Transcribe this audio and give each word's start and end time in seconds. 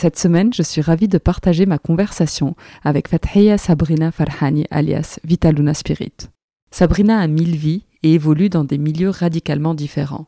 Cette 0.00 0.18
semaine, 0.18 0.50
je 0.54 0.62
suis 0.62 0.80
ravie 0.80 1.08
de 1.08 1.18
partager 1.18 1.66
ma 1.66 1.76
conversation 1.76 2.56
avec 2.82 3.06
Fathia 3.06 3.58
Sabrina 3.58 4.10
Farhani 4.10 4.64
alias 4.70 5.20
Vitaluna 5.24 5.74
Spirit. 5.74 6.30
Sabrina 6.70 7.18
a 7.18 7.26
mille 7.26 7.54
vies 7.54 7.84
et 8.02 8.14
évolue 8.14 8.48
dans 8.48 8.64
des 8.64 8.78
milieux 8.78 9.10
radicalement 9.10 9.74
différents. 9.74 10.26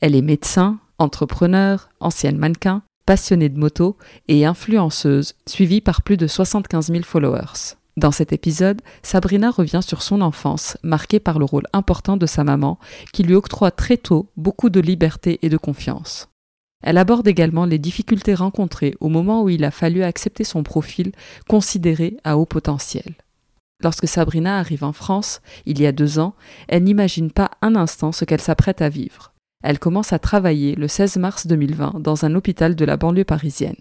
Elle 0.00 0.14
est 0.14 0.22
médecin, 0.22 0.78
entrepreneur, 1.00 1.88
ancienne 1.98 2.38
mannequin, 2.38 2.84
passionnée 3.04 3.48
de 3.48 3.58
moto 3.58 3.96
et 4.28 4.46
influenceuse, 4.46 5.34
suivie 5.44 5.80
par 5.80 6.02
plus 6.02 6.16
de 6.16 6.28
75 6.28 6.92
000 6.92 7.02
followers. 7.02 7.74
Dans 7.96 8.12
cet 8.12 8.32
épisode, 8.32 8.80
Sabrina 9.02 9.50
revient 9.50 9.80
sur 9.84 10.02
son 10.02 10.20
enfance, 10.20 10.78
marquée 10.84 11.18
par 11.18 11.40
le 11.40 11.46
rôle 11.46 11.66
important 11.72 12.16
de 12.16 12.26
sa 12.26 12.44
maman, 12.44 12.78
qui 13.12 13.24
lui 13.24 13.34
octroie 13.34 13.72
très 13.72 13.96
tôt 13.96 14.30
beaucoup 14.36 14.70
de 14.70 14.78
liberté 14.78 15.40
et 15.42 15.48
de 15.48 15.56
confiance. 15.56 16.28
Elle 16.82 16.98
aborde 16.98 17.28
également 17.28 17.66
les 17.66 17.78
difficultés 17.78 18.34
rencontrées 18.34 18.94
au 19.00 19.08
moment 19.08 19.42
où 19.42 19.48
il 19.48 19.64
a 19.64 19.70
fallu 19.70 20.02
accepter 20.02 20.44
son 20.44 20.62
profil 20.62 21.12
considéré 21.48 22.16
à 22.24 22.38
haut 22.38 22.46
potentiel. 22.46 23.14
Lorsque 23.82 24.08
Sabrina 24.08 24.58
arrive 24.58 24.84
en 24.84 24.92
France, 24.92 25.40
il 25.66 25.80
y 25.80 25.86
a 25.86 25.92
deux 25.92 26.18
ans, 26.18 26.34
elle 26.68 26.84
n'imagine 26.84 27.30
pas 27.30 27.50
un 27.62 27.76
instant 27.76 28.12
ce 28.12 28.24
qu'elle 28.24 28.40
s'apprête 28.40 28.82
à 28.82 28.88
vivre. 28.88 29.32
Elle 29.62 29.78
commence 29.78 30.12
à 30.12 30.18
travailler 30.18 30.74
le 30.74 30.88
16 30.88 31.16
mars 31.16 31.46
2020 31.46 32.00
dans 32.00 32.24
un 32.24 32.34
hôpital 32.34 32.74
de 32.74 32.84
la 32.84 32.96
banlieue 32.96 33.24
parisienne. 33.24 33.76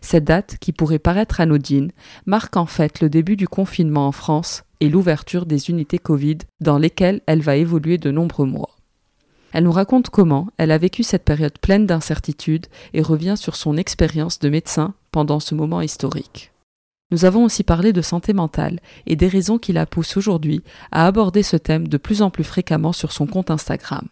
Cette 0.00 0.24
date, 0.24 0.56
qui 0.60 0.72
pourrait 0.72 0.98
paraître 0.98 1.40
anodine, 1.40 1.92
marque 2.26 2.56
en 2.56 2.66
fait 2.66 3.00
le 3.00 3.10
début 3.10 3.36
du 3.36 3.48
confinement 3.48 4.06
en 4.06 4.12
France 4.12 4.64
et 4.80 4.88
l'ouverture 4.88 5.46
des 5.46 5.70
unités 5.70 5.98
Covid 5.98 6.38
dans 6.60 6.78
lesquelles 6.78 7.20
elle 7.26 7.42
va 7.42 7.56
évoluer 7.56 7.98
de 7.98 8.10
nombreux 8.10 8.46
mois. 8.46 8.76
Elle 9.52 9.64
nous 9.64 9.72
raconte 9.72 10.10
comment 10.10 10.48
elle 10.56 10.70
a 10.70 10.78
vécu 10.78 11.02
cette 11.02 11.24
période 11.24 11.58
pleine 11.58 11.86
d'incertitudes 11.86 12.66
et 12.94 13.02
revient 13.02 13.34
sur 13.36 13.54
son 13.54 13.76
expérience 13.76 14.38
de 14.38 14.48
médecin 14.48 14.94
pendant 15.10 15.40
ce 15.40 15.54
moment 15.54 15.80
historique. 15.80 16.52
Nous 17.10 17.26
avons 17.26 17.44
aussi 17.44 17.62
parlé 17.62 17.92
de 17.92 18.00
santé 18.00 18.32
mentale 18.32 18.80
et 19.06 19.16
des 19.16 19.28
raisons 19.28 19.58
qui 19.58 19.74
la 19.74 19.84
poussent 19.84 20.16
aujourd'hui 20.16 20.62
à 20.90 21.06
aborder 21.06 21.42
ce 21.42 21.58
thème 21.58 21.86
de 21.86 21.98
plus 21.98 22.22
en 22.22 22.30
plus 22.30 22.44
fréquemment 22.44 22.94
sur 22.94 23.12
son 23.12 23.26
compte 23.26 23.50
Instagram. 23.50 24.08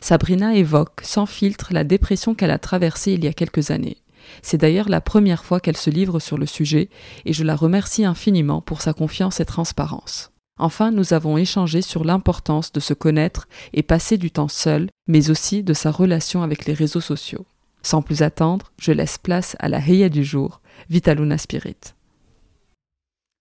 Sabrina 0.00 0.54
évoque 0.54 1.00
sans 1.02 1.26
filtre 1.26 1.72
la 1.72 1.82
dépression 1.82 2.36
qu'elle 2.36 2.52
a 2.52 2.58
traversée 2.58 3.12
il 3.12 3.24
y 3.24 3.28
a 3.28 3.32
quelques 3.32 3.72
années. 3.72 3.96
C'est 4.42 4.58
d'ailleurs 4.58 4.88
la 4.88 5.00
première 5.00 5.44
fois 5.44 5.58
qu'elle 5.58 5.76
se 5.76 5.90
livre 5.90 6.20
sur 6.20 6.38
le 6.38 6.46
sujet 6.46 6.88
et 7.24 7.32
je 7.32 7.42
la 7.42 7.56
remercie 7.56 8.04
infiniment 8.04 8.60
pour 8.60 8.80
sa 8.80 8.92
confiance 8.92 9.40
et 9.40 9.44
transparence. 9.44 10.30
Enfin, 10.58 10.90
nous 10.90 11.12
avons 11.12 11.36
échangé 11.36 11.82
sur 11.82 12.04
l'importance 12.04 12.72
de 12.72 12.80
se 12.80 12.94
connaître 12.94 13.46
et 13.74 13.82
passer 13.82 14.16
du 14.16 14.30
temps 14.30 14.48
seul, 14.48 14.88
mais 15.06 15.30
aussi 15.30 15.62
de 15.62 15.74
sa 15.74 15.90
relation 15.90 16.42
avec 16.42 16.64
les 16.64 16.72
réseaux 16.72 17.00
sociaux. 17.00 17.46
Sans 17.82 18.02
plus 18.02 18.22
attendre, 18.22 18.72
je 18.78 18.92
laisse 18.92 19.18
place 19.18 19.56
à 19.58 19.68
la 19.68 19.78
Heya 19.78 20.08
du 20.08 20.24
jour, 20.24 20.60
Vitaluna 20.88 21.38
Spirit. 21.38 21.95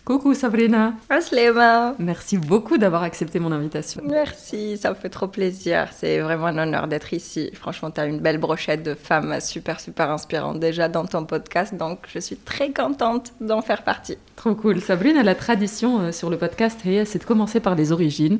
Coucou 0.06 0.36
Sabrina. 0.36 0.94
Aslema. 1.10 1.96
Merci 1.98 2.38
beaucoup 2.38 2.78
d'avoir 2.78 3.02
accepté 3.02 3.40
mon 3.40 3.52
invitation. 3.52 4.04
Merci, 4.06 4.78
ça 4.78 4.92
me 4.92 4.96
fait 4.96 5.10
trop 5.10 5.28
plaisir. 5.28 5.88
C'est 5.98 6.20
vraiment 6.20 6.46
un 6.46 6.60
honneur 6.60 6.88
d'être 6.88 7.12
ici. 7.14 7.50
Franchement, 7.56 7.90
tu 7.90 8.02
as 8.02 8.06
une 8.06 8.20
belle 8.20 8.38
brochette 8.38 8.84
de 8.84 8.94
femmes 8.94 9.36
super, 9.42 9.80
super 9.80 10.12
inspirantes 10.12 10.60
déjà 10.60 10.90
dans 10.90 11.06
ton 11.06 11.26
podcast. 11.26 11.74
Donc, 11.74 12.02
je 12.14 12.20
suis 12.20 12.36
très 12.36 12.70
contente 12.70 13.34
d'en 13.42 13.64
faire 13.64 13.84
partie. 13.84 14.20
Trop 14.36 14.54
cool. 14.54 14.80
Sabrina, 14.80 15.24
la 15.24 15.34
tradition 15.34 16.00
euh, 16.00 16.12
sur 16.12 16.30
le 16.30 16.38
podcast, 16.38 16.82
c'est 16.84 17.18
de 17.18 17.24
commencer 17.24 17.60
par 17.60 17.74
les 17.74 17.92
origines. 17.92 18.38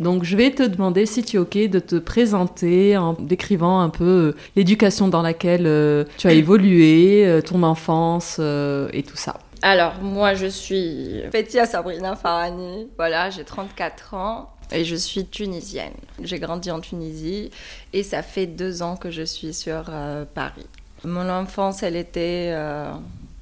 Donc, 0.00 0.22
je 0.22 0.36
vais 0.36 0.50
te 0.50 0.64
demander 0.64 1.06
si 1.06 1.24
tu 1.24 1.36
es 1.36 1.38
OK 1.38 1.56
de 1.56 1.78
te 1.78 1.96
présenter 1.96 2.98
en 2.98 3.14
décrivant 3.14 3.80
un 3.80 3.88
peu 3.88 4.04
euh, 4.04 4.36
l'éducation 4.54 5.08
dans 5.08 5.22
laquelle 5.22 5.66
euh, 5.66 6.04
tu 6.18 6.26
as 6.26 6.34
évolué, 6.34 7.40
ton 7.46 7.62
enfance 7.62 8.38
et 8.38 9.02
tout 9.02 9.16
ça. 9.16 9.36
Alors, 9.62 9.94
moi, 10.00 10.34
je 10.34 10.46
suis 10.46 11.22
Fetia 11.32 11.66
Sabrina 11.66 12.14
Farani. 12.16 12.88
Voilà, 12.96 13.30
j'ai 13.30 13.44
34 13.44 14.14
ans 14.14 14.50
et 14.72 14.84
je 14.84 14.96
suis 14.96 15.26
tunisienne. 15.26 15.94
J'ai 16.22 16.38
grandi 16.38 16.70
en 16.70 16.80
Tunisie 16.80 17.50
et 17.92 18.02
ça 18.02 18.22
fait 18.22 18.46
deux 18.46 18.82
ans 18.82 18.96
que 18.96 19.10
je 19.10 19.22
suis 19.22 19.54
sur 19.54 19.86
euh, 19.88 20.24
Paris. 20.34 20.66
Mon 21.04 21.28
enfance, 21.28 21.82
elle 21.82 21.96
était 21.96 22.50
euh, 22.52 22.92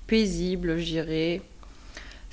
paisible, 0.07 0.79
je 0.79 0.85
dirais. 0.85 1.43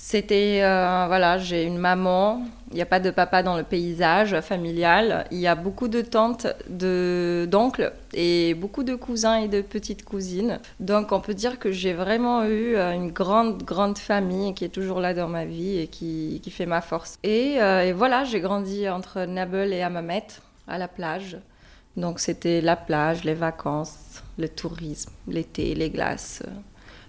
C'était, 0.03 0.61
euh, 0.63 1.05
voilà, 1.05 1.37
j'ai 1.37 1.63
une 1.63 1.77
maman, 1.77 2.41
il 2.71 2.75
n'y 2.75 2.81
a 2.81 2.87
pas 2.87 2.99
de 2.99 3.11
papa 3.11 3.43
dans 3.43 3.55
le 3.55 3.61
paysage 3.61 4.41
familial, 4.41 5.27
il 5.29 5.37
y 5.37 5.45
a 5.45 5.53
beaucoup 5.53 5.87
de 5.87 6.01
tantes, 6.01 6.47
d'oncles 6.67 7.93
et 8.15 8.55
beaucoup 8.55 8.83
de 8.83 8.95
cousins 8.95 9.35
et 9.35 9.47
de 9.47 9.61
petites 9.61 10.03
cousines. 10.03 10.59
Donc 10.79 11.11
on 11.11 11.19
peut 11.19 11.35
dire 11.35 11.59
que 11.59 11.71
j'ai 11.71 11.93
vraiment 11.93 12.43
eu 12.45 12.75
euh, 12.75 12.93
une 12.93 13.11
grande, 13.11 13.61
grande 13.61 13.99
famille 13.99 14.55
qui 14.55 14.65
est 14.65 14.69
toujours 14.69 15.01
là 15.01 15.13
dans 15.13 15.27
ma 15.27 15.45
vie 15.45 15.77
et 15.77 15.85
qui, 15.87 16.41
qui 16.43 16.49
fait 16.49 16.65
ma 16.65 16.81
force. 16.81 17.19
Et, 17.21 17.61
euh, 17.61 17.93
voilà, 17.95 18.23
j'ai 18.23 18.39
grandi 18.39 18.89
entre 18.89 19.25
Nabeul 19.25 19.71
et 19.71 19.83
Hammamet, 19.83 20.25
à 20.67 20.79
la 20.79 20.87
plage. 20.87 21.37
Donc 21.95 22.19
c'était 22.19 22.59
la 22.59 22.75
plage, 22.75 23.23
les 23.23 23.35
vacances, 23.35 24.23
le 24.39 24.49
tourisme, 24.49 25.11
l'été, 25.27 25.75
les 25.75 25.91
glaces, 25.91 26.41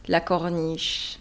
la 0.09 0.21
corniche, 0.21 1.19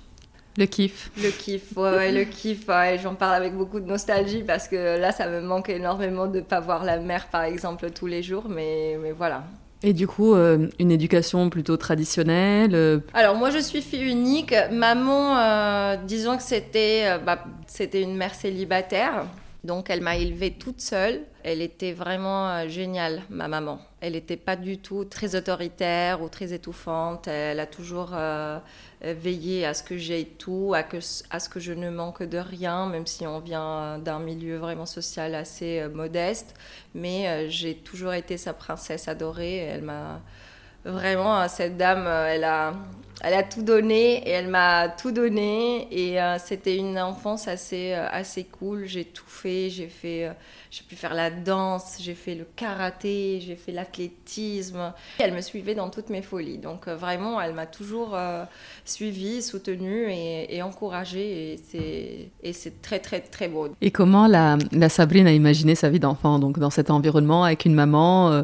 le 0.57 0.65
kiff. 0.65 1.11
Le 1.17 1.29
kiff, 1.29 1.77
ouais, 1.77 2.11
le 2.11 2.25
kiff. 2.25 2.67
Ouais, 2.67 2.99
J'en 3.01 3.15
parle 3.15 3.35
avec 3.35 3.55
beaucoup 3.55 3.79
de 3.79 3.85
nostalgie 3.85 4.43
parce 4.43 4.67
que 4.67 4.99
là, 4.99 5.11
ça 5.11 5.27
me 5.27 5.41
manque 5.41 5.69
énormément 5.69 6.27
de 6.27 6.39
ne 6.39 6.43
pas 6.43 6.59
voir 6.59 6.83
la 6.83 6.99
mer, 6.99 7.27
par 7.31 7.43
exemple, 7.43 7.89
tous 7.91 8.07
les 8.07 8.21
jours. 8.21 8.45
Mais, 8.49 8.97
mais 9.01 9.11
voilà. 9.11 9.43
Et 9.83 9.93
du 9.93 10.07
coup, 10.07 10.35
euh, 10.35 10.67
une 10.77 10.91
éducation 10.91 11.49
plutôt 11.49 11.75
traditionnelle 11.75 12.75
euh, 12.75 12.99
Alors, 13.13 13.35
moi, 13.35 13.49
je 13.49 13.57
suis 13.57 13.81
fille 13.81 14.03
unique. 14.03 14.53
Maman, 14.71 15.37
euh, 15.37 15.95
disons 16.05 16.37
que 16.37 16.43
c'était 16.43 17.17
bah, 17.25 17.43
c'était 17.65 18.01
une 18.01 18.15
mère 18.15 18.35
célibataire. 18.35 19.25
Donc, 19.63 19.89
elle 19.89 20.01
m'a 20.01 20.17
élevée 20.17 20.51
toute 20.51 20.81
seule. 20.81 21.21
Elle 21.43 21.61
était 21.61 21.93
vraiment 21.93 22.67
géniale, 22.67 23.21
ma 23.29 23.47
maman. 23.47 23.79
Elle 24.01 24.13
n'était 24.13 24.37
pas 24.37 24.55
du 24.55 24.79
tout 24.79 25.05
très 25.05 25.35
autoritaire 25.35 26.23
ou 26.23 26.29
très 26.29 26.53
étouffante. 26.53 27.27
Elle 27.27 27.59
a 27.59 27.67
toujours 27.67 28.15
euh, 29.03 29.13
veiller 29.13 29.63
à 29.65 29.75
ce 29.75 29.83
que 29.83 29.95
j'ai 29.95 30.25
tout, 30.25 30.73
à, 30.75 31.39
ce 31.39 31.49
que 31.49 31.59
je 31.59 31.71
ne 31.71 31.91
manque 31.91 32.23
de 32.23 32.39
rien, 32.39 32.87
même 32.87 33.05
si 33.05 33.27
on 33.27 33.39
vient 33.39 33.99
d'un 33.99 34.17
milieu 34.17 34.57
vraiment 34.57 34.87
social 34.87 35.35
assez 35.35 35.79
euh, 35.79 35.89
modeste. 35.89 36.55
Mais 36.95 37.27
euh, 37.27 37.49
j'ai 37.49 37.75
toujours 37.75 38.13
été 38.13 38.37
sa 38.37 38.53
princesse 38.53 39.07
adorée. 39.07 39.57
Elle 39.57 39.83
m'a 39.83 40.21
vraiment, 40.85 41.47
cette 41.47 41.77
dame, 41.77 42.07
elle 42.07 42.43
a, 42.43 42.73
Elle 43.23 43.35
a 43.35 43.43
tout 43.43 43.61
donné 43.61 44.27
et 44.27 44.31
elle 44.31 44.47
m'a 44.47 44.89
tout 44.89 45.11
donné. 45.11 45.87
Et 45.91 46.17
c'était 46.43 46.75
une 46.75 46.97
enfance 46.97 47.47
assez, 47.47 47.93
assez 47.93 48.45
cool. 48.45 48.85
J'ai 48.85 49.05
tout 49.05 49.27
fait. 49.27 49.69
J'ai 49.69 50.83
pu 50.87 50.95
faire 50.95 51.13
la 51.13 51.29
danse, 51.29 51.97
j'ai 51.99 52.15
fait 52.15 52.33
le 52.33 52.47
karaté, 52.55 53.41
j'ai 53.45 53.57
fait 53.57 53.73
l'athlétisme. 53.73 54.93
Elle 55.19 55.33
me 55.33 55.41
suivait 55.41 55.75
dans 55.75 55.89
toutes 55.89 56.09
mes 56.09 56.21
folies. 56.21 56.57
Donc 56.57 56.87
euh, 56.87 56.95
vraiment, 56.95 57.41
elle 57.41 57.53
m'a 57.53 57.65
toujours 57.65 58.15
euh, 58.15 58.45
suivie, 58.85 59.41
soutenue 59.41 60.09
et, 60.09 60.55
et 60.55 60.61
encouragée. 60.61 61.59
Et 62.41 62.53
c'est 62.53 62.81
très, 62.81 62.99
très, 62.99 63.19
très 63.19 63.49
beau. 63.49 63.67
Et 63.81 63.91
comment 63.91 64.27
la, 64.27 64.57
la 64.71 64.87
Sabrine 64.87 65.27
a 65.27 65.33
imaginé 65.33 65.75
sa 65.75 65.89
vie 65.89 65.99
d'enfant, 65.99 66.39
donc 66.39 66.57
dans 66.57 66.69
cet 66.69 66.89
environnement 66.89 67.43
avec 67.43 67.65
une 67.65 67.75
maman 67.75 68.31
euh, 68.31 68.43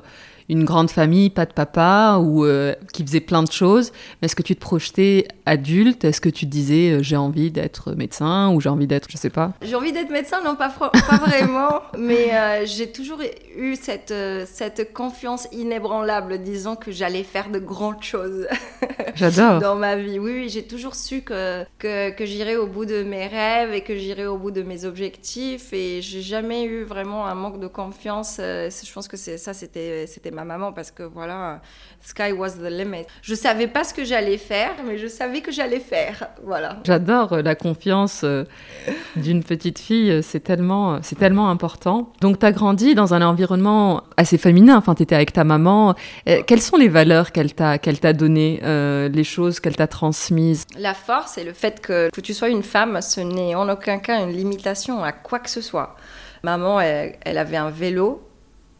une 0.49 0.63
grande 0.63 0.89
famille, 0.89 1.29
pas 1.29 1.45
de 1.45 1.53
papa, 1.53 2.19
ou 2.21 2.45
euh, 2.45 2.73
qui 2.93 3.03
faisait 3.03 3.19
plein 3.19 3.43
de 3.43 3.51
choses. 3.51 3.91
Mais 4.21 4.27
est-ce 4.27 4.35
que 4.35 4.43
tu 4.43 4.55
te 4.55 4.61
projetais 4.61 5.27
adulte? 5.45 6.05
Est-ce 6.05 6.21
que 6.21 6.29
tu 6.29 6.45
te 6.45 6.51
disais 6.51 6.91
euh, 6.91 7.03
j'ai 7.03 7.17
envie 7.17 7.51
d'être 7.51 7.93
médecin 7.93 8.49
ou 8.53 8.61
j'ai 8.61 8.69
envie 8.69 8.87
d'être, 8.87 9.07
je 9.09 9.17
sais 9.17 9.29
pas? 9.29 9.53
J'ai 9.61 9.75
envie 9.75 9.91
d'être 9.91 10.09
médecin, 10.09 10.41
non 10.43 10.55
pas, 10.55 10.69
pas 10.69 11.17
vraiment, 11.17 11.81
mais 11.97 12.33
euh, 12.33 12.65
j'ai 12.65 12.91
toujours 12.91 13.19
eu 13.57 13.75
cette, 13.75 14.13
cette 14.45 14.93
confiance 14.93 15.47
inébranlable, 15.51 16.39
disons 16.39 16.75
que 16.75 16.91
j'allais 16.91 17.23
faire 17.23 17.49
de 17.49 17.59
grandes 17.59 18.03
choses. 18.03 18.47
J'adore. 19.15 19.59
Dans 19.59 19.75
ma 19.75 19.95
vie, 19.95 20.19
oui, 20.19 20.31
oui 20.33 20.49
j'ai 20.49 20.63
toujours 20.63 20.95
su 20.95 21.21
que, 21.21 21.63
que, 21.79 22.11
que 22.11 22.25
j'irais 22.25 22.55
au 22.55 22.67
bout 22.67 22.85
de 22.85 23.03
mes 23.03 23.27
rêves 23.27 23.73
et 23.73 23.81
que 23.81 23.97
j'irais 23.97 24.27
au 24.27 24.37
bout 24.37 24.51
de 24.51 24.61
mes 24.61 24.85
objectifs 24.85 25.73
et 25.73 26.01
j'ai 26.01 26.21
jamais 26.21 26.65
eu 26.65 26.83
vraiment 26.83 27.25
un 27.25 27.35
manque 27.35 27.59
de 27.59 27.67
confiance. 27.67 28.37
Je 28.37 28.93
pense 28.93 29.07
que 29.07 29.17
ça, 29.17 29.53
c'était 29.53 30.05
ma 30.37 30.45
maman 30.45 30.71
parce 30.71 30.91
que 30.91 31.01
voilà, 31.01 31.61
sky 32.01 32.31
was 32.31 32.51
the 32.51 32.69
limit. 32.69 33.05
Je 33.23 33.33
savais 33.33 33.65
pas 33.67 33.83
ce 33.83 33.93
que 33.93 34.05
j'allais 34.05 34.37
faire, 34.37 34.71
mais 34.85 34.99
je 34.99 35.07
savais 35.07 35.41
que 35.41 35.51
j'allais 35.51 35.79
faire. 35.79 36.27
Voilà. 36.43 36.77
J'adore 36.83 37.33
euh, 37.33 37.41
la 37.41 37.55
confiance 37.55 38.21
euh, 38.23 38.43
d'une 39.15 39.43
petite 39.43 39.79
fille, 39.79 40.11
euh, 40.11 40.21
c'est 40.21 40.41
tellement, 40.41 40.99
c'est 41.01 41.17
tellement 41.17 41.49
important. 41.49 42.13
Donc, 42.21 42.37
tu 42.37 42.45
as 42.45 42.51
grandi 42.51 42.93
dans 42.93 43.15
un 43.15 43.23
environnement 43.23 44.03
assez 44.15 44.37
féminin, 44.37 44.77
enfin, 44.77 44.93
tu 44.93 45.03
étais 45.03 45.15
avec 45.15 45.33
ta 45.33 45.43
maman. 45.43 45.95
Quelles 46.25 46.61
sont 46.61 46.77
les 46.77 46.87
valeurs 46.87 47.31
qu'elle 47.31 47.53
t'a, 47.53 47.79
qu'elle 47.79 47.99
t'a 47.99 48.13
données, 48.13 48.59
les 48.63 49.23
choses 49.23 49.59
qu'elle 49.59 49.75
t'a 49.75 49.87
transmises? 49.87 50.65
La 50.77 50.93
force 50.93 51.37
et 51.37 51.43
le 51.43 51.53
fait 51.53 51.81
que, 51.81 52.09
que 52.11 52.21
tu 52.21 52.33
sois 52.33 52.49
une 52.49 52.63
femme, 52.63 53.01
ce 53.01 53.21
n'est 53.21 53.55
en 53.55 53.67
aucun 53.69 53.97
cas 53.97 54.21
une 54.21 54.31
limitation 54.31 55.03
à 55.03 55.11
quoi 55.11 55.39
que 55.39 55.49
ce 55.49 55.61
soit. 55.61 55.95
Maman, 56.43 56.79
elle 56.79 57.37
avait 57.37 57.57
un 57.57 57.69
vélo 57.69 58.26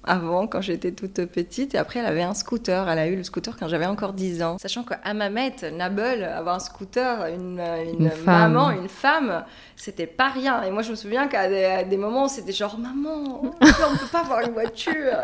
avant 0.08 0.48
quand 0.48 0.62
j'étais 0.62 0.92
toute 0.92 1.26
petite 1.26 1.76
et 1.76 1.78
après 1.78 2.00
elle 2.00 2.06
avait 2.06 2.24
un 2.24 2.34
scooter. 2.34 2.88
Elle 2.90 3.00
a 3.00 3.08
eu 3.08 3.16
le 3.16 3.24
scooter 3.24 3.56
quand 3.58 3.68
j'avais 3.68 3.86
encore 3.86 4.14
10 4.14 4.44
ans. 4.44 4.58
Sachant 4.60 4.84
qu'à 4.84 5.14
Mamet, 5.14 5.56
Nabel, 5.74 6.24
avoir 6.24 6.56
un 6.56 6.60
scooter, 6.60 7.28
une, 7.28 7.62
une, 7.94 8.12
maman, 8.26 8.72
une 8.72 8.90
femme, 8.90 9.44
c'était 9.76 10.08
pas 10.08 10.30
rien. 10.30 10.64
Et 10.64 10.72
moi 10.72 10.82
je 10.82 10.92
me 10.92 10.96
souviens 10.96 11.28
qu'à 11.28 11.84
des, 11.84 11.98
moments 11.98 12.28
c'était 12.28 12.52
genre 12.52 12.78
maman, 12.78 13.42
on 13.62 13.98
peut 13.98 14.08
pas 14.12 14.22
avoir 14.22 14.42
une 14.42 14.54
voiture. 14.54 15.18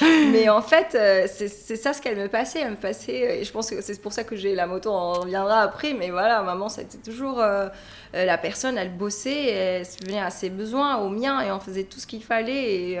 Mais 0.32 0.48
en 0.48 0.62
fait 0.62 0.94
euh, 0.94 1.26
c'est 1.28 1.76
ça 1.76 1.92
ce 1.92 2.02
qu'elle 2.02 2.16
me 2.16 2.28
passait. 2.28 2.60
Elle 2.60 2.72
me 2.72 2.76
passait 2.76 3.40
et 3.40 3.44
je 3.44 3.52
pense 3.52 3.70
que 3.70 3.80
c'est 3.80 4.00
pour 4.00 4.12
ça 4.12 4.24
que 4.24 4.36
j'ai 4.36 4.54
la 4.54 4.66
moto, 4.66 4.90
on 4.90 5.12
reviendra 5.12 5.60
après. 5.60 5.94
Mais 5.94 6.10
voilà, 6.10 6.42
maman 6.42 6.68
c'était 6.68 6.98
toujours... 6.98 7.40
Euh, 7.40 7.68
euh, 8.14 8.24
la 8.24 8.38
personne, 8.38 8.78
elle 8.78 8.96
bossait, 8.96 9.46
elle 9.46 9.86
se 9.86 9.98
venait 10.04 10.20
à 10.20 10.30
ses 10.30 10.50
besoins, 10.50 10.98
aux 10.98 11.08
miens, 11.08 11.40
et 11.40 11.50
on 11.50 11.60
faisait 11.60 11.84
tout 11.84 11.98
ce 11.98 12.06
qu'il 12.06 12.22
fallait. 12.22 12.74
Et, 12.74 12.92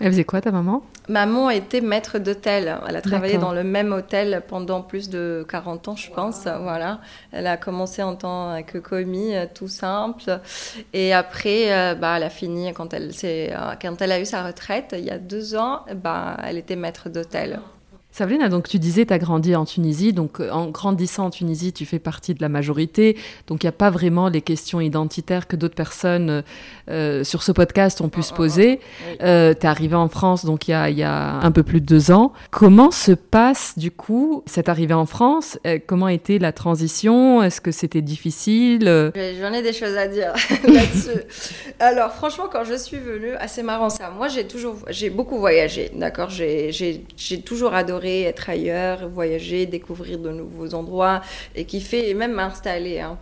Elle 0.00 0.12
faisait 0.12 0.24
quoi 0.24 0.40
ta 0.40 0.50
maman? 0.50 0.82
Maman 1.08 1.48
était 1.48 1.80
maître 1.80 2.18
d'hôtel. 2.18 2.78
Elle 2.86 2.96
a 2.96 3.00
travaillé 3.00 3.38
dans 3.38 3.52
le 3.52 3.64
même 3.64 3.92
hôtel 3.92 4.42
pendant 4.46 4.82
plus 4.82 5.08
de 5.08 5.46
40 5.48 5.88
ans, 5.88 5.96
je 5.96 6.10
pense. 6.10 6.42
Voilà. 6.42 7.00
Elle 7.32 7.46
a 7.46 7.56
commencé 7.56 8.02
en 8.02 8.14
tant 8.14 8.62
que 8.62 8.78
commis, 8.78 9.34
euh, 9.34 9.46
tout 9.52 9.68
simple. 9.68 10.40
Et 10.92 11.12
après, 11.12 11.72
euh, 11.72 11.94
bah, 11.94 12.14
elle 12.16 12.24
a 12.24 12.30
fini 12.30 12.72
quand 12.74 12.92
elle, 12.92 13.10
euh, 13.24 13.74
quand 13.80 14.02
elle 14.02 14.12
a 14.12 14.20
eu 14.20 14.26
sa 14.26 14.44
retraite, 14.44 14.94
il 14.98 15.04
y 15.04 15.10
a 15.10 15.18
deux 15.18 15.56
ans, 15.56 15.84
bah, 15.96 16.36
elle 16.44 16.58
était 16.58 16.76
maître 16.76 17.08
d'hôtel. 17.08 17.60
Sabrina, 18.18 18.48
donc 18.48 18.66
tu 18.68 18.80
disais, 18.80 19.06
tu 19.06 19.12
as 19.12 19.18
grandi 19.18 19.54
en 19.54 19.64
Tunisie, 19.64 20.12
donc 20.12 20.40
euh, 20.40 20.50
en 20.50 20.70
grandissant 20.70 21.26
en 21.26 21.30
Tunisie, 21.30 21.72
tu 21.72 21.86
fais 21.86 22.00
partie 22.00 22.34
de 22.34 22.42
la 22.42 22.48
majorité, 22.48 23.16
donc 23.46 23.62
il 23.62 23.66
n'y 23.66 23.68
a 23.68 23.72
pas 23.72 23.90
vraiment 23.90 24.28
les 24.28 24.40
questions 24.40 24.80
identitaires 24.80 25.46
que 25.46 25.54
d'autres 25.54 25.76
personnes 25.76 26.42
euh, 26.90 27.22
sur 27.22 27.44
ce 27.44 27.52
podcast 27.52 28.00
ont 28.00 28.08
pu 28.08 28.24
se 28.24 28.32
poser. 28.32 28.80
Euh, 29.22 29.54
tu 29.54 29.60
es 29.60 29.66
arrivée 29.66 29.94
en 29.94 30.08
France, 30.08 30.44
donc 30.44 30.66
il 30.66 30.72
y, 30.72 31.02
a, 31.04 31.34
un 31.40 31.52
peu 31.52 31.62
plus 31.62 31.80
de 31.80 31.86
deux 31.86 32.10
ans. 32.10 32.32
Comment 32.50 32.90
se 32.90 33.12
passe 33.12 33.78
du 33.78 33.92
coup 33.92 34.42
cette 34.46 34.68
arrivée 34.68 34.94
en 34.94 35.06
France? 35.06 35.56
Comment 35.86 36.08
était 36.08 36.40
la 36.40 36.50
transition? 36.50 37.40
Est-ce 37.44 37.60
que 37.60 37.70
c'était 37.70 38.02
difficile? 38.02 39.12
J'en 39.40 39.52
ai 39.52 39.62
des 39.62 39.72
choses 39.72 39.96
à 39.96 40.08
dire 40.08 40.32
là-dessus. 40.64 41.22
Alors 41.78 42.10
franchement, 42.14 42.46
quand 42.50 42.64
je 42.64 42.74
suis 42.74 42.98
venue, 42.98 43.34
assez 43.38 43.62
marrant 43.62 43.90
ça, 43.90 44.10
moi 44.10 44.26
j'ai 44.26 44.48
toujours, 44.48 44.74
j'ai 44.88 45.08
beaucoup 45.08 45.38
voyagé, 45.38 45.92
d'accord? 45.94 46.30
J'ai 46.30 47.04
toujours 47.44 47.74
adoré 47.74 48.07
être 48.22 48.50
ailleurs, 48.50 49.08
voyager, 49.08 49.66
découvrir 49.66 50.18
de 50.18 50.30
nouveaux 50.30 50.74
endroits 50.74 51.22
et 51.54 51.64
kiffer 51.64 52.08
et 52.08 52.14
même 52.14 52.32
m'installer. 52.32 53.00
Hein. 53.00 53.18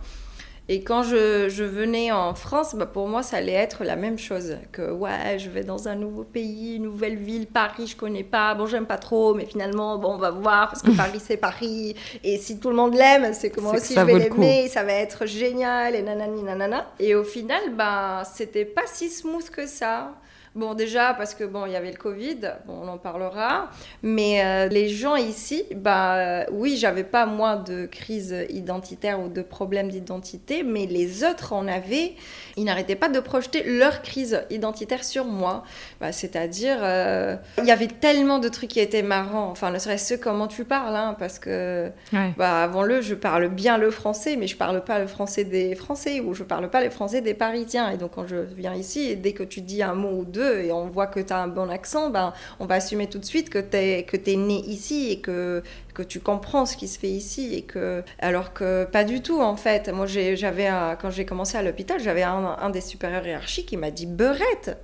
Et 0.69 0.83
quand 0.83 1.01
je, 1.01 1.47
je, 1.47 1.63
venais 1.63 2.11
en 2.11 2.33
France, 2.33 2.75
bah 2.75 2.85
pour 2.85 3.07
moi, 3.07 3.23
ça 3.23 3.37
allait 3.37 3.53
être 3.53 3.85
la 3.85 3.95
même 3.95 4.19
chose. 4.19 4.57
Que 4.73 4.91
ouais, 4.91 5.39
je 5.39 5.49
vais 5.49 5.63
dans 5.63 5.87
un 5.87 5.95
nouveau 5.95 6.25
pays, 6.25 6.75
une 6.75 6.83
nouvelle 6.83 7.15
ville, 7.15 7.47
Paris, 7.47 7.87
je 7.87 7.95
connais 7.95 8.25
pas. 8.25 8.53
Bon, 8.53 8.65
j'aime 8.65 8.85
pas 8.85 8.97
trop, 8.97 9.33
mais 9.33 9.45
finalement, 9.45 9.97
bon, 9.97 10.15
on 10.15 10.17
va 10.17 10.31
voir 10.31 10.67
parce 10.67 10.81
que 10.81 10.91
Paris, 10.97 11.21
c'est 11.23 11.37
Paris. 11.37 11.95
Et 12.21 12.37
si 12.37 12.59
tout 12.59 12.69
le 12.69 12.75
monde 12.75 12.95
l'aime, 12.95 13.33
c'est 13.33 13.49
que 13.49 13.61
moi 13.61 13.75
aussi, 13.75 13.93
je 13.93 14.01
vais 14.01 14.19
l'aimer. 14.19 14.67
Ça 14.67 14.83
va 14.83 14.91
être 14.91 15.25
génial 15.25 15.95
et 15.95 16.01
nanani 16.01 16.43
nanana. 16.43 16.85
Et 16.99 17.15
au 17.15 17.23
final, 17.23 17.61
bah, 17.73 18.23
c'était 18.35 18.65
pas 18.65 18.85
si 18.87 19.09
smooth 19.09 19.49
que 19.49 19.67
ça. 19.67 20.15
Bon, 20.57 20.73
déjà, 20.73 21.13
parce 21.13 21.35
que 21.35 21.43
bon, 21.43 21.67
il 21.67 21.73
y 21.73 21.75
avait 21.75 21.91
le 21.91 21.97
Covid, 21.97 22.39
bon, 22.65 22.79
on 22.81 22.87
en 22.87 22.97
parlera. 22.97 23.69
Mais 24.01 24.43
euh, 24.43 24.67
les 24.67 24.89
gens 24.89 25.15
ici, 25.15 25.65
bah, 25.75 26.15
euh, 26.15 26.45
oui, 26.51 26.77
j'avais 26.77 27.03
pas 27.03 27.27
moi 27.27 27.57
de 27.57 27.85
crise 27.85 28.35
identitaire 28.49 29.19
ou 29.19 29.27
de 29.27 29.43
problème 29.43 29.89
d'identité, 29.89 30.63
mais 30.63 30.87
les 30.87 31.23
autres 31.23 31.53
en 31.53 31.67
avaient. 31.67 32.15
Ils 32.55 32.63
n'arrêtaient 32.63 32.95
pas 32.95 33.07
de 33.07 33.19
projeter 33.19 33.61
leur 33.65 34.01
crise 34.01 34.41
identitaire 34.49 35.03
sur 35.03 35.25
moi. 35.25 35.63
Bah, 36.01 36.11
c'est-à-dire, 36.11 36.79
euh, 36.81 37.35
il 37.59 37.65
y 37.65 37.71
avait 37.71 37.85
tellement 37.85 38.39
de 38.39 38.49
trucs 38.49 38.71
qui 38.71 38.79
étaient 38.79 39.03
marrants. 39.03 39.51
Enfin, 39.51 39.69
ne 39.69 39.77
serait-ce 39.77 40.15
que 40.15 40.23
comment 40.23 40.47
tu 40.47 40.65
parles, 40.65 40.95
hein, 40.95 41.15
parce 41.19 41.37
que, 41.37 41.91
bah, 42.35 42.63
avant 42.63 42.81
le, 42.81 43.01
je 43.01 43.13
parle 43.13 43.49
bien 43.49 43.77
le 43.77 43.91
français, 43.91 44.35
mais 44.37 44.47
je 44.47 44.57
parle 44.57 44.83
pas 44.83 44.97
le 44.97 45.05
français 45.05 45.43
des 45.43 45.75
Français 45.75 46.19
ou 46.19 46.33
je 46.33 46.41
parle 46.41 46.71
pas 46.71 46.83
le 46.83 46.89
français 46.89 47.21
des 47.21 47.35
Parisiens. 47.35 47.91
Et 47.91 47.97
donc, 47.97 48.13
quand 48.15 48.25
je 48.25 48.37
viens 48.37 48.73
ici, 48.73 49.15
dès 49.15 49.33
que 49.33 49.43
tu 49.43 49.61
dis 49.61 49.83
un 49.83 49.93
mot 49.93 50.21
ou 50.21 50.25
deux 50.25 50.46
et 50.47 50.71
on 50.71 50.87
voit 50.87 51.07
que 51.07 51.19
tu 51.19 51.33
as 51.33 51.37
un 51.37 51.47
bon 51.47 51.69
accent, 51.69 52.09
ben, 52.09 52.33
on 52.59 52.65
va 52.65 52.75
assumer 52.75 53.07
tout 53.07 53.19
de 53.19 53.25
suite 53.25 53.49
que 53.49 53.59
tu 53.59 53.77
es, 53.77 54.03
que 54.03 54.17
es 54.17 54.35
né 54.35 54.61
ici 54.65 55.09
et 55.11 55.19
que, 55.19 55.63
que 55.93 56.03
tu 56.03 56.19
comprends 56.19 56.65
ce 56.65 56.77
qui 56.77 56.87
se 56.87 56.99
fait 56.99 57.09
ici. 57.09 57.53
Et 57.53 57.61
que, 57.63 58.03
alors 58.19 58.53
que 58.53 58.85
pas 58.85 59.03
du 59.03 59.21
tout, 59.21 59.41
en 59.41 59.55
fait. 59.55 59.89
Moi, 59.89 60.05
j'avais 60.07 60.69
quand 61.01 61.09
j'ai 61.09 61.25
commencé 61.25 61.57
à 61.57 61.63
l'hôpital, 61.63 61.99
j'avais 61.99 62.23
un, 62.23 62.57
un, 62.59 62.69
des 62.69 62.81
supérieurs 62.81 63.25
hiérarchiques 63.25 63.67
qui 63.67 63.77
m'a 63.77 63.91
dit 63.91 64.05
Beurette 64.05 64.77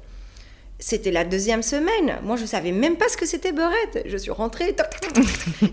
c'était 0.83 1.11
la 1.11 1.23
deuxième 1.23 1.63
semaine. 1.63 2.17
Moi, 2.23 2.35
je 2.35 2.45
savais 2.45 2.73
même 2.73 2.97
pas 2.97 3.07
ce 3.07 3.15
que 3.15 3.25
c'était 3.25 3.53
beurette. 3.53 4.03
Je 4.05 4.17
suis 4.17 4.31
rentrée 4.31 4.75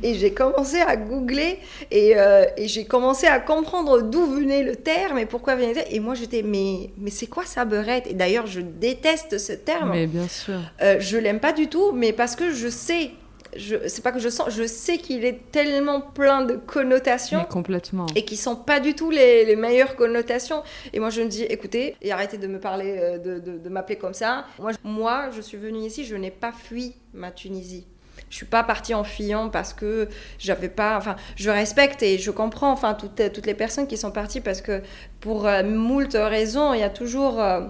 et 0.04 0.14
j'ai 0.14 0.32
commencé 0.32 0.76
à 0.78 0.94
googler 0.94 1.58
euh, 1.92 2.44
et, 2.56 2.68
j'ai 2.68 2.84
commencé 2.84 3.26
à 3.26 3.40
comprendre 3.40 4.02
d'où 4.02 4.24
venait 4.24 4.62
le 4.62 4.76
terme 4.76 5.18
et 5.18 5.26
pourquoi 5.26 5.56
venait 5.56 5.84
Et 5.90 5.98
moi, 5.98 6.14
j'étais 6.14 6.42
mais 6.42 6.90
mais 6.96 7.10
c'est 7.10 7.26
quoi 7.26 7.44
ça 7.44 7.64
beurette 7.64 8.06
Et 8.06 8.14
d'ailleurs, 8.14 8.46
je 8.46 8.60
déteste 8.60 9.38
ce 9.38 9.52
terme. 9.52 9.90
Mais 9.90 10.06
bien 10.06 10.28
sûr. 10.28 10.60
Euh, 10.80 11.00
je 11.00 11.16
l'aime 11.16 11.40
pas 11.40 11.52
du 11.52 11.66
tout, 11.66 11.90
mais 11.90 12.12
parce 12.12 12.36
que 12.36 12.52
je 12.52 12.68
sais 12.68 13.10
c'est 13.58 14.02
pas 14.02 14.12
que 14.12 14.18
je 14.18 14.28
sens, 14.28 14.50
je 14.50 14.66
sais 14.66 14.98
qu'il 14.98 15.24
est 15.24 15.50
tellement 15.50 16.00
plein 16.00 16.42
de 16.42 16.54
connotations. 16.54 17.44
complètement. 17.44 18.06
Et 18.14 18.24
qui 18.24 18.36
sont 18.36 18.56
pas 18.56 18.80
du 18.80 18.94
tout 18.94 19.10
les, 19.10 19.44
les, 19.44 19.56
meilleures 19.56 19.96
connotations. 19.96 20.62
Et 20.92 21.00
moi, 21.00 21.10
je 21.10 21.22
me 21.22 21.28
dis, 21.28 21.42
écoutez, 21.44 21.96
et 22.02 22.12
arrêtez 22.12 22.38
de 22.38 22.46
me 22.46 22.60
parler, 22.60 22.96
euh, 22.98 23.18
de, 23.18 23.38
de, 23.38 23.58
de 23.58 23.68
m'appeler 23.68 23.96
comme 23.96 24.14
ça. 24.14 24.44
Moi, 24.58 24.72
moi, 24.84 25.30
je 25.34 25.40
suis 25.40 25.58
venue 25.58 25.80
ici, 25.80 26.04
je 26.04 26.16
n'ai 26.16 26.30
pas 26.30 26.52
fui 26.52 26.94
ma 27.12 27.30
Tunisie. 27.30 27.86
Je 28.30 28.36
suis 28.36 28.46
pas 28.46 28.62
partie 28.62 28.94
en 28.94 29.02
fuyant 29.02 29.48
parce 29.48 29.72
que 29.72 30.08
j'avais 30.38 30.68
pas. 30.68 30.96
Enfin, 30.96 31.16
je 31.36 31.50
respecte 31.50 32.02
et 32.02 32.16
je 32.18 32.30
comprends. 32.30 32.70
Enfin, 32.70 32.94
toutes, 32.94 33.32
toutes 33.32 33.46
les 33.46 33.54
personnes 33.54 33.88
qui 33.88 33.96
sont 33.96 34.12
parties 34.12 34.40
parce 34.40 34.60
que 34.60 34.82
pour 35.20 35.46
euh, 35.46 35.64
moult 35.64 36.14
raisons, 36.14 36.72
il 36.72 36.80
y 36.80 36.84
a 36.84 36.90
toujours 36.90 37.40
euh, 37.40 37.62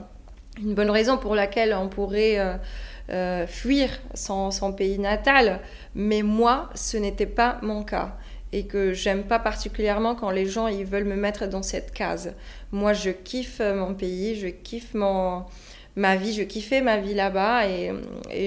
une 0.61 0.75
bonne 0.75 0.91
raison 0.91 1.17
pour 1.17 1.35
laquelle 1.35 1.75
on 1.75 1.89
pourrait. 1.89 2.39
Euh, 2.39 2.57
euh, 3.11 3.47
fuir 3.47 3.91
son, 4.15 4.51
pays 4.77 4.99
natal. 4.99 5.61
Mais 5.95 6.23
moi, 6.23 6.71
ce 6.75 6.97
n'était 6.97 7.27
pas 7.27 7.59
mon 7.63 7.83
cas. 7.83 8.17
Et 8.53 8.67
que 8.67 8.93
j'aime 8.93 9.25
pas 9.25 9.39
particulièrement 9.39 10.17
quand 10.17 10.31
les 10.31 10.47
gens 10.47 10.67
ils 10.67 10.85
veulent 10.85 11.05
me 11.05 11.15
mettre 11.15 11.47
dans 11.47 11.63
cette 11.63 11.93
case. 11.93 12.35
Moi, 12.73 12.93
je 12.95 13.11
kiffe 13.11 13.61
mon 13.61 13.95
pays, 13.95 14.35
je 14.35 14.49
kiffe 14.49 14.95
mon, 14.95 15.45
ma 15.97 16.17
vie, 16.17 16.33
je 16.33 16.43
kiffais 16.43 16.81
ma 16.81 16.97
vie 16.97 17.15
là-bas 17.15 17.67
et, 17.67 17.93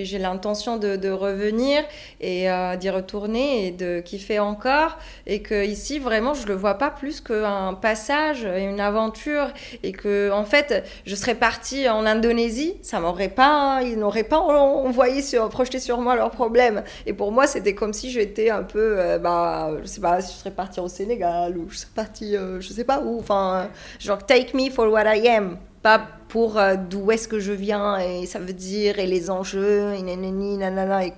j'ai 0.05 0.17
l'intention 0.17 0.77
de, 0.77 1.09
revenir 1.09 1.83
et 2.21 2.50
euh, 2.50 2.75
d'y 2.75 2.89
retourner 2.89 3.67
et 3.67 3.71
de 3.71 4.00
kiffer 4.00 4.39
encore. 4.39 4.97
Et 5.27 5.41
que 5.41 5.65
ici, 5.65 6.00
vraiment, 6.00 6.33
je 6.33 6.47
le 6.47 6.55
vois 6.55 6.75
pas 6.75 6.89
plus 6.89 7.21
qu'un 7.21 7.73
passage, 7.73 8.43
une 8.43 8.79
aventure 8.79 9.47
et 9.83 9.91
que, 9.91 10.31
en 10.31 10.45
fait, 10.45 10.85
je 11.05 11.15
serais 11.15 11.35
partie 11.35 11.88
en 11.89 12.05
Indonésie, 12.05 12.75
ça 12.81 13.00
m'aurait 13.00 13.29
pas, 13.29 13.81
ils 13.83 13.97
n'auraient 13.97 14.23
pas 14.23 14.39
envoyé 14.39 15.21
sur, 15.21 15.47
projeté 15.50 15.79
sur 15.79 16.00
moi 16.00 16.15
leurs 16.15 16.31
problèmes. 16.31 16.83
Et 17.05 17.13
pour 17.13 17.31
moi, 17.31 17.45
c'était 17.47 17.75
comme 17.75 17.93
si 17.93 18.09
j'étais 18.09 18.50
un 18.50 18.63
peu, 18.63 18.95
euh, 18.97 19.19
bah, 19.19 19.71
je 19.81 19.88
sais 19.88 20.01
pas, 20.01 20.21
si 20.21 20.33
je 20.33 20.39
serais 20.39 20.51
partie 20.51 20.79
au 20.79 20.88
Sénégal 20.88 21.57
ou 21.57 21.69
je 21.69 21.77
serais 21.77 21.91
partie, 21.93 22.35
euh, 22.35 22.59
je 22.62 22.69
sais 22.69 22.85
pas 22.85 23.01
où, 23.01 23.19
enfin, 23.19 23.69
genre, 24.00 24.25
take 24.25 24.55
me 24.55 24.69
for 24.69 24.89
what 24.89 25.15
I 25.15 25.27
am 25.27 25.57
pas 25.83 26.07
pour 26.33 26.57
euh, 26.57 26.77
d'où 26.77 27.11
est-ce 27.11 27.27
que 27.27 27.39
je 27.39 27.51
viens 27.51 27.99
et 27.99 28.25
ça 28.25 28.39
veut 28.39 28.53
dire 28.53 28.97
et 28.97 29.05
les 29.05 29.29
enjeux 29.29 29.93
et 29.93 30.01
nanani 30.01 30.57
nanana 30.57 31.05
et 31.05 31.13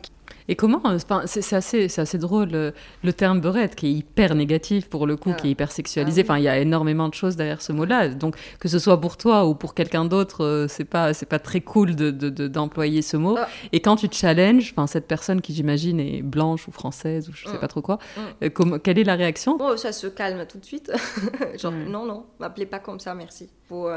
et 0.48 0.56
comment 0.56 0.82
euh, 0.86 0.98
C'est 1.26 1.56
assez, 1.56 1.88
assez 2.00 2.18
drôle 2.18 2.74
le, 3.04 3.14
terme 3.14 3.42
beurette 3.42 3.76
qui 3.76 3.88
est 3.88 3.92
hyper 3.92 4.36
négatif 4.36 4.90
pour 4.90 5.08
le 5.08 5.16
coup, 5.16 5.34
qui 5.34 5.48
est 5.48 5.52
hyper 5.52 5.72
sexualisé. 5.72 6.22
Ah 6.22 6.26
enfin, 6.26 6.38
il 6.38 6.44
y 6.44 6.48
a 6.48 6.60
énormément 6.60 7.10
de 7.10 7.16
choses 7.16 7.36
derrière 7.36 7.62
ce 7.64 7.72
mot-là. 7.72 8.10
Donc 8.10 8.36
que 8.60 8.68
ce 8.68 8.78
soit 8.78 9.02
pour 9.02 9.18
toi 9.18 9.48
ou 9.48 9.56
pour 9.56 9.74
quelqu'un 9.74 10.06
d'autre, 10.06 10.44
euh, 10.44 10.68
c'est 10.68 10.86
pas 10.86 11.14
c'est 11.14 11.26
pas 11.26 11.40
très 11.40 11.62
cool 11.62 11.96
de, 11.96 12.12
d'employer 12.48 13.02
ce 13.02 13.18
mot. 13.18 13.38
Ah. 13.40 13.48
Et 13.72 13.80
quand 13.80 13.96
tu 13.96 14.08
te 14.08 14.16
challenges, 14.16 14.74
enfin 14.76 14.86
cette 14.86 15.08
personne 15.08 15.42
qui 15.42 15.56
j'imagine 15.56 16.00
est 16.00 16.22
blanche 16.22 16.68
ou 16.68 16.72
française 16.72 17.28
ou 17.30 17.34
je 17.34 17.48
sais 17.48 17.58
mm. 17.58 17.60
pas 17.60 17.68
trop 17.68 17.82
quoi, 17.82 17.98
mm. 18.16 18.80
quelle 18.84 19.00
est 19.00 19.04
la 19.04 19.16
réaction? 19.16 19.58
Oh, 19.60 19.78
ça 19.78 19.92
se 19.92 20.08
calme 20.08 20.46
tout 20.46 20.60
de 20.60 20.66
suite. 20.66 20.92
Genre 21.60 21.72
mm. 21.72 21.90
non 21.90 22.06
non, 22.06 22.26
m'appelez 22.40 22.68
pas 22.68 22.80
comme 22.80 23.00
ça, 23.00 23.16
merci. 23.16 23.50
Faut 23.68 23.90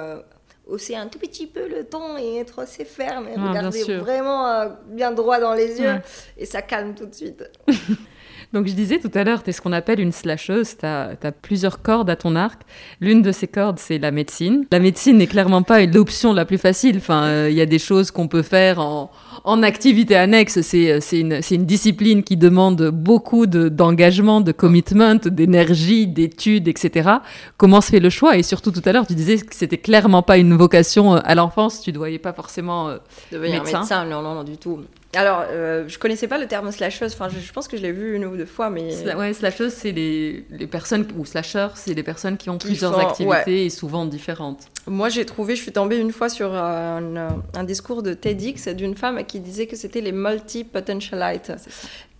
hausser 0.68 0.94
un 0.94 1.06
tout 1.06 1.18
petit 1.18 1.46
peu 1.46 1.66
le 1.66 1.84
ton 1.84 2.18
et 2.18 2.36
être 2.36 2.60
assez 2.60 2.84
ferme 2.84 3.26
et 3.28 3.34
ah, 3.36 3.48
regarder 3.48 3.96
vraiment 3.96 4.46
euh, 4.46 4.68
bien 4.86 5.12
droit 5.12 5.40
dans 5.40 5.54
les 5.54 5.80
yeux 5.80 5.96
et 6.36 6.46
ça 6.46 6.62
calme 6.62 6.94
tout 6.94 7.06
de 7.06 7.14
suite. 7.14 7.44
Donc 8.54 8.66
je 8.66 8.72
disais 8.72 8.98
tout 8.98 9.10
à 9.14 9.24
l'heure, 9.24 9.42
tu 9.42 9.50
es 9.50 9.52
ce 9.52 9.60
qu'on 9.60 9.72
appelle 9.72 10.00
une 10.00 10.12
slasheuse, 10.12 10.78
tu 10.78 10.86
as, 10.86 11.16
plusieurs 11.42 11.82
cordes 11.82 12.08
à 12.08 12.16
ton 12.16 12.34
arc. 12.34 12.62
L'une 13.00 13.20
de 13.20 13.30
ces 13.30 13.46
cordes, 13.46 13.78
c'est 13.78 13.98
la 13.98 14.10
médecine. 14.10 14.64
La 14.72 14.78
médecine 14.78 15.18
n'est 15.18 15.26
clairement 15.26 15.62
pas 15.62 15.84
l'option 15.84 16.32
la 16.32 16.46
plus 16.46 16.56
facile. 16.56 16.96
Enfin, 16.96 17.24
euh, 17.24 17.50
il 17.50 17.56
y 17.56 17.60
a 17.60 17.66
des 17.66 17.78
choses 17.78 18.10
qu'on 18.10 18.26
peut 18.26 18.42
faire 18.42 18.80
en, 18.80 19.10
en 19.44 19.62
activité 19.62 20.16
annexe. 20.16 20.62
C'est 20.62 21.00
une, 21.12 21.40
une, 21.50 21.66
discipline 21.66 22.22
qui 22.22 22.38
demande 22.38 22.90
beaucoup 22.90 23.46
d'engagement, 23.46 24.40
de, 24.40 24.52
commitment, 24.52 25.16
d'énergie, 25.16 26.06
d'études, 26.06 26.68
etc. 26.68 27.10
Comment 27.58 27.82
se 27.82 27.90
fait 27.90 28.00
le 28.00 28.10
choix? 28.10 28.38
Et 28.38 28.42
surtout 28.42 28.70
tout 28.70 28.82
à 28.86 28.92
l'heure, 28.92 29.06
tu 29.06 29.14
disais 29.14 29.36
que 29.36 29.54
c'était 29.54 29.78
clairement 29.78 30.22
pas 30.22 30.38
une 30.38 30.54
vocation 30.54 31.16
euh, 31.16 31.20
à 31.24 31.34
l'enfance. 31.34 31.82
Tu 31.82 31.92
ne 31.92 31.98
voyais 31.98 32.18
pas 32.18 32.32
forcément 32.32 32.88
euh, 32.88 32.96
devenir 33.30 33.62
médecin. 33.62 33.80
médecin. 33.80 34.04
Non, 34.06 34.22
non, 34.22 34.34
non, 34.34 34.44
du 34.44 34.56
tout. 34.56 34.80
Alors, 35.14 35.44
euh, 35.48 35.88
je 35.88 35.98
connaissais 35.98 36.28
pas 36.28 36.36
le 36.36 36.46
terme 36.46 36.70
slasheuse. 36.70 37.14
Enfin, 37.14 37.28
je, 37.30 37.52
pense 37.52 37.66
que 37.66 37.78
je 37.78 37.82
l'ai 37.82 37.92
vu 37.92 38.14
une 38.14 38.26
ou 38.26 38.36
deux 38.36 38.44
fois, 38.44 38.68
mais. 38.68 39.14
ouais, 39.14 39.32
slasheuse, 39.32 39.72
c'est 39.72 39.92
les, 39.92 40.44
les, 40.50 40.66
personnes 40.66 41.06
ou 41.16 41.24
slasher, 41.24 41.68
c'est 41.76 41.94
les 41.94 42.02
personnes 42.02 42.36
qui 42.36 42.50
ont 42.50 42.58
plusieurs 42.58 42.98
activités 42.98 43.64
et 43.64 43.70
souvent 43.70 44.04
différentes. 44.04 44.66
Moi, 44.86 45.08
j'ai 45.08 45.24
trouvé, 45.24 45.56
je 45.56 45.62
suis 45.62 45.72
tombée 45.72 45.98
une 45.98 46.12
fois 46.12 46.28
sur 46.28 46.54
un, 46.54 47.40
un 47.54 47.64
discours 47.64 48.02
de 48.02 48.12
TEDx 48.12 48.68
d'une 48.68 48.96
femme 48.96 49.24
qui 49.24 49.40
disait 49.40 49.66
que 49.66 49.76
c'était 49.76 50.02
les 50.02 50.12
multi-potentialites. 50.12 51.52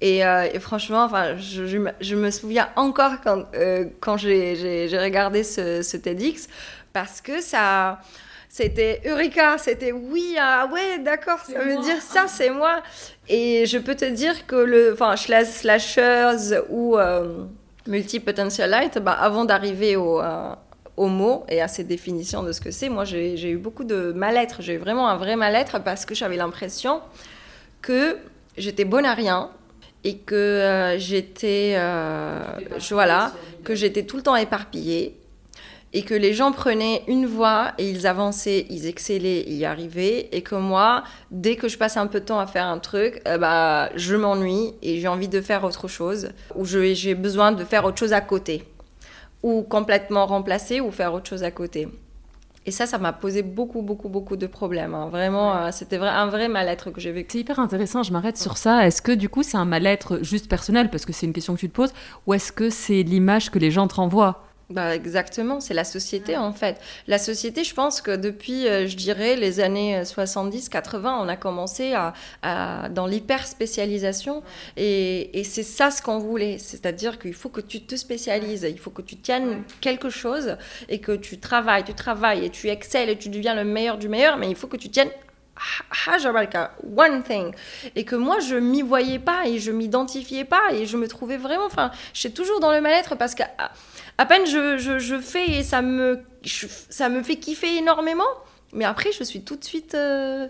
Et, 0.00 0.25
euh, 0.25 0.49
et, 0.52 0.59
franchement, 0.59 1.04
enfin, 1.04 1.37
je, 1.37 1.66
je, 2.00 2.14
me 2.14 2.30
souviens 2.30 2.68
encore 2.76 3.21
quand, 3.23 3.45
euh, 3.54 3.85
quand 4.00 4.16
j'ai 4.16 4.88
regardé 4.99 5.42
ce, 5.42 5.83
ce 5.83 5.97
TEDx 5.97 6.49
parce 6.92 7.21
que 7.21 7.42
ça 7.42 8.00
c'était 8.49 9.02
Eureka, 9.05 9.59
c'était 9.59 9.93
oui, 9.93 10.37
ah 10.40 10.69
ouais, 10.73 10.99
d'accord, 10.99 11.40
ça 11.40 11.61
veut 11.61 11.81
dire 11.83 12.00
ça, 12.00 12.26
c'est 12.26 12.50
moi. 12.50 12.83
Et 13.28 13.67
je 13.67 13.78
peux 13.78 13.95
te 13.95 14.07
dire 14.07 14.47
que 14.47 14.57
le, 14.57 14.95
enfin, 14.95 15.14
slashers 15.17 16.62
ou 16.71 16.97
euh, 16.97 17.45
multi-potentialite, 17.87 18.99
bah, 18.99 19.12
avant 19.12 19.45
d'arriver 19.45 19.97
au, 19.97 20.21
euh, 20.23 20.55
au 20.97 21.09
mot 21.09 21.45
et 21.49 21.61
à 21.61 21.69
ces 21.69 21.85
définitions 21.85 22.43
de 22.43 22.52
ce 22.52 22.61
que 22.61 22.71
c'est, 22.71 22.88
moi 22.88 23.05
j'ai 23.05 23.50
eu 23.50 23.59
beaucoup 23.59 23.85
de 23.85 24.12
mal-être, 24.12 24.62
j'ai 24.62 24.75
eu 24.75 24.78
vraiment 24.78 25.09
un 25.09 25.17
vrai 25.17 25.37
mal-être 25.37 25.81
parce 25.83 26.07
que 26.07 26.14
j'avais 26.14 26.37
l'impression 26.37 27.02
que 27.83 28.17
j'étais 28.57 28.87
bonne 28.87 29.05
à 29.05 29.14
rien 29.14 29.50
et 30.05 30.17
que 30.17 30.35
euh, 30.35 30.99
j'étais, 30.99 31.76
voilà, 32.90 33.33
que 33.62 33.75
j'étais 33.75 34.05
tout 34.05 34.17
le 34.17 34.23
temps 34.23 34.37
éparpillée 34.37 35.18
et 35.92 36.02
que 36.02 36.14
les 36.14 36.35
gens 36.35 36.52
prenaient 36.52 37.02
une 37.09 37.26
voie 37.26 37.73
et 37.78 37.88
ils 37.88 38.07
avançaient, 38.07 38.66
ils 38.68 38.87
excellaient, 38.87 39.45
ils 39.47 39.57
y 39.57 39.64
arrivaient, 39.64 40.28
et 40.33 40.42
que 40.42 40.54
moi, 40.54 41.02
dès 41.30 41.57
que 41.57 41.68
je 41.68 41.78
passe 41.78 41.97
un 41.97 42.07
peu 42.07 42.21
de 42.21 42.26
temps 42.26 42.40
à 42.40 42.47
faire 42.47 42.66
un 42.66 42.78
truc, 42.78 43.23
euh, 43.26 43.38
bah, 43.38 43.90
je 43.97 44.16
m'ennuie 44.16 44.75
et 44.83 45.00
j'ai 45.00 45.09
envie 45.09 45.28
de 45.28 45.40
faire 45.40 45.64
autre 45.64 45.88
chose, 45.88 46.30
ou 46.54 46.64
j'ai 46.64 47.14
besoin 47.14 47.52
de 47.52 47.64
faire 47.64 47.85
autre 47.85 47.99
chose 47.99 48.12
à 48.12 48.21
côté, 48.21 48.64
ou 49.42 49.62
complètement 49.62 50.26
remplacer 50.26 50.80
ou 50.80 50.90
faire 50.90 51.14
autre 51.14 51.28
chose 51.28 51.42
à 51.42 51.50
côté. 51.50 51.88
Et 52.66 52.71
ça, 52.71 52.85
ça 52.85 52.99
m'a 52.99 53.14
posé 53.14 53.42
beaucoup, 53.42 53.80
beaucoup, 53.80 54.11
beaucoup 54.11 54.37
de 54.37 54.47
problèmes. 54.47 54.95
Hein. 54.95 55.09
Vraiment, 55.09 55.57
euh, 55.57 55.71
c'était 55.73 55.97
un 55.97 56.26
vrai 56.26 56.49
mal-être 56.49 56.90
que 56.90 57.00
j'ai 57.00 57.12
vécu. 57.12 57.28
C'est 57.33 57.38
hyper 57.38 57.61
intéressant, 57.61 58.02
je 58.02 58.12
m'arrête 58.12 58.37
sur 58.37 58.59
ça. 58.59 58.87
Est-ce 58.87 59.00
que 59.00 59.12
du 59.12 59.30
coup, 59.30 59.42
c'est 59.42 59.57
un 59.57 59.64
mal-être 59.64 60.23
juste 60.23 60.50
personnel, 60.50 60.90
parce 60.90 61.07
que 61.07 61.14
c'est 61.14 61.25
une 61.25 61.33
question 61.33 61.54
que 61.54 61.61
tu 61.61 61.71
te 61.71 61.75
poses, 61.75 61.95
ou 62.26 62.35
est-ce 62.35 62.52
que 62.52 62.68
c'est 62.68 63.02
l'image 63.04 63.50
que 63.50 63.59
les 63.59 63.71
gens 63.71 63.88
te 63.88 63.95
renvoient? 63.95 64.48
Bah 64.71 64.95
exactement, 64.95 65.61
c'est 65.61 65.73
la 65.73 65.85
société 65.85 66.37
en 66.37 66.53
fait. 66.53 66.79
La 67.07 67.19
société, 67.19 67.65
je 67.65 67.73
pense 67.75 68.03
que 68.03 68.15
depuis, 68.15 68.69
euh, 68.69 68.87
je 68.87 68.97
dirais, 68.97 69.35
les 69.35 69.61
années 69.61 70.03
70-80, 70.03 71.07
on 71.23 71.29
a 71.29 71.37
commencé 71.37 71.95
à, 71.95 72.89
dans 72.91 73.07
l'hyper-spécialisation 73.07 74.43
et, 74.77 75.41
et 75.41 75.45
c'est 75.45 75.63
ça 75.63 75.91
ce 75.91 76.03
qu'on 76.03 76.19
voulait. 76.19 76.59
C'est-à-dire 76.59 77.19
qu'il 77.19 77.33
faut 77.33 77.49
que 77.49 77.63
tu 77.63 77.81
te 77.81 77.97
spécialises, 77.97 78.67
il 78.69 78.79
faut 78.79 78.91
que 78.91 79.01
tu 79.01 79.17
tiennes 79.17 79.63
quelque 79.81 80.11
chose 80.11 80.59
et 80.91 81.01
que 81.01 81.13
tu 81.13 81.39
travailles, 81.39 81.85
tu 81.85 81.95
travailles 81.95 82.45
et 82.45 82.51
tu 82.51 82.69
excelles 82.69 83.09
et 83.09 83.17
tu 83.17 83.31
deviens 83.31 83.55
le 83.55 83.65
meilleur 83.65 83.97
du 83.97 84.11
meilleur, 84.11 84.37
mais 84.37 84.51
il 84.51 84.57
faut 84.57 84.67
que 84.67 84.77
tu 84.77 84.91
tiennes 84.91 85.11
one 86.97 87.23
thing. 87.23 87.55
Et 87.95 88.05
que 88.05 88.17
moi, 88.17 88.39
je 88.41 88.57
m'y 88.57 88.83
voyais 88.83 89.19
pas 89.19 89.47
et 89.47 89.59
je 89.59 89.71
m'identifiais 89.71 90.45
pas 90.45 90.73
et 90.73 90.87
je 90.87 90.97
me 90.97 91.09
trouvais 91.09 91.37
vraiment, 91.37 91.67
enfin, 91.67 91.91
j'étais 92.13 92.35
toujours 92.35 92.61
dans 92.61 92.73
le 92.73 92.81
mal-être 92.81 93.17
parce 93.17 93.35
que 93.35 93.43
à 94.19 94.27
peine 94.27 94.47
je, 94.47 94.99
je, 94.99 95.19
fais 95.21 95.59
et 95.59 95.63
ça 95.63 95.81
me, 95.81 96.21
ça 96.91 97.09
me 97.09 97.23
fait 97.23 97.37
kiffer 97.37 97.77
énormément. 97.79 98.25
Mais 98.73 98.85
après, 98.85 99.13
je 99.13 99.25
suis 99.25 99.43
tout 99.43 99.57
de 99.57 99.65
suite 99.65 99.95
euh, 99.95 100.49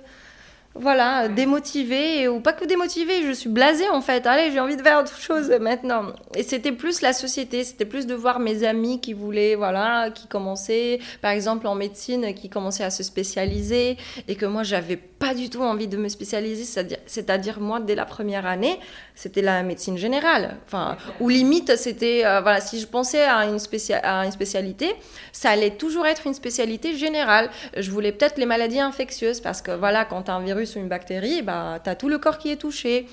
voilà, 0.81 1.29
démotivée, 1.29 2.29
ou 2.29 2.41
pas 2.41 2.53
que 2.53 2.65
démotivée, 2.65 3.23
je 3.27 3.33
suis 3.33 3.49
blasée 3.49 3.89
en 3.89 4.01
fait. 4.01 4.27
Allez, 4.27 4.51
j'ai 4.53 4.61
envie 4.61 4.77
de 4.77 4.83
faire 4.83 5.01
autre 5.01 5.19
chose 5.19 5.51
maintenant. 5.61 6.13
Et 6.35 6.43
c'était 6.43 6.73
plus 6.73 7.01
la 7.01 7.13
société, 7.13 7.65
c'était 7.65 7.85
plus 7.85 8.07
de 8.07 8.15
voir 8.15 8.39
mes 8.39 8.65
amis 8.65 9.01
qui 9.01 9.13
voulaient, 9.13 9.55
voilà, 9.55 10.11
qui 10.11 10.27
commençaient, 10.27 11.01
par 11.21 11.33
exemple 11.33 11.67
en 11.67 11.75
médecine, 11.75 12.35
qui 12.35 12.49
commençaient 12.49 12.85
à 12.85 12.91
se 12.91 13.03
spécialiser, 13.03 13.97
et 14.27 14.37
que 14.37 14.47
moi, 14.47 14.63
j'avais 14.63 14.97
pas 14.97 15.35
du 15.35 15.51
tout 15.51 15.63
envie 15.63 15.89
de 15.89 15.97
me 15.97 16.09
spécialiser, 16.09 16.65
c'est-à-dire 17.07 17.59
moi, 17.59 17.81
dès 17.81 17.97
la 17.97 18.05
première 18.05 18.47
année, 18.47 18.79
c'était 19.17 19.43
la 19.43 19.65
médecine 19.65 19.99
générale. 19.99 20.57
Enfin, 20.67 20.97
ou 21.19 21.29
limite, 21.29 21.75
c'était, 21.77 22.23
euh, 22.25 22.41
voilà, 22.41 22.61
si 22.61 22.81
je 22.81 22.87
pensais 22.87 23.23
à 23.23 23.47
une, 23.47 23.59
à 24.05 24.25
une 24.25 24.31
spécialité, 24.31 24.95
ça 25.33 25.51
allait 25.51 25.73
toujours 25.73 26.07
être 26.07 26.27
une 26.27 26.35
spécialité 26.35 26.97
générale. 26.97 27.51
Je 27.77 27.91
voulais 27.91 28.13
peut-être 28.13 28.39
les 28.39 28.47
maladies 28.47 28.81
infectieuses, 28.81 29.41
parce 29.41 29.61
que 29.61 29.73
voilà, 29.73 30.05
quand 30.05 30.29
un 30.29 30.41
virus, 30.41 30.68
ou 30.77 30.79
une 30.79 30.89
bactérie, 30.89 31.43
bah, 31.43 31.81
tu 31.83 31.91
as 31.91 31.95
tout 31.95 32.09
le 32.09 32.19
corps 32.19 32.39
qui 32.39 32.51
est 32.51 32.57
touché. 32.57 33.07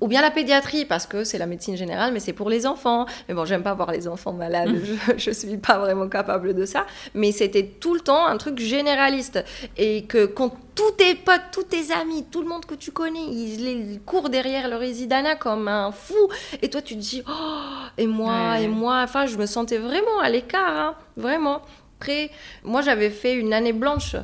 Ou 0.00 0.08
bien 0.08 0.22
la 0.22 0.30
pédiatrie, 0.30 0.84
parce 0.84 1.06
que 1.06 1.24
c'est 1.24 1.38
la 1.38 1.46
médecine 1.46 1.76
générale, 1.76 2.12
mais 2.12 2.20
c'est 2.20 2.32
pour 2.32 2.48
les 2.48 2.66
enfants. 2.66 3.06
Mais 3.28 3.34
bon, 3.34 3.44
j'aime 3.44 3.62
pas 3.62 3.74
voir 3.74 3.90
les 3.90 4.08
enfants 4.08 4.32
malades, 4.32 4.70
mm. 4.70 4.84
je, 5.18 5.30
ne 5.30 5.34
suis 5.34 5.56
pas 5.58 5.78
vraiment 5.78 6.08
capable 6.08 6.54
de 6.54 6.64
ça. 6.64 6.86
Mais 7.14 7.32
c'était 7.32 7.66
tout 7.66 7.94
le 7.94 8.00
temps 8.00 8.26
un 8.26 8.36
truc 8.36 8.58
généraliste. 8.58 9.44
Et 9.76 10.04
que 10.04 10.26
quand 10.26 10.54
tous 10.74 10.92
tes 10.92 11.14
potes, 11.14 11.42
tous 11.52 11.64
tes 11.64 11.92
amis, 11.92 12.24
tout 12.30 12.42
le 12.42 12.48
monde 12.48 12.64
que 12.64 12.74
tu 12.74 12.92
connais, 12.92 13.24
ils, 13.26 14.00
courent 14.04 14.30
derrière 14.30 14.68
le 14.68 14.76
résidana 14.76 15.36
comme 15.36 15.68
un 15.68 15.92
fou. 15.92 16.28
Et 16.62 16.70
toi, 16.70 16.80
tu 16.80 16.94
te 16.94 17.00
dis, 17.00 17.22
oh, 17.28 17.90
et 17.98 18.06
moi, 18.06 18.60
et 18.60 18.68
moi. 18.68 19.00
Enfin, 19.02 19.26
je 19.26 19.36
me 19.36 19.46
sentais 19.46 19.78
vraiment 19.78 20.20
à 20.22 20.28
l'écart, 20.30 20.78
hein, 20.78 20.94
vraiment. 21.16 21.62
Après, 21.98 22.30
moi, 22.64 22.82
j'avais 22.82 23.10
fait 23.10 23.34
une 23.34 23.52
année 23.52 23.72
blanche 23.72 24.16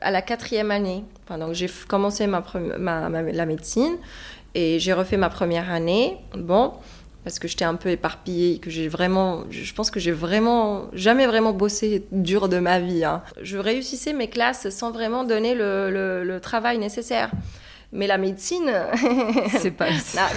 à 0.00 0.10
la 0.10 0.22
quatrième 0.22 0.70
année. 0.70 1.04
donc 1.30 1.52
j'ai 1.52 1.70
commencé 1.88 2.26
ma, 2.26 2.42
la 3.08 3.46
médecine 3.46 3.96
et 4.54 4.78
j'ai 4.78 4.92
refait 4.92 5.16
ma 5.16 5.30
première 5.30 5.70
année. 5.70 6.16
Bon, 6.36 6.72
parce 7.24 7.38
que 7.38 7.48
j'étais 7.48 7.64
un 7.64 7.74
peu 7.74 7.88
éparpillée, 7.88 8.58
que 8.58 8.70
j'ai 8.70 8.86
vraiment, 8.86 9.44
je 9.50 9.72
pense 9.72 9.90
que 9.90 9.98
j'ai 9.98 10.12
vraiment 10.12 10.90
jamais 10.92 11.26
vraiment 11.26 11.52
bossé 11.52 12.04
dur 12.12 12.48
de 12.48 12.58
ma 12.58 12.78
vie. 12.78 13.02
Hein. 13.02 13.22
Je 13.40 13.56
réussissais 13.56 14.12
mes 14.12 14.28
classes 14.28 14.68
sans 14.68 14.92
vraiment 14.92 15.24
donner 15.24 15.54
le, 15.54 15.90
le, 16.22 16.40
travail 16.40 16.78
nécessaire. 16.78 17.30
Mais 17.92 18.06
la 18.06 18.18
médecine, 18.18 18.70
c'est 19.58 19.70
pas 19.70 19.86
ça. 20.04 20.28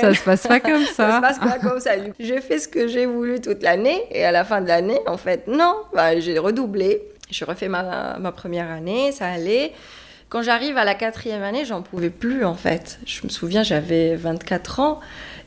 ça 0.00 0.14
se 0.14 0.24
passe 0.24 0.46
pas 0.46 0.60
comme 0.60 0.84
ça. 0.84 0.92
ça 0.94 1.16
se 1.16 1.20
passe 1.20 1.38
pas 1.38 1.58
comme 1.58 1.78
ça. 1.78 1.92
J'ai 2.18 2.40
fait 2.40 2.58
ce 2.58 2.66
que 2.66 2.88
j'ai 2.88 3.06
voulu 3.06 3.40
toute 3.40 3.62
l'année 3.62 4.02
et 4.10 4.24
à 4.24 4.32
la 4.32 4.44
fin 4.44 4.60
de 4.60 4.66
l'année, 4.66 4.98
en 5.06 5.16
fait, 5.16 5.46
non, 5.46 5.76
bah, 5.94 6.18
j'ai 6.18 6.38
redoublé 6.38 7.02
Je 7.30 7.44
refais 7.44 7.68
ma, 7.68 8.32
première 8.34 8.70
année, 8.70 9.12
ça 9.12 9.28
allait. 9.28 9.72
Quand 10.28 10.42
j'arrive 10.42 10.76
à 10.76 10.84
la 10.84 10.94
quatrième 10.94 11.42
année, 11.42 11.64
j'en 11.64 11.82
pouvais 11.82 12.10
plus 12.10 12.44
en 12.44 12.54
fait. 12.54 13.00
Je 13.04 13.24
me 13.24 13.28
souviens, 13.28 13.62
j'avais 13.64 14.14
24 14.14 14.80
ans 14.80 15.00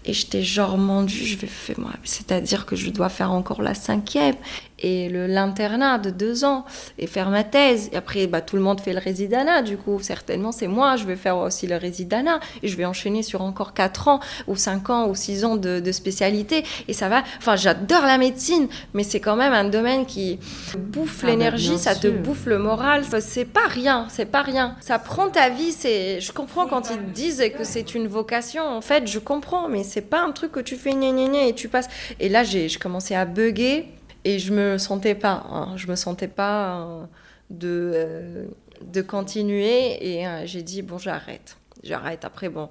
et 0.05 0.11
j'étais 0.11 0.41
genre 0.41 0.77
mon 0.77 1.07
je 1.07 1.37
vais 1.37 1.47
faire 1.47 1.79
moi. 1.79 1.91
C'est-à-dire 2.03 2.65
que 2.65 2.75
je 2.75 2.89
dois 2.89 3.09
faire 3.09 3.31
encore 3.31 3.61
la 3.61 3.73
cinquième 3.73 4.35
et 4.83 5.09
l'internat 5.09 5.97
de 5.97 6.09
deux 6.09 6.43
ans 6.43 6.65
et 6.99 7.07
faire 7.07 7.29
ma 7.29 7.43
thèse. 7.43 7.89
Et 7.93 7.95
après, 7.95 8.27
bah, 8.27 8.41
tout 8.41 8.57
le 8.57 8.61
monde 8.61 8.81
fait 8.81 8.93
le 8.93 8.99
résidana. 8.99 9.61
Du 9.61 9.77
coup, 9.77 9.99
certainement, 10.01 10.51
c'est 10.51 10.67
moi, 10.67 10.97
je 10.97 11.05
vais 11.05 11.15
faire 11.15 11.37
aussi 11.37 11.65
le 11.65 11.77
résidana 11.77 12.39
et 12.61 12.67
je 12.67 12.75
vais 12.77 12.85
enchaîner 12.85 13.23
sur 13.23 13.41
encore 13.41 13.73
quatre 13.73 14.09
ans 14.09 14.19
ou 14.47 14.55
cinq 14.55 14.89
ans 14.89 15.07
ou 15.07 15.15
six 15.15 15.45
ans 15.45 15.55
de, 15.55 15.91
spécialité. 15.91 16.63
Et 16.87 16.93
ça 16.93 17.07
va. 17.07 17.23
Enfin, 17.37 17.55
j'adore 17.55 18.01
la 18.01 18.17
médecine, 18.17 18.67
mais 18.93 19.03
c'est 19.03 19.19
quand 19.19 19.35
même 19.35 19.53
un 19.53 19.65
domaine 19.65 20.05
qui 20.05 20.39
bouffe 20.77 21.19
ah, 21.23 21.27
bah, 21.27 21.31
l'énergie, 21.31 21.77
ça 21.77 21.95
te 21.95 22.07
bouffe 22.07 22.45
le 22.45 22.57
moral. 22.57 23.03
C'est 23.19 23.45
pas 23.45 23.67
rien, 23.67 24.07
c'est 24.09 24.25
pas 24.25 24.41
rien. 24.41 24.75
Ça 24.81 24.99
prend 24.99 25.29
ta 25.29 25.49
vie. 25.49 25.71
C'est. 25.71 26.19
Je 26.19 26.31
comprends 26.33 26.67
quand 26.67 26.89
ils 26.89 27.11
disent 27.13 27.43
que 27.57 27.63
c'est 27.63 27.95
une 27.95 28.07
vocation. 28.07 28.63
En 28.67 28.81
fait, 28.81 29.07
je 29.07 29.19
comprends, 29.19 29.69
mais 29.69 29.83
c'est 29.83 30.01
pas 30.01 30.21
un 30.21 30.31
truc 30.31 30.51
que 30.51 30.59
tu 30.59 30.75
fais 30.75 30.93
gna 30.93 31.45
et 31.45 31.53
tu 31.53 31.69
passes. 31.69 31.87
Et 32.19 32.27
là, 32.27 32.43
j'ai 32.43 32.67
commencé 32.79 33.15
à 33.15 33.25
bugger 33.25 33.87
et 34.25 34.39
je 34.39 34.53
me 34.53 34.77
sentais 34.77 35.15
pas. 35.15 35.45
Hein, 35.49 35.73
je 35.75 35.87
me 35.87 35.95
sentais 35.95 36.27
pas 36.27 36.81
euh, 36.81 37.05
de, 37.49 37.91
euh, 37.93 38.45
de 38.81 39.01
continuer. 39.01 39.97
Et 40.13 40.27
euh, 40.27 40.45
j'ai 40.45 40.63
dit, 40.63 40.81
bon, 40.81 40.97
j'arrête. 40.97 41.57
J'arrête. 41.83 42.25
Après, 42.25 42.49
bon. 42.49 42.69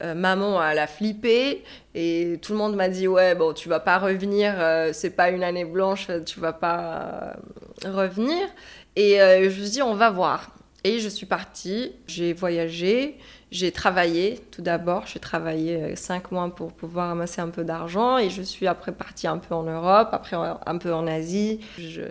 maman, 0.00 0.62
elle 0.62 0.78
a 0.78 0.86
flippé 0.86 1.64
et 1.94 2.38
tout 2.42 2.52
le 2.52 2.58
monde 2.58 2.76
m'a 2.76 2.88
dit 2.88 3.08
ouais 3.08 3.34
bon 3.34 3.52
tu 3.52 3.68
vas 3.68 3.80
pas 3.80 3.98
revenir, 3.98 4.54
c'est 4.92 5.10
pas 5.10 5.30
une 5.30 5.42
année 5.42 5.64
blanche, 5.64 6.06
tu 6.24 6.38
vas 6.38 6.52
pas 6.52 7.36
revenir. 7.84 8.46
Et 8.94 9.16
je 9.18 9.44
me 9.44 9.50
suis 9.50 9.70
dit 9.70 9.82
on 9.82 9.94
va 9.94 10.10
voir. 10.10 10.50
Et 10.84 11.00
je 11.00 11.08
suis 11.08 11.26
partie, 11.26 11.92
j'ai 12.06 12.32
voyagé, 12.32 13.18
j'ai 13.50 13.72
travaillé 13.72 14.40
tout 14.50 14.60
d'abord, 14.60 15.06
j'ai 15.06 15.20
travaillé 15.20 15.76
euh, 15.76 15.96
cinq 15.96 16.32
mois 16.32 16.54
pour 16.54 16.72
pouvoir 16.72 17.10
amasser 17.10 17.40
un 17.40 17.48
peu 17.48 17.64
d'argent 17.64 18.18
et 18.18 18.28
je 18.28 18.42
suis 18.42 18.66
après 18.66 18.92
partie 18.92 19.26
un 19.26 19.38
peu 19.38 19.54
en 19.54 19.62
Europe, 19.62 20.08
après 20.12 20.36
un 20.36 20.78
peu 20.78 20.92
en 20.92 21.06
Asie. 21.06 21.60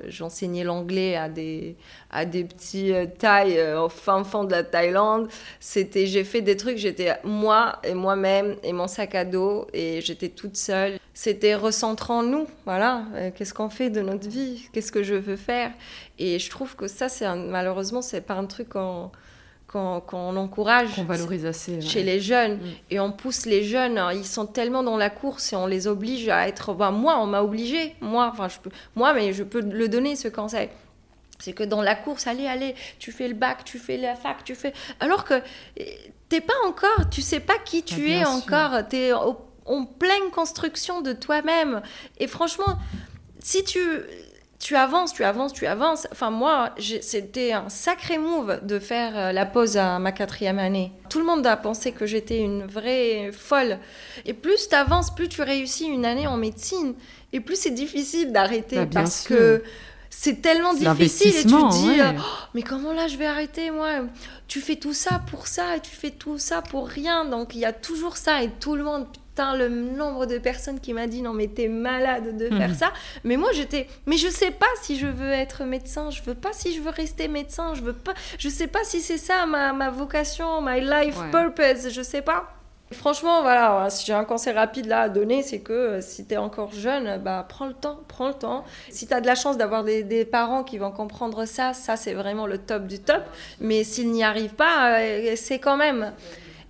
J'enseignais 0.07 0.63
l'anglais 0.63 1.15
à 1.15 1.29
des, 1.29 1.75
à 2.09 2.25
des 2.25 2.43
petits 2.43 2.91
euh, 2.91 3.05
euh, 3.23 3.81
au 3.81 3.89
fin 3.89 4.23
fond 4.23 4.45
de 4.45 4.51
la 4.51 4.63
Thaïlande. 4.63 5.27
J'ai 5.61 6.23
fait 6.23 6.41
des 6.41 6.57
trucs, 6.57 6.77
j'étais 6.77 7.19
moi 7.23 7.79
et 7.83 7.93
moi-même 7.93 8.55
et 8.63 8.73
mon 8.73 8.87
sac 8.87 9.13
à 9.13 9.23
dos 9.23 9.67
et 9.73 10.01
j'étais 10.01 10.29
toute 10.29 10.57
seule. 10.57 10.97
C'était 11.13 11.55
recentrant 11.55 12.23
nous, 12.23 12.47
voilà. 12.65 13.03
Qu'est-ce 13.35 13.53
qu'on 13.53 13.69
fait 13.69 13.89
de 13.89 14.01
notre 14.01 14.27
vie? 14.29 14.67
Qu'est-ce 14.71 14.91
que 14.91 15.03
je 15.03 15.15
veux 15.15 15.35
faire? 15.35 15.71
Et 16.19 16.39
je 16.39 16.49
trouve 16.49 16.75
que 16.75 16.87
ça, 16.87 17.09
c'est 17.09 17.27
malheureusement, 17.35 18.01
c'est 18.01 18.21
pas 18.21 18.35
un 18.35 18.45
truc 18.45 18.75
qu'on 19.67 19.99
qu'on 19.99 20.35
encourage 20.37 20.95
qu'on 20.95 21.03
valorise 21.03 21.45
assez 21.45 21.81
chez 21.81 22.03
les 22.03 22.19
jeunes. 22.19 22.57
Mm. 22.57 22.71
et 22.91 22.99
on 22.99 23.11
pousse 23.11 23.45
les 23.45 23.63
jeunes 23.63 24.01
ils 24.13 24.25
sont 24.25 24.45
tellement 24.45 24.83
dans 24.83 24.97
la 24.97 25.09
course 25.09 25.53
et 25.53 25.55
on 25.55 25.67
les 25.67 25.87
oblige 25.87 26.29
à 26.29 26.47
être 26.47 26.73
moi 26.73 27.17
on 27.19 27.27
m'a 27.27 27.41
obligé. 27.41 27.95
Moi 28.01 28.29
enfin 28.31 28.47
je 28.47 28.59
peux 28.59 28.69
moi 28.95 29.13
mais 29.13 29.33
je 29.33 29.43
peux 29.43 29.61
le 29.61 29.87
donner 29.87 30.15
ce 30.15 30.27
conseil. 30.27 30.69
C'est 31.39 31.53
que 31.53 31.63
dans 31.63 31.81
la 31.81 31.95
course 31.95 32.27
allez 32.27 32.47
allez 32.47 32.75
tu 32.99 33.11
fais 33.11 33.27
le 33.27 33.33
bac 33.33 33.63
tu 33.63 33.77
fais 33.77 33.97
la 33.97 34.15
fac 34.15 34.43
tu 34.43 34.55
fais 34.55 34.73
alors 34.99 35.23
que 35.23 35.35
t'es 36.29 36.41
pas 36.41 36.53
encore 36.65 37.09
tu 37.11 37.21
sais 37.21 37.39
pas 37.39 37.57
qui 37.63 37.83
tu 37.83 38.07
ah, 38.11 38.15
es 38.15 38.25
encore. 38.25 38.87
Tu 38.89 38.97
es 38.97 39.13
en 39.13 39.83
pleine 39.85 40.31
construction 40.31 41.01
de 41.01 41.11
toi-même. 41.11 41.81
Et 42.19 42.27
franchement 42.27 42.77
si 43.39 43.63
tu 43.63 43.79
tu 44.59 44.75
avances, 44.75 45.13
tu 45.13 45.23
avances, 45.23 45.53
tu 45.53 45.67
avances. 45.67 46.07
Enfin, 46.11 46.31
moi, 46.31 46.73
c'était 47.01 47.53
un 47.53 47.69
sacré 47.69 48.17
move 48.17 48.59
de 48.63 48.79
faire 48.79 49.17
euh, 49.17 49.31
la 49.31 49.45
pause 49.45 49.77
à 49.77 49.99
ma 49.99 50.11
quatrième 50.11 50.57
année. 50.59 50.91
Tout 51.09 51.19
le 51.19 51.25
monde 51.25 51.45
a 51.45 51.55
pensé 51.57 51.91
que 51.91 52.05
j'étais 52.05 52.39
une 52.39 52.65
vraie 52.65 53.31
folle. 53.31 53.77
Et 54.25 54.33
plus 54.33 54.67
tu 54.67 54.75
avances, 54.75 55.13
plus 55.13 55.29
tu 55.29 55.41
réussis 55.41 55.85
une 55.85 56.05
année 56.05 56.27
en 56.27 56.37
médecine. 56.37 56.95
Et 57.33 57.39
plus 57.39 57.55
c'est 57.55 57.71
difficile 57.71 58.31
d'arrêter 58.31 58.77
bah, 58.77 58.87
parce 58.91 59.27
que 59.27 59.63
c'est 60.09 60.41
tellement 60.41 60.73
difficile 60.73 61.35
et 61.35 61.41
tu 61.41 61.47
te 61.47 61.71
dis 61.71 61.99
oh, 62.01 62.21
mais 62.55 62.63
comment 62.63 62.93
là 62.93 63.07
je 63.07 63.17
vais 63.17 63.25
arrêter 63.25 63.69
moi? 63.71 64.05
Tu 64.47 64.61
fais 64.61 64.77
tout 64.77 64.93
ça 64.93 65.21
pour 65.29 65.47
ça 65.47 65.75
et 65.75 65.81
tu 65.81 65.91
fais 65.91 66.11
tout 66.11 66.37
ça 66.37 66.61
pour 66.61 66.87
rien 66.87 67.25
donc 67.25 67.53
il 67.53 67.59
y 67.59 67.65
a 67.65 67.73
toujours 67.73 68.15
ça 68.15 68.41
et 68.41 68.49
tout 68.49 68.75
le 68.75 68.83
monde 68.83 69.05
le 69.55 69.69
nombre 69.69 70.25
de 70.25 70.37
personnes 70.37 70.79
qui 70.79 70.93
m'a 70.93 71.07
dit 71.07 71.21
non 71.21 71.33
mais 71.33 71.47
t'es 71.47 71.67
malade 71.67 72.37
de 72.37 72.49
faire 72.49 72.69
mhm. 72.69 72.75
ça. 72.75 72.93
Mais 73.23 73.37
moi 73.37 73.49
j'étais, 73.53 73.87
mais 74.05 74.17
je 74.17 74.27
sais 74.27 74.51
pas 74.51 74.67
si 74.81 74.97
je 74.97 75.07
veux 75.07 75.31
être 75.31 75.63
médecin, 75.63 76.09
je 76.09 76.21
veux 76.23 76.35
pas 76.35 76.53
si 76.53 76.73
je 76.73 76.81
veux 76.81 76.89
rester 76.89 77.27
médecin, 77.27 77.73
je 77.73 77.81
veux 77.81 77.93
pas, 77.93 78.13
je 78.37 78.49
sais 78.49 78.67
pas 78.67 78.83
si 78.83 79.01
c'est 79.01 79.17
ça 79.17 79.45
ma, 79.45 79.73
ma, 79.73 79.89
vocation, 79.89 80.61
my 80.61 80.81
life 80.81 81.17
purpose, 81.31 81.89
je 81.91 82.01
sais 82.01 82.21
pas. 82.21 82.47
Franchement, 82.93 83.41
voilà, 83.41 83.89
si 83.89 84.05
j'ai 84.05 84.13
un 84.13 84.23
conseil 84.23 84.53
rapide 84.53 84.85
là 84.85 85.01
à 85.01 85.09
donner, 85.09 85.43
c'est 85.43 85.59
que 85.59 85.73
euh, 85.73 86.01
si 86.01 86.25
tu 86.25 86.35
es 86.35 86.37
encore 86.37 86.73
jeune, 86.73 87.21
bah, 87.21 87.45
prends 87.47 87.67
le 87.67 87.73
temps, 87.73 87.99
prends 88.07 88.29
le 88.29 88.33
temps. 88.33 88.63
Si 88.89 89.07
tu 89.07 89.13
as 89.13 89.19
de 89.19 89.27
la 89.27 89.35
chance 89.35 89.57
d'avoir 89.57 89.83
des, 89.83 90.03
des, 90.03 90.23
parents 90.23 90.63
qui 90.63 90.77
vont 90.77 90.91
comprendre 90.91 91.43
ça, 91.43 91.73
ça 91.73 91.97
c'est 91.97 92.13
vraiment 92.13 92.47
le 92.47 92.57
top 92.57 92.87
du 92.87 92.99
top. 92.99 93.23
Mais 93.59 93.83
s'ils 93.83 94.09
n'y 94.09 94.23
arrivent 94.23 94.55
pas, 94.55 95.01
euh, 95.01 95.33
c'est 95.35 95.59
quand 95.59 95.75
même. 95.75 96.13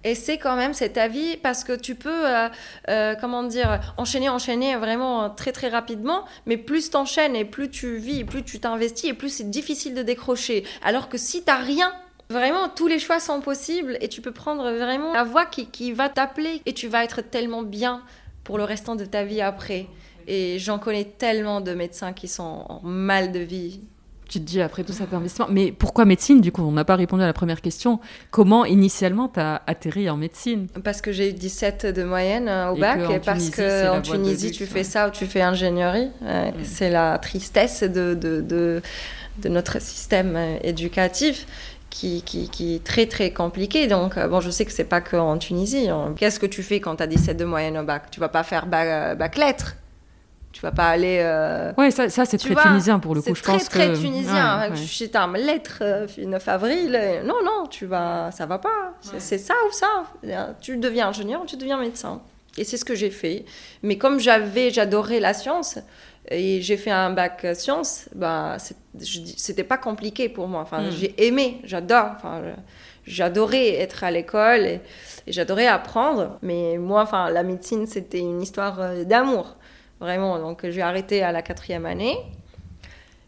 Et 0.04 0.16
c'est 0.16 0.38
quand 0.38 0.56
même 0.56 0.74
cet 0.74 0.98
avis 0.98 1.38
parce 1.38 1.64
que 1.64 1.74
tu 1.74 1.96
peux, 1.96 2.28
euh, 2.28 2.50
euh, 2.90 3.16
comment 3.20 3.44
dire, 3.44 3.94
enchaîner, 3.98 4.30
enchaîner 4.30 4.76
vraiment 4.76 5.30
très 5.30 5.52
très 5.52 5.70
rapidement, 5.70 6.26
mais 6.46 6.58
plus 6.58 6.90
t'enchaînes 6.90 7.36
et 7.36 7.46
plus 7.46 7.70
tu 7.70 7.98
vis, 7.98 8.24
plus 8.24 8.44
tu 8.44 8.60
t'investis 8.60 9.10
et 9.10 9.14
plus 9.14 9.30
c'est 9.30 9.50
difficile 9.50 9.94
de 9.96 10.04
décrocher. 10.04 10.64
Alors 10.84 11.10
que 11.10 11.18
si 11.18 11.44
t'as 11.44 11.58
rien, 11.58 11.94
Vraiment, 12.30 12.68
tous 12.68 12.88
les 12.88 13.00
choix 13.00 13.22
sont 13.22 13.40
possibles 13.40 13.98
et 14.02 14.10
tu 14.10 14.22
peux 14.22 14.34
prendre 14.34 14.70
vraiment 14.72 15.14
la 15.14 15.24
voie 15.24 15.46
qui, 15.46 15.68
qui 15.68 15.94
va 15.94 16.10
t'appeler 16.10 16.62
et 16.66 16.74
tu 16.74 16.90
vas 16.90 17.06
être 17.06 17.22
tellement 17.22 17.64
bien 17.64 18.04
pour 18.44 18.58
le 18.58 18.66
restant 18.66 18.98
de 18.98 19.06
ta 19.06 19.24
vie 19.24 19.40
après. 19.40 19.88
Et 20.28 20.60
j'en 20.60 20.78
connais 20.78 21.06
tellement 21.06 21.62
de 21.62 21.74
médecins 21.74 22.12
qui 22.12 22.28
sont 22.28 22.66
en 22.68 22.82
mal 22.84 23.32
de 23.32 23.40
vie 23.40 23.80
tu 24.28 24.40
te 24.40 24.46
dis 24.46 24.62
après 24.62 24.84
tout 24.84 24.94
cet 24.94 25.14
investissement. 25.14 25.48
Mais 25.50 25.72
pourquoi 25.72 26.06
médecine 26.06 26.42
Du 26.42 26.52
coup, 26.52 26.62
on 26.62 26.72
n'a 26.72 26.86
pas 26.86 26.96
répondu 26.96 27.24
à 27.24 27.26
la 27.26 27.34
première 27.34 27.62
question. 27.62 28.00
Comment 28.32 28.66
initialement 28.66 29.30
tu 29.30 29.40
as 29.40 29.62
atterri 29.68 30.10
en 30.10 30.18
médecine? 30.18 30.68
Parce 30.84 31.02
que 31.02 31.12
j'ai 31.12 31.30
eu 31.30 31.34
17 31.34 31.88
de 31.88 32.04
moyenne 32.04 32.48
euh, 32.48 32.72
au 32.72 32.76
bac 32.76 33.00
et 33.10 33.20
parce 33.20 33.50
qu'en 33.50 34.02
Tunisie, 34.02 34.52
tu 34.52 34.66
fais 34.66 34.84
ça 34.84 35.08
ou 35.08 35.12
tu 35.12 35.26
fais 35.26 35.42
ingénierie. 35.42 36.10
Mm. 36.22 36.64
C'est 36.64 36.90
la 36.90 37.18
tristesse 37.18 37.84
de, 37.84 38.14
de, 38.14 38.42
de, 38.42 38.82
de, 39.42 39.50
notre 39.50 39.82
système 39.82 40.36
euh, 40.36 40.58
éducatif. 40.64 41.46
Qui, 41.90 42.22
qui, 42.22 42.50
qui, 42.50 42.76
est 42.76 42.84
très 42.84 43.08
très 43.08 43.32
compliqué. 43.32 43.88
Donc, 43.88 44.18
euh, 44.18 44.28
bon, 44.28 44.40
je 44.40 44.52
sais 44.52 44.66
que 44.66 44.72
c'est 44.74 44.84
pas 44.84 45.02
qu'en 45.02 45.38
Tunisie. 45.38 45.90
Hein. 45.90 46.14
Qu'est-ce 46.18 46.40
que 46.40 46.46
tu 46.46 46.62
fais 46.62 46.80
quand 46.80 46.98
tu 46.98 47.04
as 47.04 47.08
17 47.08 47.38
de 47.38 47.46
moyenne 47.46 47.78
au 47.78 47.84
bac? 47.84 48.12
Tu 48.12 48.20
vas 48.20 48.28
pas 48.28 48.44
faire 48.44 48.68
bac, 48.68 49.18
bac 49.18 49.38
lettres 49.38 49.78
tu 50.58 50.64
vas 50.64 50.72
pas 50.72 50.90
aller. 50.90 51.20
Euh... 51.22 51.72
Ouais, 51.78 51.92
ça, 51.92 52.10
ça 52.10 52.26
c'est 52.26 52.40
très 52.40 52.56
tunisien 52.56 52.98
pour 52.98 53.14
le 53.14 53.22
coup. 53.22 53.36
Je 53.36 53.44
très, 53.44 53.54
pense 53.54 53.70
très 53.70 53.94
tunisien. 53.94 54.74
Je 54.74 54.82
suis 54.82 55.12
un 55.14 55.32
lettre, 55.34 55.84
9 56.18 56.48
avril. 56.48 57.00
Non, 57.26 57.36
non, 57.46 57.68
tu 57.70 57.86
vas, 57.86 58.32
ça 58.32 58.48
va 58.48 58.58
pas. 58.58 58.96
C'est 59.20 59.38
ça 59.38 59.54
ou 59.70 59.72
ça. 59.72 60.06
Tu 60.60 60.78
deviens 60.78 61.10
ingénieur 61.10 61.44
ou 61.44 61.46
tu 61.46 61.58
deviens 61.58 61.78
médecin. 61.78 62.24
Et 62.58 62.64
c'est 62.64 62.78
ce 62.78 62.86
que 62.86 62.96
j'ai 62.96 63.12
fait. 63.12 63.46
Mais 63.84 64.00
comme 64.00 64.20
j'avais, 64.20 64.72
j'adorais 64.72 65.20
la 65.20 65.36
science 65.36 65.78
et 66.32 66.60
j'ai 66.64 66.76
fait 66.76 66.90
un 66.90 67.12
bac 67.12 67.46
sciences, 67.54 68.10
bah, 68.16 68.58
c'était 69.00 69.64
pas 69.64 69.78
compliqué 69.78 70.28
pour 70.28 70.48
moi. 70.48 70.62
Enfin, 70.62 70.88
hmm. 70.88 70.92
j'ai 70.92 71.28
aimé, 71.28 71.62
j'adore. 71.66 72.14
Enfin, 72.16 72.42
j'adorais 73.06 73.76
être 73.76 74.04
à 74.04 74.10
l'école 74.10 74.66
et, 74.66 74.82
et 75.28 75.32
j'adorais 75.32 75.68
apprendre. 75.68 76.40
Mais 76.42 76.80
moi, 76.80 77.04
enfin, 77.04 77.30
la 77.30 77.44
médecine, 77.44 77.86
c'était 77.86 78.22
une 78.22 78.42
histoire 78.42 78.82
euh, 78.82 79.04
d'amour. 79.04 79.56
Vraiment, 80.00 80.40
donc 80.40 80.68
j'ai 80.70 80.82
arrêté 80.82 81.24
à 81.24 81.32
la 81.32 81.42
quatrième 81.42 81.86
année. 81.86 82.18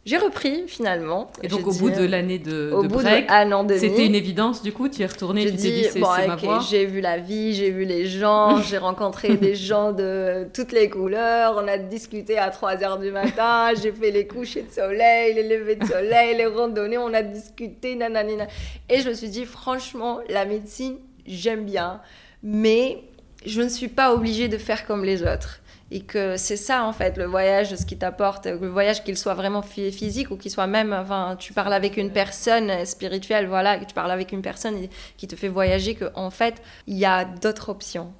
J'ai 0.06 0.18
repris 0.18 0.64
finalement. 0.68 1.28
Et 1.44 1.48
donc 1.48 1.68
au 1.68 1.74
bout 1.74 1.92
de 1.92 2.04
l'année 2.04 2.40
de, 2.40 2.72
au 2.74 2.82
bout 2.84 3.00
break, 3.00 3.30
c'était 3.78 4.08
une 4.08 4.16
évidence 4.16 4.64
du 4.64 4.72
coup, 4.72 4.88
tu 4.88 5.04
es 5.04 5.06
retourné, 5.06 5.46
tu 5.46 5.52
t'es 5.52 5.58
dit 5.58 5.84
c'est 5.84 6.00
ma 6.00 6.36
voie. 6.36 6.62
J'ai 6.68 6.86
vu 6.86 7.00
la 7.00 7.18
vie, 7.18 7.54
j'ai 7.54 7.70
vu 7.70 7.84
les 7.84 8.08
gens, 8.08 8.60
j'ai 8.70 8.78
rencontré 8.78 9.36
des 9.36 9.54
gens 9.54 9.92
de 9.92 10.48
toutes 10.54 10.72
les 10.72 10.90
couleurs, 10.90 11.62
on 11.64 11.68
a 11.68 11.78
discuté 11.78 12.40
à 12.40 12.50
3 12.50 12.84
heures 12.84 12.98
du 12.98 13.12
matin, 13.12 13.72
j'ai 13.80 13.92
fait 13.92 14.10
les 14.10 14.26
couchers 14.26 14.64
de 14.64 14.72
soleil, 14.72 15.36
les 15.36 15.48
levées 15.48 15.76
de 15.76 15.86
soleil, 15.86 16.36
les 16.38 16.48
randonnées, 16.48 16.98
on 16.98 17.14
a 17.14 17.22
discuté, 17.22 17.96
nanana. 17.96 18.48
Et 18.90 19.02
je 19.02 19.10
me 19.10 19.14
suis 19.14 19.30
dit 19.30 19.46
franchement, 19.46 20.22
la 20.30 20.46
médecine, 20.46 20.96
j'aime 21.28 21.66
bien, 21.66 22.02
mais 22.42 23.04
je 23.46 23.62
ne 23.62 23.70
suis 23.70 23.90
pas 23.90 24.14
obligée 24.14 24.48
de 24.48 24.58
faire 24.58 24.88
comme 24.88 25.04
les 25.04 25.22
autres 25.24 25.60
et 25.91 26.02
que 26.02 26.38
c'est 26.38 26.58
ça 26.58 26.84
en 26.84 26.93
fait 26.93 27.17
le 27.17 27.25
voyage 27.25 27.75
ce 27.75 27.86
qui 27.86 27.97
t'apporte 27.97 28.45
le 28.45 28.67
voyage 28.67 29.04
qu'il 29.04 29.17
soit 29.17 29.34
vraiment 29.34 29.62
physique 29.62 30.32
ou 30.32 30.38
qu'il 30.38 30.52
soit 30.52 30.67
même 30.67 30.93
enfin 30.93 31.36
tu 31.39 31.54
parles 31.54 31.73
avec 31.73 31.97
une 31.97 32.12
personne 32.12 32.86
spirituelle 32.86 33.47
voilà 33.47 33.78
tu 33.80 33.93
parles 33.93 34.12
avec 34.12 34.32
une 34.32 34.41
personne 34.41 34.88
qui 35.17 35.28
te 35.28 35.36
fait 35.36 35.47
voyager 35.47 35.95
que 35.95 36.06
en 36.15 36.30
fait 36.30 36.62
il 36.88 36.97
y 36.97 37.06
a 37.06 37.25
d'autres 37.25 37.69
options 37.69 38.13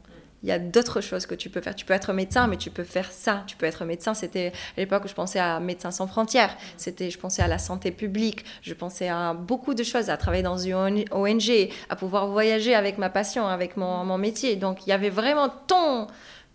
il 0.44 0.50
y 0.50 0.52
a 0.52 0.60
d'autres 0.60 1.02
choses 1.02 1.26
que 1.26 1.36
tu 1.36 1.50
peux 1.50 1.60
faire. 1.60 1.76
Tu 1.76 1.86
peux 1.86 1.94
être 1.94 2.14
médecin, 2.14 2.48
mais 2.48 2.56
tu 2.56 2.70
peux 2.70 2.84
faire 2.84 3.12
ça. 3.12 3.44
Tu 3.46 3.58
peux 3.58 3.66
être 3.66 3.84
médecin. 3.84 4.14
C'était 4.14 4.54
à 4.78 4.80
l'époque 4.80 5.04
où 5.06 5.08
je 5.08 5.14
pensais 5.14 5.40
à 5.40 5.60
Médecins 5.60 5.92
sans 5.92 6.08
frontières. 6.08 6.56
C'était, 6.78 7.10
je 7.10 7.18
pensais 7.18 7.42
à 7.42 7.48
la 7.48 7.58
santé 7.58 7.92
publique. 7.92 8.46
Je 8.62 8.74
pensais 8.74 9.10
à 9.10 9.34
beaucoup 9.34 9.74
de 9.74 9.84
choses, 9.84 10.10
à 10.10 10.18
travailler 10.18 10.44
dans 10.44 10.58
une 10.58 11.04
ONG, 11.12 11.70
à 11.90 11.96
pouvoir 11.96 12.28
voyager 12.28 12.74
avec 12.74 12.98
ma 12.98 13.10
passion, 13.10 13.48
avec 13.48 13.76
mon, 13.76 14.06
mon 14.06 14.18
métier. 14.18 14.56
Donc 14.56 14.88
il 14.88 14.92
y 14.92 14.94
avait 14.94 15.10
vraiment 15.10 15.50
tant, 15.50 16.08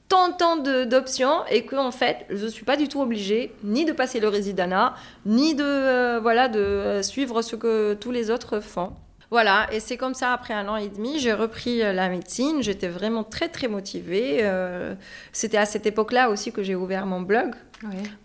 tant, 0.09 0.33
tant 0.33 0.57
d'options 0.57 1.45
et 1.51 1.64
que 1.64 1.77
en 1.77 1.90
fait, 1.90 2.27
je 2.31 2.47
suis 2.47 2.64
pas 2.64 2.77
du 2.77 2.88
tout 2.88 3.01
obligée 3.01 3.53
ni 3.62 3.85
de 3.85 3.93
passer 3.93 4.21
le 4.21 4.29
résidana, 4.29 4.95
ni 5.27 5.55
de 5.55 5.64
euh, 5.64 6.21
voilà 6.21 6.49
de 6.49 6.61
euh, 6.61 7.03
suivre 7.03 7.43
ce 7.43 7.57
que 7.57 7.95
tous 7.95 8.11
les 8.11 8.31
autres 8.31 8.61
font. 8.61 8.93
Voilà, 9.35 9.66
et 9.73 9.81
c'est 9.81 9.97
comme 9.97 10.14
ça, 10.14 10.33
après 10.33 10.55
un 10.55 10.68
an 10.68 10.77
et 10.77 10.87
demi, 10.87 11.18
j'ai 11.18 11.33
repris 11.33 11.83
euh, 11.83 11.92
la 11.92 12.09
médecine. 12.09 12.62
J'étais 12.62 12.87
vraiment 12.87 13.25
très, 13.25 13.49
très 13.49 13.66
motivée. 13.66 14.38
Euh, 14.42 14.94
c'était 15.33 15.57
à 15.57 15.66
cette 15.66 15.87
époque-là 15.87 16.31
aussi 16.31 16.53
que 16.53 16.62
j'ai 16.62 16.77
ouvert 16.77 17.05
mon 17.05 17.20
blog. 17.20 17.53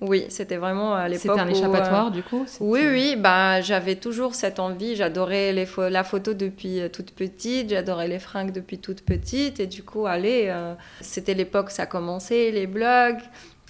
Oui, 0.02 0.28
c'était 0.30 0.58
vraiment 0.58 0.93
à 0.93 1.08
l'époque. 1.08 1.32
C'était 1.36 1.39
un 1.39 1.48
échappatoire, 1.48 2.08
euh, 2.08 2.12
du 2.12 2.22
coup 2.22 2.45
Oui, 2.60 2.82
oui, 2.91 3.15
bah, 3.17 3.60
j'avais 3.60 3.95
toujours 3.95 4.36
cette 4.36 4.60
envie. 4.60 4.95
J'adorais 4.95 5.52
les 5.52 5.67
la 5.89 6.04
photo 6.04 6.36
depuis 6.36 6.82
toute 6.93 7.10
petite, 7.10 7.72
j'adorais 7.72 8.08
les 8.08 8.19
fringues 8.19 8.52
depuis 8.52 8.78
toute 8.78 9.02
petite. 9.02 9.60
Et 9.60 9.65
du 9.65 9.82
coup, 9.82 10.06
allez, 10.06 10.54
c'était 11.02 11.34
l'époque, 11.34 11.72
ça 11.72 11.88
commençait, 11.88 12.52
les 12.52 12.67
blogs. 12.67 13.17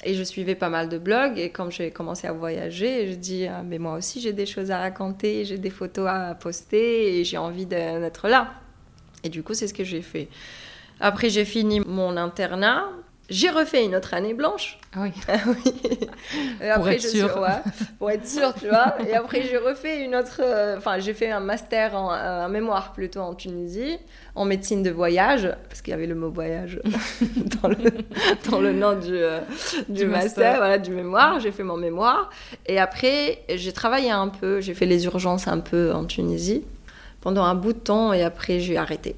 Et 0.06 0.14
je 0.14 0.24
suivais 0.24 0.56
pas 0.56 0.70
mal 0.70 0.88
de 0.88 0.98
blogs 0.98 1.38
et 1.38 1.50
quand 1.50 1.70
j'ai 1.70 1.92
commencé 1.92 2.26
à 2.26 2.32
voyager, 2.32 3.12
je 3.12 3.16
dis 3.16 3.48
ah, 3.48 3.64
mais 3.64 3.80
moi 3.80 3.96
aussi 3.96 4.22
j'ai 4.22 4.32
des 4.32 4.46
choses 4.46 4.72
à 4.72 4.80
raconter, 4.80 5.44
j'ai 5.44 5.58
des 5.58 5.70
photos 5.70 6.08
à 6.08 6.36
poster 6.36 7.20
et 7.20 7.24
j'ai 7.26 7.38
envie 7.38 7.66
d'être 7.66 8.30
là. 8.30 8.54
Et 9.24 9.30
du 9.30 9.44
coup, 9.44 9.54
c'est 9.54 9.68
ce 9.68 9.74
que 9.74 9.84
j'ai 9.84 10.02
fait. 10.02 10.30
Après, 11.00 11.30
j'ai 11.30 11.46
fini 11.46 11.82
mon 11.82 12.18
internat 12.18 12.86
j'ai 13.30 13.50
refait 13.50 13.86
une 13.86 13.96
autre 13.96 14.13
année 14.13 14.34
blanche. 14.34 14.80
Ah 14.96 15.02
oui. 15.04 15.12
Ah 16.62 16.65
et 16.65 16.70
après, 16.70 16.80
pour 16.80 16.89
être 16.89 17.02
sûr. 17.02 17.48
pour 17.98 18.12
être 18.12 18.28
sûr, 18.28 18.54
tu 18.54 18.68
vois. 18.68 18.96
Et 19.08 19.13
après, 19.13 19.44
j'ai 19.44 19.58
refait 19.58 20.04
une 20.04 20.15
autre. 20.15 20.42
Euh, 20.44 20.78
enfin, 20.78 21.00
j'ai 21.00 21.13
fait 21.13 21.32
un 21.32 21.39
master 21.39 21.96
en 21.96 22.12
euh, 22.12 22.46
un 22.46 22.50
mémoire 22.50 22.92
plutôt 22.94 23.22
en 23.22 23.34
Tunisie, 23.34 23.98
en 24.36 24.46
médecine 24.46 24.84
de 24.84 24.89
voyage, 24.89 25.50
parce 25.68 25.82
qu'il 25.82 25.92
y 25.92 25.94
avait 25.94 26.08
le 26.08 26.15
mot 26.15 26.30
voyage 26.30 26.82
dans, 27.62 27.70
le, 27.70 27.92
dans 28.50 28.60
le 28.60 28.74
nom 28.74 28.94
du, 28.94 29.15
euh, 29.15 29.42
du, 29.88 30.06
master, 30.06 30.58
voilà, 30.58 30.78
du 30.78 30.92
mémoire. 30.92 31.39
J'ai 31.39 31.52
fait 31.52 31.63
mon 31.63 31.78
mémoire. 31.78 32.30
Et 32.65 32.80
après, 32.80 33.44
j'ai 33.50 33.74
travaillé 33.74 34.12
un 34.12 34.28
peu. 34.28 34.62
J'ai 34.62 34.74
fait 34.74 34.86
les 34.86 35.06
urgences 35.06 35.48
un 35.48 35.60
peu 35.60 35.94
en 35.94 36.06
Tunisie 36.06 36.65
pendant 37.22 37.44
un 37.44 37.56
bout 37.56 37.74
de 37.74 37.80
temps. 37.80 38.13
Et 38.13 38.24
après, 38.24 38.60
j'ai 38.60 38.78
arrêté. 38.78 39.15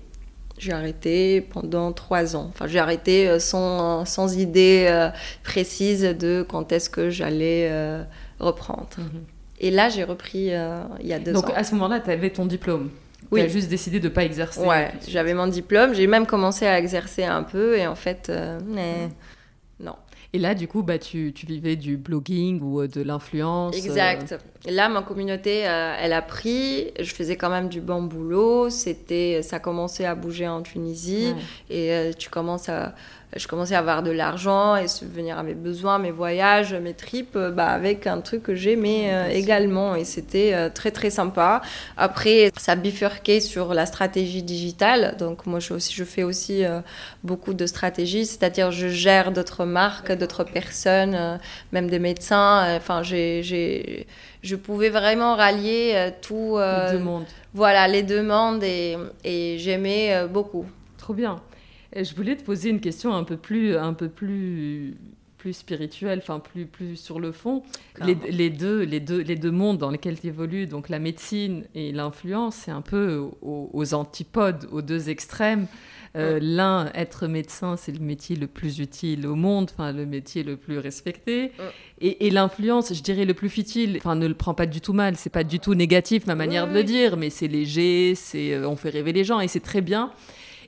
J'ai 0.61 0.73
arrêté 0.73 1.41
pendant 1.41 1.91
trois 1.91 2.35
ans. 2.35 2.51
Enfin, 2.53 2.67
j'ai 2.67 2.77
arrêté 2.77 3.27
euh, 3.27 3.39
sans, 3.39 4.05
sans 4.05 4.37
idée 4.37 4.85
euh, 4.87 5.09
précise 5.41 6.03
de 6.03 6.45
quand 6.47 6.71
est-ce 6.71 6.87
que 6.87 7.09
j'allais 7.09 7.67
euh, 7.71 8.03
reprendre. 8.39 8.87
Mhm. 8.99 9.23
Et 9.59 9.71
là, 9.71 9.89
j'ai 9.89 10.03
repris 10.03 10.51
il 10.51 11.07
y 11.07 11.13
a 11.13 11.19
deux 11.19 11.35
ans. 11.35 11.41
Donc, 11.41 11.51
à 11.55 11.63
ce 11.63 11.73
moment-là, 11.73 11.99
tu 11.99 12.11
avais 12.11 12.29
ton 12.29 12.45
diplôme 12.45 12.89
oui. 13.31 13.39
Tu 13.39 13.45
as 13.45 13.49
juste 13.49 13.69
décidé 13.69 13.99
de 13.99 14.09
ne 14.09 14.13
pas 14.13 14.25
exercer. 14.25 14.59
Ouais, 14.59 14.91
j'avais 15.07 15.33
mon 15.33 15.47
diplôme. 15.47 15.93
J'ai 15.93 16.05
même 16.05 16.25
commencé 16.25 16.65
à 16.65 16.77
exercer 16.77 17.23
un 17.23 17.43
peu. 17.43 17.77
Et 17.77 17.87
en 17.87 17.95
fait, 17.95 18.29
mais... 18.67 19.03
non. 19.03 19.09
Et 20.33 20.39
là, 20.39 20.55
du 20.55 20.67
coup, 20.67 20.81
bah, 20.81 20.97
tu, 20.97 21.33
tu 21.33 21.45
vivais 21.45 21.75
du 21.75 21.97
blogging 21.97 22.61
ou 22.61 22.81
euh, 22.81 22.87
de 22.87 23.01
l'influence. 23.01 23.75
Exact. 23.75 24.31
Euh. 24.31 24.37
Là, 24.71 24.87
ma 24.87 25.01
communauté, 25.01 25.67
euh, 25.67 25.93
elle 25.99 26.13
a 26.13 26.21
pris. 26.21 26.91
Je 26.97 27.13
faisais 27.13 27.35
quand 27.35 27.49
même 27.49 27.67
du 27.67 27.81
bon 27.81 28.03
boulot. 28.03 28.69
C'était, 28.69 29.41
ça 29.41 29.59
commençait 29.59 30.05
à 30.05 30.15
bouger 30.15 30.47
en 30.47 30.61
Tunisie. 30.61 31.33
Et 31.69 32.11
tu 32.17 32.29
commences 32.29 32.69
à 32.69 32.95
je 33.35 33.47
commençais 33.47 33.75
à 33.75 33.79
avoir 33.79 34.03
de 34.03 34.11
l'argent 34.11 34.75
et 34.75 34.89
subvenir 34.89 35.39
à 35.39 35.43
mes 35.43 35.53
besoins, 35.53 35.99
mes 35.99 36.11
voyages, 36.11 36.73
mes 36.73 36.93
trips, 36.93 37.35
euh, 37.37 37.49
bah, 37.49 37.67
avec 37.67 38.05
un 38.05 38.19
truc 38.19 38.43
que 38.43 38.55
j'aimais 38.55 39.09
euh, 39.13 39.29
également. 39.29 39.95
Et 39.95 40.03
c'était 40.03 40.53
euh, 40.53 40.69
très, 40.69 40.91
très 40.91 41.09
sympa. 41.09 41.61
Après, 41.95 42.51
ça 42.57 42.75
bifurquait 42.75 43.39
sur 43.39 43.73
la 43.73 43.85
stratégie 43.85 44.43
digitale. 44.43 45.15
Donc, 45.17 45.45
moi, 45.45 45.59
je, 45.59 45.73
aussi, 45.73 45.93
je 45.93 46.03
fais 46.03 46.23
aussi 46.23 46.63
beaucoup 47.23 47.53
de 47.53 47.65
stratégies, 47.65 48.25
c'est-à-dire 48.25 48.71
je 48.71 48.87
gère 48.87 49.31
d'autres 49.31 49.65
marques, 49.65 50.11
d'autres 50.11 50.43
personnes, 50.43 51.39
même 51.71 51.89
des 51.89 51.99
médecins. 51.99 52.75
Enfin, 52.75 53.01
j'ai, 53.03 54.07
je 54.41 54.55
pouvais 54.55 54.89
vraiment 54.89 55.35
rallier 55.35 56.11
tout. 56.21 56.57
les 56.57 56.97
demandes. 56.97 57.25
Voilà, 57.53 57.87
les 57.87 58.03
demandes 58.03 58.63
et, 58.63 58.97
et 59.23 59.57
j'aimais 59.59 60.27
beaucoup. 60.27 60.65
Trop 60.97 61.13
bien. 61.13 61.41
Je 61.95 62.15
voulais 62.15 62.35
te 62.35 62.43
poser 62.43 62.69
une 62.69 62.79
question 62.79 63.13
un 63.13 63.23
peu 63.23 63.37
plus, 63.37 63.75
un 63.75 63.93
peu 63.93 64.09
plus, 64.09 64.95
plus 65.41 65.53
spirituelle, 65.53 66.19
enfin 66.21 66.39
plus, 66.39 66.67
plus 66.67 66.95
sur 66.95 67.19
le 67.19 67.31
fond. 67.31 67.63
Les, 68.05 68.15
les, 68.29 68.51
deux, 68.51 68.83
les, 68.83 68.99
deux, 68.99 69.21
les 69.21 69.35
deux 69.35 69.49
mondes 69.49 69.79
dans 69.79 69.89
lesquels 69.89 70.19
tu 70.19 70.27
évolues, 70.27 70.67
donc 70.67 70.87
la 70.87 70.99
médecine 70.99 71.63
et 71.73 71.91
l'influence, 71.91 72.55
c'est 72.55 72.71
un 72.71 72.81
peu 72.81 73.19
aux, 73.41 73.93
antipodes, 73.95 74.67
aux 74.71 74.83
deux 74.83 75.09
extrêmes. 75.09 75.65
Euh, 76.15 76.39
l'un, 76.39 76.91
être 76.93 77.25
médecin, 77.25 77.75
c'est 77.75 77.91
le 77.91 78.05
métier 78.05 78.35
le 78.35 78.45
plus 78.45 78.79
utile 78.79 79.25
au 79.25 79.33
monde, 79.33 79.71
enfin 79.73 79.91
le 79.91 80.05
métier 80.05 80.43
le 80.43 80.57
plus 80.57 80.77
respecté. 80.77 81.51
Et, 82.01 82.29
l'influence, 82.29 82.93
je 82.93 83.01
dirais 83.01 83.25
le 83.25 83.33
plus 83.33 83.49
futile, 83.49 83.97
enfin 83.97 84.15
ne 84.15 84.27
le 84.27 84.35
prends 84.35 84.53
pas 84.53 84.67
du 84.67 84.79
tout 84.79 84.93
mal, 84.93 85.15
c'est 85.15 85.31
pas 85.31 85.43
du 85.43 85.59
tout 85.59 85.73
négatif 85.73 86.27
ma 86.27 86.35
manière 86.35 86.67
de 86.67 86.73
le 86.73 86.83
dire, 86.83 87.17
mais 87.17 87.31
c'est 87.31 87.47
léger, 87.47 88.13
c'est 88.13 88.53
euh, 88.53 88.69
on 88.69 88.75
fait 88.75 88.89
rêver 88.89 89.11
les 89.11 89.23
gens 89.23 89.39
et 89.39 89.47
c'est 89.47 89.59
très 89.59 89.81
bien. 89.81 90.11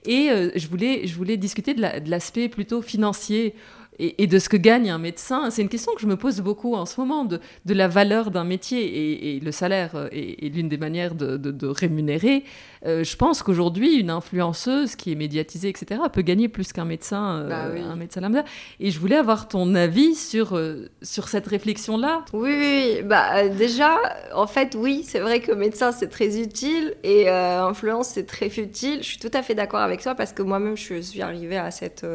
Et 0.06 0.30
euh, 0.30 0.50
je, 0.56 0.68
voulais, 0.68 1.08
je 1.08 1.16
voulais 1.16 1.38
discuter 1.38 1.74
de 1.74 2.10
l'aspect 2.10 2.50
plutôt 2.50 2.82
financier 2.82 3.56
et, 4.00 4.28
de 4.28 4.40
ce 4.40 4.50
que 4.50 4.58
gagne 4.58 4.90
un 4.90 4.98
médecin. 4.98 5.50
C'est 5.50 5.62
une 5.62 5.70
question 5.70 5.94
que 5.96 6.02
je 6.02 6.08
me 6.08 6.18
pose 6.18 6.42
beaucoup 6.42 6.76
en 6.76 6.86
ce 6.86 7.00
moment, 7.00 7.26
de, 7.26 7.40
de 7.66 7.74
la 7.74 7.88
valeur 7.88 8.32
d'un 8.32 8.44
métier. 8.44 9.36
Et, 9.36 9.40
le 9.40 9.52
salaire 9.52 9.92
euh, 9.96 10.08
est, 10.12 10.54
l'une 10.54 10.70
des 10.70 10.78
manières 10.78 11.16
de, 11.16 11.38
de, 11.38 11.68
rémunérer. 11.68 12.44
Euh, 12.86 13.04
je 13.04 13.16
pense 13.16 13.44
qu'aujourd'hui, 13.44 13.96
une 13.96 14.10
influenceuse 14.10 14.96
qui 14.96 15.12
est 15.12 15.16
médiatisée, 15.16 15.70
etc., 15.70 16.02
peut 16.12 16.22
gagner 16.22 16.48
plus 16.48 16.72
qu'un 16.74 16.86
médecin, 16.86 17.38
euh, 17.38 17.50
bah 17.50 17.66
un 17.92 17.96
médecin 17.96 18.22
lambda. 18.22 18.44
Et 18.80 18.92
je 18.92 19.00
voulais 19.00 19.16
avoir 19.16 19.48
ton 19.48 19.76
avis 19.76 20.16
sur, 20.16 20.60
sur 21.02 21.28
cette 21.28 21.48
réflexion-là. 21.48 22.26
Oui, 22.34 22.52
oui, 22.58 23.02
bah, 23.04 23.48
déjà, 23.50 23.98
en 24.34 24.48
fait, 24.48 24.76
oui, 24.78 25.04
c'est 25.06 25.20
vrai 25.20 25.40
que 25.40 25.52
médecin, 25.52 25.92
c'est 25.92 26.10
très 26.10 26.40
utile 26.40 26.96
et 27.04 27.30
influence, 27.30 28.10
c'est 28.10 28.26
très 28.26 28.50
futile. 28.50 29.00
Je 29.00 29.08
suis 29.08 29.20
tout 29.20 29.32
à 29.34 29.42
fait 29.42 29.56
d'accord 29.56 29.82
avec 29.82 30.02
toi 30.02 30.16
parce 30.16 30.34
que 30.34 30.42
moi-même, 30.42 30.78
je 30.78 31.02
suis 31.02 31.22
arrivée 31.22 31.58
à 31.58 31.72
cette, 31.72 32.06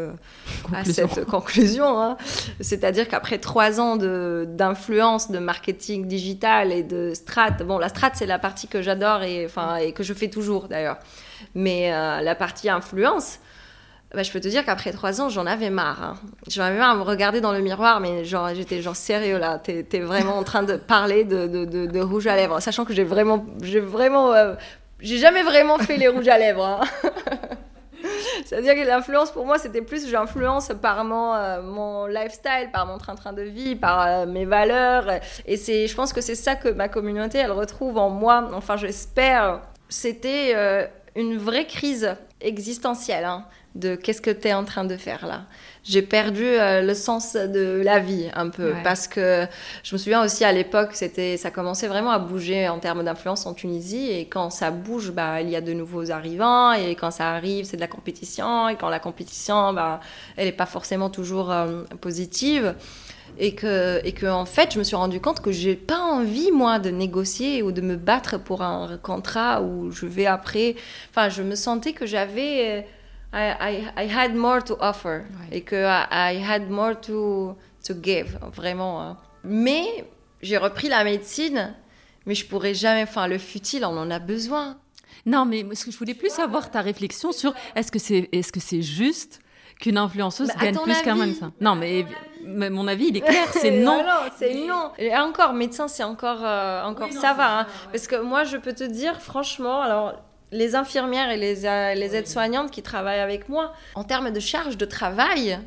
à 0.73 0.85
cette 0.85 1.25
conclusion 1.25 1.68
Hein. 1.77 2.17
C'est-à-dire 2.61 3.09
qu'après 3.09 3.39
trois 3.39 3.81
ans 3.81 3.97
d'influence, 3.97 5.31
de, 5.31 5.39
marketing 5.39 6.07
digital 6.07 6.73
et 6.73 6.83
de 6.83 7.13
strat, 7.15 7.51
bon, 7.51 7.79
la 7.79 7.89
strat, 7.89 8.11
c'est 8.15 8.27
la 8.27 8.39
partie 8.39 8.69
que 8.69 8.83
j'adore 8.83 9.23
et, 9.23 9.49
et 9.83 9.93
que 9.93 10.03
je 10.03 10.15
fais 10.15 10.29
toujours 10.29 10.69
d'ailleurs. 10.69 10.99
Mais 11.55 11.93
euh, 11.93 12.21
la 12.21 12.35
partie 12.35 12.69
influence, 12.69 13.39
bah, 14.15 14.23
je 14.23 14.33
peux 14.33 14.41
te 14.41 14.49
dire 14.49 14.65
qu'après 14.65 14.93
trois 14.93 15.21
ans, 15.21 15.29
j'en 15.29 15.45
avais 15.47 15.71
marre. 15.71 16.03
Hein. 16.03 16.15
J'en 16.49 16.63
avais 16.65 16.79
marre 16.79 16.91
à 16.91 16.97
me 16.97 17.03
regarder 17.03 17.41
dans 17.41 17.53
le 17.53 17.61
miroir, 17.61 18.01
mais 18.01 18.25
genre, 18.25 18.49
j'étais 18.55 18.81
genre 18.81 18.97
sérieux 18.97 19.39
là. 19.39 19.59
T'es 19.59 19.87
es 19.93 20.01
vraiment 20.01 20.39
en 20.39 20.45
train 20.45 20.63
de 20.63 20.77
parler 20.77 21.25
de, 21.25 21.47
de, 21.47 22.01
rouge 22.01 22.27
à 22.27 22.35
lèvres, 22.35 22.61
sachant 22.61 22.85
que 22.85 22.95
j'ai 22.95 23.05
vraiment, 23.05 23.45
j'ai 23.63 23.81
vraiment, 23.81 24.33
euh, 24.33 24.55
j'ai 25.01 25.19
jamais 25.19 25.43
vraiment 25.43 25.79
fait 25.79 25.99
les 25.99 26.09
rouges 26.09 26.29
à 26.29 26.39
lèvres. 26.39 26.65
Hein. 26.65 26.81
C'est-à-dire 28.45 28.75
que 28.75 28.87
l'influence 28.87 29.31
pour 29.31 29.47
moi, 29.47 29.59
c'était 29.59 29.83
plus 29.83 30.09
j'influence 30.09 30.71
par 30.81 31.05
mon, 31.05 31.35
euh, 31.35 31.63
mon 31.63 32.07
lifestyle, 32.07 32.71
par 32.73 32.87
mon 32.87 32.99
train-train 32.99 33.33
de 33.33 33.43
vie, 33.43 33.77
par 33.77 34.07
euh, 34.07 34.27
mes 34.27 34.45
valeurs. 34.45 35.07
Et 35.47 35.57
c'est, 35.57 35.87
je 35.87 35.95
pense 35.95 36.13
que 36.13 36.21
c'est 36.21 36.35
ça 36.35 36.55
que 36.55 36.69
ma 36.69 36.89
communauté, 36.89 37.39
elle 37.39 37.53
retrouve 37.53 37.99
en 37.99 38.11
moi. 38.11 38.49
Enfin, 38.53 38.77
j'espère. 38.77 39.61
C'était 39.89 40.53
euh, 40.55 40.87
une 41.17 41.39
vraie 41.39 41.67
crise 41.67 42.15
existentielle 42.41 43.25
hein, 43.25 43.45
de 43.75 43.95
qu'est-ce 43.95 44.21
que 44.21 44.31
tu 44.31 44.49
es 44.49 44.53
en 44.53 44.65
train 44.65 44.85
de 44.85 44.97
faire 44.97 45.27
là 45.27 45.43
j'ai 45.89 46.03
perdu 46.03 46.45
euh, 46.45 46.83
le 46.83 46.95
sens 46.95 47.35
de 47.35 47.81
la 47.83 47.99
vie 47.99 48.29
un 48.35 48.51
peu. 48.51 48.75
Parce 48.85 49.09
que 49.09 49.47
je 49.83 49.95
me 49.95 49.99
souviens 49.99 50.23
aussi 50.23 50.45
à 50.45 50.53
l'époque 50.53 50.91
c'était 50.93 51.37
ça 51.37 51.51
commençait 51.51 51.89
vraiment 51.89 52.11
à 52.11 52.19
bouger 52.19 52.69
en 52.69 52.79
termes 52.79 53.03
d'influence 53.03 53.47
en 53.47 53.55
Tunisie. 53.55 54.11
Et 54.11 54.27
quand 54.27 54.51
ça 54.51 54.71
bouge 54.71 55.13
bah 55.13 55.41
il 55.41 55.49
y 55.49 55.57
a 55.57 55.61
de 55.61 55.73
nouveaux 55.73 56.11
arrivants. 56.11 56.73
Et 56.73 56.95
quand 56.95 57.11
ça 57.11 57.31
arrive 57.31 57.65
c'est 57.65 57.77
de 57.77 57.81
la 57.81 57.89
compétition. 57.89 58.69
Et 58.69 58.77
quand 58.77 58.91
la 58.91 59.01
compétition 59.01 59.73
bah 59.73 60.01
elle 60.37 60.47
n'est 60.47 60.53
pas 60.53 60.67
forcément 60.67 61.09
toujours 61.09 61.51
euh, 61.51 61.85
positive. 62.01 62.75
Et 63.41 63.55
que, 63.55 64.01
et 64.05 64.13
que 64.13 64.27
en 64.27 64.47
fait 64.47 64.73
je 64.73 64.79
me 64.79 64.85
suis 64.85 64.97
rendu 64.97 65.21
compte 65.21 65.41
que 65.41 65.53
j'ai 65.53 65.77
pas 65.77 66.01
envie 66.01 66.51
moi 66.51 66.79
de 66.79 66.91
négocier 66.91 67.63
ou 67.63 67.73
de 67.73 67.83
me 67.83 67.95
battre 67.95 68.37
pour 68.37 68.63
un 68.63 68.99
contrat 69.01 69.63
où 69.63 69.93
je 69.93 70.07
vais 70.07 70.27
après. 70.27 70.75
Enfin 71.11 71.29
je 71.29 71.43
me 71.43 71.55
sentais 71.55 71.93
que 71.93 72.07
j'avais 72.07 72.85
I, 73.33 73.91
I, 73.97 74.07
had 74.07 74.35
more 74.35 74.63
to 74.65 74.77
offer 74.81 75.25
et 75.53 75.61
que 75.61 75.77
I, 75.77 76.43
had 76.43 76.71
more 76.71 76.95
to, 76.95 77.57
to 77.85 77.95
give, 77.95 78.39
vraiment. 78.55 79.03
Hein. 79.03 79.17
Mais 79.45 80.07
j'ai 80.41 80.57
repris 80.57 80.89
la 80.89 81.05
médecine, 81.05 81.75
mais 82.25 82.35
je 82.35 82.47
pourrais 82.47 82.75
jamais, 82.75 83.03
enfin 83.03 83.27
le 83.27 83.39
futile, 83.39 83.85
on 83.85 83.97
en 83.99 84.11
a 84.11 84.19
besoin. 84.19 84.79
Non, 85.27 85.45
mais 85.45 85.67
ce 85.75 85.85
que 85.85 85.91
je 85.91 85.99
voulais 85.99 86.15
plus 86.15 86.31
savoir 86.31 86.71
ta 86.71 86.81
réflexion 86.81 87.33
sur 87.33 87.53
est-ce 87.75 87.93
que 87.93 87.99
c'est 87.99 88.29
est 88.33 88.41
-ce 88.41 88.61
c'est 88.61 88.83
juste 88.83 89.41
qu'une 89.79 89.99
influenceuse 89.99 90.49
gagne 90.59 90.79
plus 90.79 91.03
qu'un 91.03 91.17
médecin? 91.17 91.53
Non, 91.61 91.75
mais, 91.75 92.07
mon 92.47 92.89
avis, 92.89 93.09
il 93.09 93.17
est 93.19 93.21
clair, 93.33 93.49
c'est 93.53 93.73
non. 93.83 94.03
c'est 94.39 94.55
non. 94.67 94.91
Et 94.97 95.15
encore, 95.15 95.53
médecin, 95.53 95.87
c'est 95.87 96.05
encore, 96.05 96.41
euh, 96.43 96.83
encore 96.85 97.13
ça 97.13 97.35
va. 97.35 97.61
Hein. 97.61 97.67
Parce 97.93 98.07
que 98.07 98.17
moi, 98.17 98.45
je 98.45 98.57
peux 98.57 98.73
te 98.73 98.85
dire, 98.85 99.21
franchement, 99.21 99.83
alors 99.83 100.15
les 100.53 100.75
infirmières 100.75 101.31
et 101.31 101.37
les, 101.37 101.67
euh, 101.67 101.95
les 101.95 102.17
aides-soignantes 102.17 102.71
qui 102.71 102.83
travaillent 102.83 103.21
avec 103.21 103.49
moi, 103.49 103.73
en 103.95 104.05
termes 104.05 104.31
de 104.31 104.41
charge 104.41 104.77
de 104.77 104.85
travail, 104.85 105.59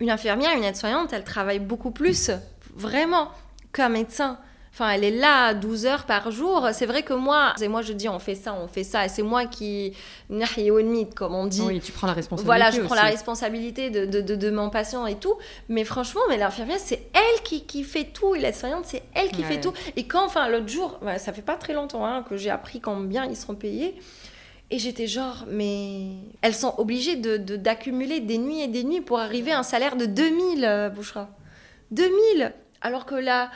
une 0.00 0.10
infirmière, 0.10 0.56
une 0.56 0.64
aide-soignante, 0.64 1.12
elle 1.12 1.24
travaille 1.24 1.60
beaucoup 1.60 1.90
plus, 1.90 2.30
vraiment, 2.74 3.30
qu'un 3.72 3.88
médecin. 3.88 4.38
Enfin, 4.72 4.90
elle 4.90 5.04
est 5.04 5.10
là 5.10 5.52
12 5.52 5.84
heures 5.84 6.04
par 6.04 6.30
jour. 6.30 6.68
C'est 6.72 6.86
vrai 6.86 7.02
que 7.02 7.12
moi, 7.12 7.52
et 7.60 7.68
moi 7.68 7.82
je 7.82 7.92
dis 7.92 8.08
on 8.08 8.18
fait 8.18 8.34
ça, 8.34 8.54
on 8.54 8.68
fait 8.68 8.84
ça, 8.84 9.04
et 9.04 9.08
c'est 9.10 9.22
moi 9.22 9.44
qui 9.44 9.94
comme 11.14 11.34
on 11.34 11.46
dit. 11.46 11.60
Oui, 11.60 11.80
tu 11.80 11.92
prends 11.92 12.06
la 12.06 12.14
responsabilité. 12.14 12.46
Voilà, 12.46 12.70
je 12.70 12.80
prends 12.80 12.94
la 12.94 13.02
responsabilité 13.02 13.90
de, 13.90 14.06
de, 14.06 14.34
de, 14.34 14.50
mon 14.50 14.70
patient 14.70 15.06
et 15.06 15.16
tout. 15.16 15.34
Mais 15.68 15.84
franchement, 15.84 16.22
mais 16.28 16.38
l'infirmière, 16.38 16.78
c'est 16.78 17.06
elle 17.12 17.42
qui, 17.42 17.64
qui, 17.64 17.84
fait 17.84 18.04
tout, 18.04 18.34
et 18.34 18.38
l'aide-soignante, 18.38 18.86
c'est 18.86 19.02
elle 19.14 19.30
qui 19.30 19.42
fait 19.42 19.60
tout. 19.60 19.72
Et 19.96 20.06
quand, 20.06 20.24
enfin, 20.24 20.48
l'autre 20.48 20.68
jour, 20.68 20.98
ça 21.18 21.32
fait 21.32 21.42
pas 21.42 21.56
très 21.56 21.74
longtemps 21.74 22.06
hein, 22.06 22.24
que 22.28 22.36
j'ai 22.36 22.50
appris 22.50 22.80
combien 22.80 23.26
ils 23.26 23.36
seront 23.36 23.54
payés. 23.54 23.96
Et 24.70 24.78
j'étais 24.78 25.06
genre, 25.06 25.44
mais 25.48 26.06
elles 26.40 26.54
sont 26.54 26.74
obligées 26.78 27.16
d'accumuler 27.16 28.20
de, 28.20 28.26
des 28.26 28.38
nuits 28.38 28.62
et 28.62 28.68
des 28.68 28.84
nuits 28.84 29.02
pour 29.02 29.18
arriver 29.18 29.52
à 29.52 29.58
un 29.58 29.62
salaire 29.62 29.96
de 29.96 30.06
2000, 30.06 30.64
euh, 30.64 30.88
Bouchra. 30.88 31.28
2000 31.90 32.54
Alors 32.80 33.04
que 33.04 33.14
là, 33.14 33.50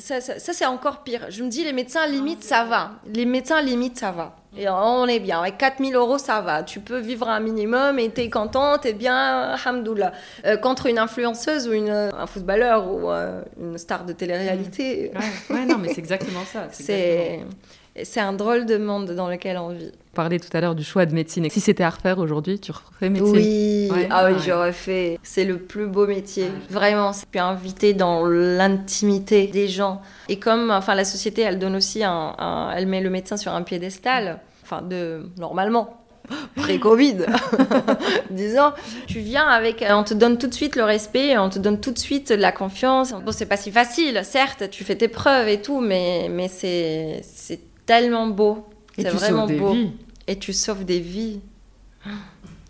ça, 0.00 0.20
ça, 0.20 0.52
c'est 0.52 0.66
encore 0.66 1.02
pire. 1.02 1.26
Je 1.30 1.42
me 1.42 1.48
dis, 1.48 1.64
les 1.64 1.72
médecins, 1.72 2.06
limite, 2.06 2.42
ça 2.42 2.64
va. 2.64 2.92
Les 3.12 3.24
médecins, 3.24 3.62
limite, 3.62 3.98
ça 3.98 4.10
va. 4.10 4.36
Et 4.56 4.68
on 4.68 5.06
est 5.06 5.20
bien. 5.20 5.40
Avec 5.40 5.58
4000 5.58 5.94
euros, 5.94 6.18
ça 6.18 6.40
va. 6.40 6.62
Tu 6.62 6.80
peux 6.80 6.98
vivre 6.98 7.28
un 7.28 7.40
minimum 7.40 7.98
et 7.98 8.10
t'es 8.10 8.28
contente, 8.28 8.82
t'es 8.82 8.92
bien, 8.92 9.54
hamdoullah. 9.64 10.12
Euh, 10.44 10.56
contre 10.56 10.86
une 10.86 10.98
influenceuse 10.98 11.68
ou 11.68 11.72
une, 11.72 11.90
un 11.90 12.26
footballeur 12.26 12.92
ou 12.92 13.10
euh, 13.10 13.42
une 13.60 13.78
star 13.78 14.04
de 14.04 14.12
télé-réalité. 14.12 15.12
Ouais, 15.50 15.64
non, 15.66 15.78
mais 15.78 15.88
c'est 15.88 16.00
exactement 16.00 16.44
ça. 16.44 16.66
C'est 18.02 18.20
un 18.20 18.32
drôle 18.32 18.66
de 18.66 18.76
monde 18.76 19.10
dans 19.10 19.28
lequel 19.28 19.58
on 19.58 19.70
vit. 19.70 19.92
On 20.12 20.16
parlait 20.16 20.40
tout 20.40 20.54
à 20.56 20.60
l'heure 20.60 20.74
du 20.74 20.82
choix 20.82 21.06
de 21.06 21.14
médecine. 21.14 21.44
Et 21.44 21.50
si 21.50 21.60
c'était 21.60 21.84
à 21.84 21.90
refaire 21.90 22.18
aujourd'hui, 22.18 22.58
tu 22.58 22.72
referais 22.72 23.10
médecine? 23.10 23.32
Oui, 23.32 23.88
ah 24.10 24.26
oui, 24.26 24.40
j'aurais 24.44 24.72
fait. 24.72 25.20
C'est 25.22 25.44
le 25.44 25.58
plus 25.58 25.86
beau 25.86 26.04
métier. 26.06 26.48
Vraiment, 26.68 27.12
c'est 27.12 27.26
puis 27.30 27.38
invité 27.38 27.94
dans 27.94 28.26
l'intimité 28.26 29.46
des 29.46 29.68
gens. 29.68 30.02
Et 30.28 30.40
comme 30.40 30.72
enfin, 30.72 30.96
la 30.96 31.04
société, 31.04 31.42
elle 31.42 31.60
donne 31.60 31.76
aussi 31.76 32.02
un, 32.02 32.72
Elle 32.74 32.88
met 32.88 33.00
le 33.00 33.10
médecin 33.10 33.36
sur 33.36 33.54
un 33.54 33.62
piédestal. 33.62 34.40
Enfin, 34.64 34.82
de, 34.82 35.28
normalement, 35.38 36.02
pré-Covid, 36.56 37.26
disons, 38.30 38.72
tu 39.06 39.20
viens 39.20 39.46
avec, 39.46 39.84
on 39.88 40.02
te 40.02 40.14
donne 40.14 40.38
tout 40.38 40.48
de 40.48 40.54
suite 40.54 40.74
le 40.74 40.84
respect, 40.84 41.38
on 41.38 41.50
te 41.50 41.60
donne 41.60 41.80
tout 41.80 41.92
de 41.92 41.98
suite 41.98 42.30
la 42.30 42.50
confiance. 42.50 43.12
Bon, 43.12 43.30
c'est 43.30 43.46
pas 43.46 43.56
si 43.56 43.70
facile, 43.70 44.22
certes, 44.24 44.70
tu 44.70 44.82
fais 44.82 44.96
tes 44.96 45.08
preuves 45.08 45.48
et 45.48 45.62
tout, 45.62 45.80
mais, 45.80 46.28
mais 46.30 46.48
c'est 46.48 47.60
tellement 47.86 48.26
beau. 48.26 48.66
C'est 48.96 49.08
vraiment 49.08 49.46
beau. 49.46 49.72
Vies. 49.72 49.92
Et 50.26 50.38
tu 50.38 50.52
sauves 50.52 50.84
des 50.84 51.00
vies. 51.00 51.40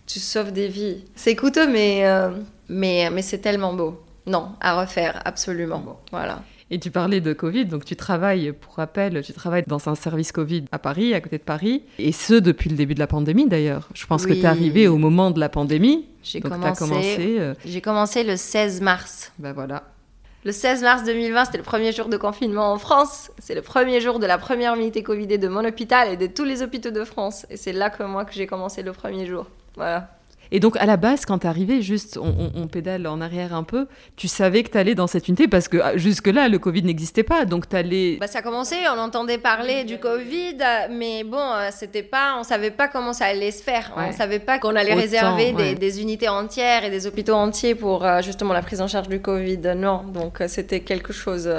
Tu 0.06 0.18
sauves 0.18 0.50
des 0.52 0.66
vies. 0.66 1.04
C'est 1.14 1.36
coûteux, 1.36 1.70
mais, 1.70 2.04
euh, 2.04 2.30
mais, 2.68 3.08
mais 3.10 3.22
c'est 3.22 3.38
tellement 3.38 3.74
beau. 3.74 4.02
Non, 4.26 4.48
à 4.60 4.80
refaire, 4.80 5.22
absolument. 5.24 6.00
Voilà. 6.10 6.42
Et 6.72 6.78
tu 6.78 6.92
parlais 6.92 7.20
de 7.20 7.32
Covid, 7.32 7.66
donc 7.66 7.84
tu 7.84 7.96
travailles, 7.96 8.52
pour 8.52 8.74
rappel, 8.74 9.22
tu 9.24 9.32
travailles 9.32 9.64
dans 9.66 9.88
un 9.88 9.96
service 9.96 10.30
Covid 10.30 10.64
à 10.70 10.78
Paris, 10.78 11.14
à 11.14 11.20
côté 11.20 11.38
de 11.38 11.42
Paris, 11.42 11.82
et 11.98 12.12
ce 12.12 12.34
depuis 12.34 12.70
le 12.70 12.76
début 12.76 12.94
de 12.94 13.00
la 13.00 13.08
pandémie 13.08 13.48
d'ailleurs. 13.48 13.88
Je 13.92 14.06
pense 14.06 14.24
que 14.24 14.32
tu 14.32 14.40
es 14.40 14.46
arrivé 14.46 14.86
au 14.86 14.96
moment 14.96 15.32
de 15.32 15.40
la 15.40 15.48
pandémie. 15.48 16.06
J'ai 16.22 16.40
commencé, 16.40 16.78
commencé 16.78 17.36
euh, 17.40 17.54
J'ai 17.64 17.80
commencé 17.80 18.22
le 18.22 18.36
16 18.36 18.82
mars. 18.82 19.32
Ben 19.38 19.52
voilà. 19.52 19.82
Le 20.42 20.52
16 20.52 20.82
mars 20.82 21.04
2020, 21.04 21.44
c'était 21.44 21.58
le 21.58 21.64
premier 21.64 21.92
jour 21.92 22.08
de 22.08 22.16
confinement 22.16 22.72
en 22.72 22.78
France. 22.78 23.30
C'est 23.38 23.54
le 23.54 23.60
premier 23.60 24.00
jour 24.00 24.18
de 24.18 24.26
la 24.26 24.38
première 24.38 24.74
unité 24.74 25.02
Covidée 25.02 25.36
de 25.36 25.48
mon 25.48 25.66
hôpital 25.66 26.08
et 26.08 26.16
de 26.16 26.26
tous 26.26 26.44
les 26.44 26.62
hôpitaux 26.62 26.90
de 26.90 27.04
France. 27.04 27.44
Et 27.50 27.58
c'est 27.58 27.72
là 27.72 27.90
que 27.90 28.02
moi 28.04 28.24
que 28.24 28.32
j'ai 28.32 28.46
commencé 28.46 28.82
le 28.82 28.92
premier 28.92 29.26
jour. 29.26 29.46
Voilà. 29.76 30.08
Et 30.52 30.60
donc, 30.60 30.76
à 30.76 30.86
la 30.86 30.96
base, 30.96 31.24
quand 31.24 31.40
tu 31.40 31.46
arrivé, 31.46 31.82
juste, 31.82 32.18
on, 32.18 32.66
pédale 32.66 33.06
en 33.06 33.20
arrière 33.20 33.54
un 33.54 33.62
peu, 33.62 33.86
tu 34.16 34.28
savais 34.28 34.62
que 34.62 34.70
tu 34.70 34.78
allais 34.78 34.94
dans 34.94 35.06
cette 35.06 35.28
unité 35.28 35.48
parce 35.48 35.68
que 35.68 35.78
ah, 35.78 35.96
jusque-là, 35.96 36.48
le 36.48 36.58
Covid 36.58 36.82
n'existait 36.82 37.22
pas. 37.22 37.44
Donc, 37.44 37.68
tu 37.68 37.76
allais. 37.76 38.16
Bah, 38.20 38.26
ça 38.26 38.40
a 38.40 38.42
commencé, 38.42 38.76
on 38.94 38.98
entendait 38.98 39.38
parler 39.38 39.84
du 39.84 39.98
Covid, 39.98 40.56
mais 40.90 41.24
bon, 41.24 41.38
euh, 41.38 41.68
c'était 41.72 42.02
pas, 42.02 42.36
on 42.38 42.44
savait 42.44 42.70
pas 42.70 42.88
comment 42.88 43.12
ça 43.12 43.26
allait 43.26 43.50
se 43.50 43.62
faire. 43.62 43.92
On 43.96 44.12
savait 44.12 44.38
pas 44.38 44.58
qu'on 44.58 44.76
allait 44.76 44.94
réserver 44.94 45.52
des, 45.74 46.00
unités 46.00 46.28
entières 46.28 46.84
et 46.84 46.90
des 46.90 47.06
hôpitaux 47.06 47.34
entiers 47.34 47.74
pour 47.74 48.04
euh, 48.04 48.22
justement 48.22 48.52
la 48.52 48.62
prise 48.62 48.80
en 48.80 48.88
charge 48.88 49.08
du 49.08 49.20
Covid. 49.20 49.60
Non, 49.76 50.04
donc 50.04 50.40
euh, 50.40 50.48
c'était 50.48 50.80
quelque 50.80 51.12
chose. 51.12 51.52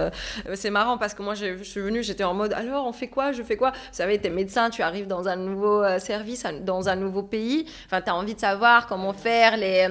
c'est 0.54 0.70
marrant 0.70 0.98
parce 0.98 1.14
que 1.14 1.22
moi, 1.22 1.36
je 1.36 1.64
suis 1.64 1.82
venue, 1.82 2.04
j'étais 2.04 2.24
en 2.24 2.34
mode 2.34 2.54
alors, 2.54 2.88
on 2.88 2.94
fait 2.94 3.08
quoi 3.08 3.32
Je 3.32 3.44
fais 3.44 3.58
quoi? 3.58 3.72
Vous 3.72 3.78
savez, 3.92 4.20
tu 4.20 4.28
es 4.28 4.30
médecin, 4.30 4.70
tu 4.70 4.82
arrives 4.82 5.08
dans 5.08 5.28
un 5.28 5.36
nouveau 5.36 5.84
service, 6.00 6.46
dans 6.64 6.90
un 6.90 6.96
nouveau 6.96 7.24
pays. 7.24 7.66
Enfin, 7.86 8.02
tu 8.02 8.10
as 8.10 8.16
envie 8.16 8.36
de 8.36 8.40
savoir 8.40 8.81
comment 8.88 9.14
faire, 9.14 9.58
les, 9.58 9.88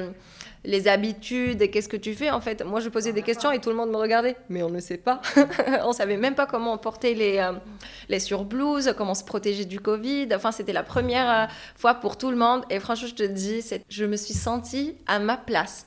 les 0.65 0.89
habitudes, 0.89 1.71
qu'est-ce 1.71 1.89
que 1.89 1.97
tu 1.97 2.15
fais 2.15 2.31
en 2.31 2.41
fait. 2.41 2.65
Moi, 2.65 2.81
je 2.81 2.89
posais 2.89 3.13
des 3.13 3.23
questions 3.23 3.51
et 3.51 3.61
tout 3.61 3.71
le 3.71 3.77
monde 3.77 3.91
me 3.91 3.97
regardait, 3.97 4.37
mais 4.49 4.63
on 4.63 4.71
ne 4.71 4.81
sait 4.81 4.99
pas. 4.99 5.21
on 5.85 5.93
savait 5.93 6.17
même 6.17 6.35
pas 6.35 6.47
comment 6.47 6.77
porter 6.77 7.15
les, 7.15 7.39
euh, 7.39 7.53
les 8.09 8.21
surblouses, 8.21 8.93
comment 8.97 9.15
se 9.15 9.25
protéger 9.25 9.65
du 9.65 9.81
Covid. 9.81 10.29
Enfin, 10.35 10.53
c'était 10.53 10.73
la 10.73 10.83
première 10.83 11.31
euh, 11.31 11.47
fois 11.77 11.95
pour 11.95 12.19
tout 12.19 12.31
le 12.31 12.37
monde. 12.37 12.63
Et 12.71 12.79
franchement, 12.79 13.09
je 13.09 13.15
te 13.15 13.23
dis, 13.23 13.65
je 13.89 14.05
me 14.05 14.17
suis 14.17 14.35
sentie 14.35 14.95
à 15.07 15.19
ma 15.19 15.37
place. 15.37 15.87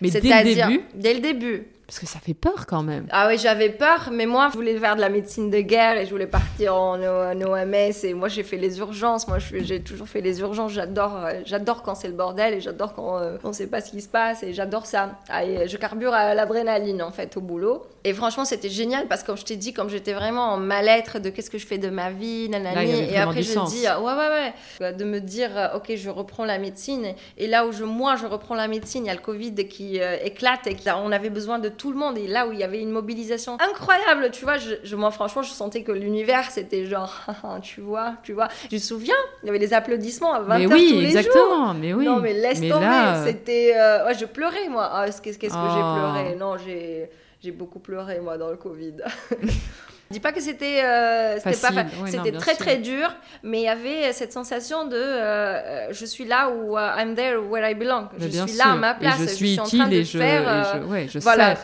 Mais 0.00 0.10
dès 0.10 0.20
le 0.20 0.54
début 0.54 0.80
Dès 0.94 1.14
le 1.14 1.20
début. 1.20 1.66
Parce 1.86 1.98
que 1.98 2.06
ça 2.06 2.18
fait 2.18 2.34
peur 2.34 2.66
quand 2.66 2.82
même. 2.82 3.06
Ah 3.10 3.28
oui, 3.28 3.36
j'avais 3.38 3.68
peur, 3.68 4.08
mais 4.10 4.24
moi, 4.24 4.48
je 4.50 4.56
voulais 4.56 4.78
faire 4.78 4.96
de 4.96 5.02
la 5.02 5.10
médecine 5.10 5.50
de 5.50 5.60
guerre 5.60 5.98
et 5.98 6.06
je 6.06 6.10
voulais 6.10 6.26
partir 6.26 6.74
en, 6.74 6.98
OMS. 6.98 8.04
Et 8.04 8.14
moi, 8.14 8.28
j'ai 8.28 8.42
fait 8.42 8.56
les 8.56 8.78
urgences. 8.78 9.28
Moi, 9.28 9.38
j'ai 9.38 9.82
toujours 9.82 10.08
fait 10.08 10.22
les 10.22 10.40
urgences. 10.40 10.72
J'adore, 10.72 11.16
euh, 11.16 11.40
j'adore 11.44 11.82
quand 11.82 11.94
c'est 11.94 12.08
le 12.08 12.14
bordel 12.14 12.54
et 12.54 12.60
j'adore 12.60 12.94
quand 12.94 13.18
euh, 13.18 13.36
on 13.44 13.48
ne 13.48 13.52
sait 13.52 13.66
pas 13.66 13.82
ce 13.82 13.90
qui 13.90 14.00
se 14.00 14.08
passe. 14.08 14.42
Et 14.42 14.54
j'adore 14.54 14.86
ça. 14.86 15.18
Ah, 15.28 15.42
je 15.44 15.76
carbure 15.76 16.14
à 16.14 16.34
l'adrénaline, 16.34 17.02
en 17.02 17.10
fait, 17.10 17.36
au 17.36 17.42
boulot. 17.42 17.84
Et 18.04 18.14
franchement, 18.14 18.46
c'était 18.46 18.70
génial 18.70 19.06
parce 19.06 19.22
que, 19.22 19.28
comme 19.28 19.36
je 19.36 19.44
t'ai 19.44 19.56
dit, 19.56 19.74
comme 19.74 19.90
j'étais 19.90 20.14
vraiment 20.14 20.52
en 20.52 20.56
mal-être 20.56 21.18
de 21.18 21.28
qu'est-ce 21.28 21.50
que 21.50 21.58
je 21.58 21.66
fais 21.66 21.78
de 21.78 21.90
ma 21.90 22.10
vie, 22.10 22.48
nanani. 22.48 23.10
et 23.10 23.16
après, 23.18 23.42
je 23.42 23.58
me 23.58 23.66
dis, 23.66 23.86
ouais, 23.86 24.12
ouais, 24.12 24.52
ouais. 24.80 24.92
De 24.94 25.04
me 25.04 25.20
dire, 25.20 25.50
euh, 25.54 25.76
ok, 25.76 25.92
je 25.96 26.08
reprends 26.08 26.46
la 26.46 26.58
médecine. 26.58 27.14
Et 27.36 27.46
là 27.46 27.66
où 27.66 27.72
je, 27.72 27.84
moi, 27.84 28.16
je 28.16 28.26
reprends 28.26 28.54
la 28.54 28.68
médecine, 28.68 29.04
il 29.04 29.08
y 29.08 29.10
a 29.10 29.14
le 29.14 29.20
Covid 29.20 29.54
qui 29.68 29.98
éclate 30.22 30.66
et 30.66 30.76
on 30.90 31.12
avait 31.12 31.30
besoin 31.30 31.58
de 31.58 31.73
tout 31.76 31.92
le 31.92 31.98
monde. 31.98 32.18
Et 32.18 32.26
là 32.26 32.46
où 32.46 32.52
il 32.52 32.58
y 32.58 32.64
avait 32.64 32.80
une 32.80 32.90
mobilisation 32.90 33.56
incroyable, 33.60 34.30
tu 34.30 34.44
vois, 34.44 34.56
je, 34.58 34.96
moi 34.96 35.10
franchement, 35.10 35.42
je 35.42 35.50
sentais 35.50 35.82
que 35.82 35.92
l'univers, 35.92 36.50
c'était 36.50 36.86
genre, 36.86 37.20
tu 37.62 37.80
vois, 37.80 38.14
tu 38.22 38.32
vois. 38.32 38.48
Tu 38.68 38.78
te 38.78 38.82
souviens 38.82 39.14
Il 39.42 39.46
y 39.46 39.50
avait 39.50 39.58
des 39.58 39.74
applaudissements 39.74 40.34
à 40.34 40.40
20h 40.40 40.72
oui, 40.72 40.88
tous 40.88 41.00
les 41.00 41.06
exactement, 41.06 41.74
Mais 41.74 41.92
oui, 41.92 42.04
Non, 42.04 42.20
mais 42.20 42.32
laisse 42.32 42.60
tomber. 42.60 43.24
C'était. 43.24 43.74
Euh, 43.76 44.06
ouais, 44.06 44.14
je 44.14 44.24
pleurais, 44.24 44.68
moi. 44.68 44.90
Ah, 44.92 45.06
qu'est-ce 45.06 45.38
que 45.38 45.48
j'ai 45.48 45.52
oh. 45.54 45.94
pleuré 45.96 46.34
Non, 46.36 46.56
j'ai 46.58 47.50
beaucoup 47.52 47.78
pleuré, 47.78 48.20
moi, 48.20 48.38
dans 48.38 48.50
le 48.50 48.56
Covid. 48.56 48.96
Je 50.10 50.14
dis 50.14 50.20
pas 50.20 50.32
que 50.32 50.40
c'était 50.40 50.82
euh, 50.84 51.40
pas 51.40 51.86
c'était 52.06 52.32
très 52.32 52.54
très 52.54 52.76
dur, 52.76 53.08
mais 53.42 53.60
il 53.60 53.64
y 53.64 53.68
avait 53.68 54.12
cette 54.12 54.32
sensation 54.32 54.86
de 54.86 54.96
euh, 54.96 55.92
je 55.92 56.04
suis 56.04 56.24
là 56.24 56.50
où 56.50 56.76
I'm 56.76 57.14
there 57.14 57.38
where 57.38 57.68
I 57.68 57.74
belong. 57.74 58.08
je 58.18 58.28
suis 58.28 58.56
là 58.56 58.72
à 58.72 58.76
ma 58.76 58.94
place. 58.94 59.18
je 59.20 59.26
suis, 59.26 59.54
utile 59.54 59.60
en 59.60 59.64
train 59.64 59.88
de 59.88 59.94
et 59.94 60.04
je, 60.04 60.18
faire, 60.18 60.76
et 60.94 61.08
je, 61.08 61.18
voilà. 61.20 61.56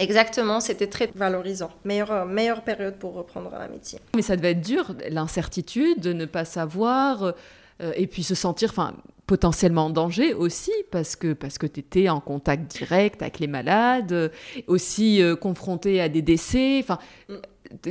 Exactement, 0.00 0.60
c'était 0.60 0.86
très 0.86 1.10
valorisant. 1.14 1.70
Meilleure, 1.84 2.10
euh, 2.10 2.24
meilleure 2.24 2.62
période 2.62 2.94
pour 2.94 3.12
reprendre 3.12 3.50
la 3.52 3.68
médecine. 3.68 3.98
Mais 4.16 4.22
ça 4.22 4.34
devait 4.34 4.52
être 4.52 4.62
dur, 4.62 4.94
l'incertitude, 5.10 6.00
de 6.00 6.14
ne 6.14 6.24
pas 6.24 6.46
savoir, 6.46 7.22
euh, 7.22 7.92
et 7.94 8.06
puis 8.06 8.22
se 8.22 8.34
sentir 8.34 8.70
enfin, 8.70 8.94
potentiellement 9.26 9.86
en 9.86 9.90
danger 9.90 10.32
aussi, 10.32 10.72
parce 10.90 11.16
que, 11.16 11.34
parce 11.34 11.58
que 11.58 11.66
tu 11.66 11.80
étais 11.80 12.08
en 12.08 12.20
contact 12.20 12.74
direct 12.78 13.20
avec 13.20 13.40
les 13.40 13.46
malades, 13.46 14.32
aussi 14.66 15.22
euh, 15.22 15.36
confronté 15.36 16.00
à 16.00 16.08
des 16.08 16.22
décès. 16.22 16.80
Enfin, 16.82 16.98
mm 17.28 17.34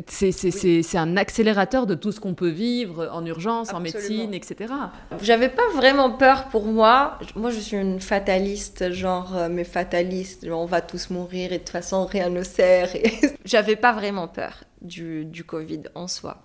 c'est 0.07 0.97
un 0.97 1.17
accélérateur 1.17 1.85
de 1.85 1.95
tout 1.95 2.11
ce 2.11 2.19
qu'on 2.19 2.33
peut 2.33 2.49
vivre 2.49 3.09
en 3.13 3.25
urgence, 3.25 3.73
en 3.73 3.79
médecine, 3.79 4.33
etc. 4.33 4.73
J'avais 5.21 5.49
pas 5.49 5.67
vraiment 5.73 6.11
peur 6.11 6.49
pour 6.49 6.65
moi. 6.65 7.17
Moi, 7.35 7.49
je 7.51 7.59
suis 7.59 7.77
une 7.77 7.99
fataliste, 7.99 8.91
genre, 8.91 9.35
euh, 9.35 9.47
mais 9.49 9.63
fataliste, 9.63 10.45
on 10.49 10.65
va 10.65 10.81
tous 10.81 11.09
mourir 11.09 11.53
et 11.53 11.57
de 11.57 11.63
toute 11.63 11.69
façon, 11.69 12.05
rien 12.05 12.29
ne 12.29 12.43
sert. 12.43 12.89
J'avais 13.45 13.75
pas 13.75 13.93
vraiment 13.93 14.27
peur 14.27 14.63
du, 14.81 15.25
du 15.25 15.43
Covid 15.43 15.83
en 15.95 16.07
soi. 16.07 16.43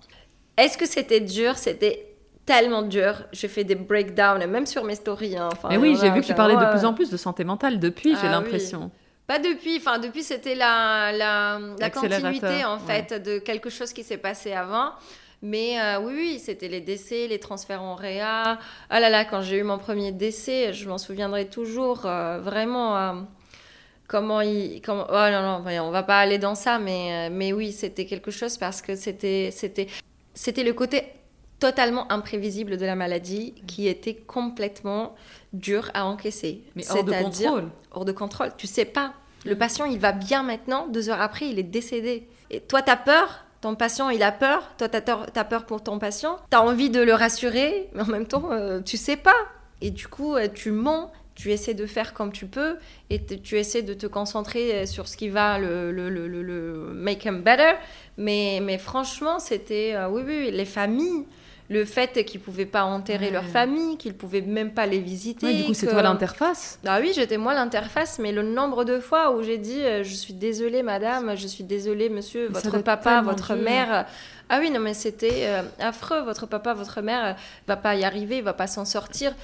Est-ce 0.56 0.78
que 0.78 0.86
c'était 0.86 1.20
dur? 1.20 1.58
C'était 1.58 2.14
tellement 2.46 2.82
dur. 2.82 3.24
J'ai 3.32 3.48
fait 3.48 3.64
des 3.64 3.74
breakdowns, 3.74 4.46
même 4.46 4.66
sur 4.66 4.84
mes 4.84 4.94
stories. 4.94 5.36
Hein. 5.36 5.48
Enfin, 5.52 5.76
oui, 5.78 5.96
j'ai 6.00 6.10
vu 6.10 6.20
que 6.20 6.26
tu 6.26 6.34
parlais 6.34 6.56
de 6.56 6.70
plus 6.70 6.84
en 6.84 6.94
plus 6.94 7.10
de 7.10 7.16
santé 7.16 7.44
mentale 7.44 7.80
depuis, 7.80 8.10
j'ai 8.12 8.28
ah 8.28 8.32
l'impression. 8.32 8.90
Pas 9.26 9.38
depuis, 9.38 9.78
enfin 9.78 9.98
depuis 9.98 10.22
c'était 10.22 10.54
la, 10.54 11.10
la, 11.12 11.58
la 11.78 11.90
continuité 11.90 12.64
en 12.64 12.78
fait 12.78 13.14
de 13.14 13.38
quelque 13.38 13.70
chose 13.70 13.92
qui 13.92 14.02
s'est 14.02 14.18
passé 14.18 14.52
avant. 14.52 14.92
Mais 15.44 15.78
euh, 15.78 16.00
oui, 16.00 16.14
oui, 16.16 16.38
c'était 16.38 16.68
les 16.68 16.80
décès, 16.80 17.26
les 17.28 17.38
transferts 17.38 17.82
en 17.82 17.96
réa. 17.96 18.58
Ah 18.88 19.00
là 19.00 19.10
là, 19.10 19.26
quand 19.26 19.42
j'ai 19.42 19.58
eu 19.58 19.62
mon 19.62 19.76
premier 19.76 20.10
décès, 20.10 20.72
je 20.72 20.88
m'en 20.88 20.96
souviendrai 20.96 21.48
toujours. 21.48 22.06
euh, 22.06 22.40
vraiment, 22.40 22.96
euh, 22.96 23.12
comment 24.08 24.40
il. 24.40 24.80
Comment... 24.80 25.06
Oh 25.10 25.30
non, 25.30 25.60
non, 25.62 25.84
on 25.84 25.90
va 25.90 26.02
pas 26.02 26.18
aller 26.18 26.38
dans 26.38 26.54
ça, 26.54 26.78
mais, 26.78 27.28
mais 27.28 27.52
oui, 27.52 27.72
c'était 27.72 28.06
quelque 28.06 28.30
chose 28.30 28.56
parce 28.56 28.80
que 28.80 28.96
c'était, 28.96 29.50
le 29.52 30.72
côté 30.72 31.02
totalement 31.60 32.10
imprévisible 32.10 32.78
de 32.78 32.86
la 32.86 32.94
maladie 32.94 33.52
qui 33.66 33.86
était 33.86 34.14
complètement 34.14 35.14
dur 35.52 35.90
à 35.92 36.06
encaisser. 36.06 36.62
Mais 36.74 36.90
hors 36.90 37.04
de 37.04 37.12
contrôle. 37.12 37.70
Hors 37.94 38.04
de 38.04 38.12
contrôle. 38.12 38.50
Tu 38.56 38.66
sais 38.66 38.84
pas. 38.84 39.14
Le 39.44 39.56
patient, 39.56 39.84
il 39.84 39.98
va 39.98 40.12
bien 40.12 40.42
maintenant. 40.42 40.86
Deux 40.88 41.10
heures 41.10 41.20
après, 41.20 41.48
il 41.48 41.58
est 41.58 41.62
décédé. 41.64 42.26
Et 42.50 42.60
toi, 42.60 42.82
t'as 42.82 42.96
peur? 42.96 43.44
Ton 43.60 43.74
patient, 43.74 44.10
il 44.10 44.22
a 44.22 44.32
peur? 44.32 44.72
Toi, 44.78 44.88
peur, 44.88 45.26
t'as 45.32 45.44
peur 45.44 45.66
pour 45.66 45.82
ton 45.82 45.98
patient? 45.98 46.38
T'as 46.50 46.60
envie 46.60 46.90
de 46.90 47.00
le 47.00 47.14
rassurer, 47.14 47.88
mais 47.94 48.02
en 48.02 48.06
même 48.06 48.26
temps, 48.26 48.50
euh, 48.52 48.80
tu 48.80 48.96
sais 48.96 49.16
pas. 49.16 49.34
Et 49.80 49.90
du 49.90 50.08
coup, 50.08 50.36
euh, 50.36 50.48
tu 50.52 50.70
mens. 50.70 51.12
Tu 51.34 51.50
essaies 51.50 51.74
de 51.74 51.84
faire 51.84 52.14
comme 52.14 52.30
tu 52.30 52.46
peux 52.46 52.76
et 53.10 53.20
tu 53.24 53.58
essaies 53.58 53.82
de 53.82 53.92
te 53.92 54.06
concentrer 54.06 54.72
euh, 54.72 54.86
sur 54.86 55.08
ce 55.08 55.16
qui 55.16 55.28
va 55.30 55.58
le, 55.58 55.90
le, 55.90 56.08
le, 56.08 56.28
le- 56.28 56.92
make 56.94 57.24
him 57.24 57.42
better. 57.42 57.72
Mais, 58.18 58.60
mais 58.62 58.78
franchement, 58.78 59.40
c'était, 59.40 59.96
oui, 60.10 60.22
oui, 60.24 60.50
les 60.52 60.64
familles, 60.64 61.26
le 61.70 61.84
fait 61.86 62.24
qu'ils 62.24 62.40
pouvaient 62.40 62.66
pas 62.66 62.84
enterrer 62.84 63.26
Ouais. 63.26 63.30
leur 63.32 63.44
famille, 63.46 63.96
qu'ils 63.96 64.14
pouvaient 64.14 64.42
même 64.42 64.72
pas 64.74 64.84
les 64.86 64.98
visiter. 65.00 65.46
Ouais, 65.46 65.54
du 65.54 65.64
coup, 65.64 65.74
c'est 65.74 65.86
toi 65.86 66.02
l'interface. 66.02 66.78
ah 66.86 66.98
oui, 67.00 67.12
j'étais 67.14 67.38
moi 67.38 67.54
l'interface, 67.54 68.18
mais 68.18 68.32
le 68.32 68.42
nombre 68.42 68.84
de 68.84 69.00
fois 69.00 69.34
où 69.34 69.42
j'ai 69.42 69.56
dit 69.58 69.80
euh, 69.80 70.02
je 70.04 70.14
suis 70.14 70.34
désolée 70.34 70.82
madame, 70.82 71.34
je 71.36 71.46
suis 71.46 71.64
désolée 71.64 72.10
monsieur, 72.10 72.48
Mais 72.52 72.60
ça 72.60 72.68
votre 72.68 72.84
papa, 72.84 73.22
votre 73.22 73.54
dur. 73.54 73.62
mère. 73.64 74.06
Ah 74.50 74.58
oui, 74.60 74.70
non 74.70 74.80
mais 74.80 74.92
c'était 74.92 75.46
euh, 75.46 75.62
affreux, 75.80 76.20
votre 76.20 76.44
papa, 76.46 76.74
votre 76.74 77.00
mère 77.00 77.24
euh, 77.24 77.32
va 77.66 77.76
pas 77.76 77.94
y 77.96 78.04
arriver, 78.04 78.42
va 78.42 78.52
pas 78.52 78.66
s'en 78.66 78.84
sortir. 78.84 79.34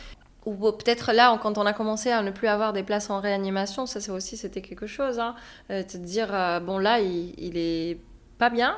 Ou 0.47 0.55
peut-être 0.73 1.13
là, 1.13 1.39
quand 1.43 1.59
on 1.59 1.67
a 1.67 1.73
commencé 1.75 2.11
à 2.11 2.23
ne 2.23 2.31
plus 2.31 2.49
avoir 2.49 2.73
des 2.73 2.83
places 2.83 3.11
en 3.11 3.21
réanimation, 3.21 3.87
ça 3.87 4.01
c'est 4.01 4.11
aussi 4.11 4.37
c'était 4.37 4.63
quelque 4.63 4.87
chose. 4.87 5.19
Hein, 5.19 5.35
euh, 5.71 5.83
te 5.83 5.97
dire 5.97 6.29
euh, 6.35 6.61
bon 6.61 6.79
là 6.79 7.01
il, 7.01 7.35
il 7.39 7.57
est 7.57 7.99
pas 8.39 8.51
bien, 8.51 8.77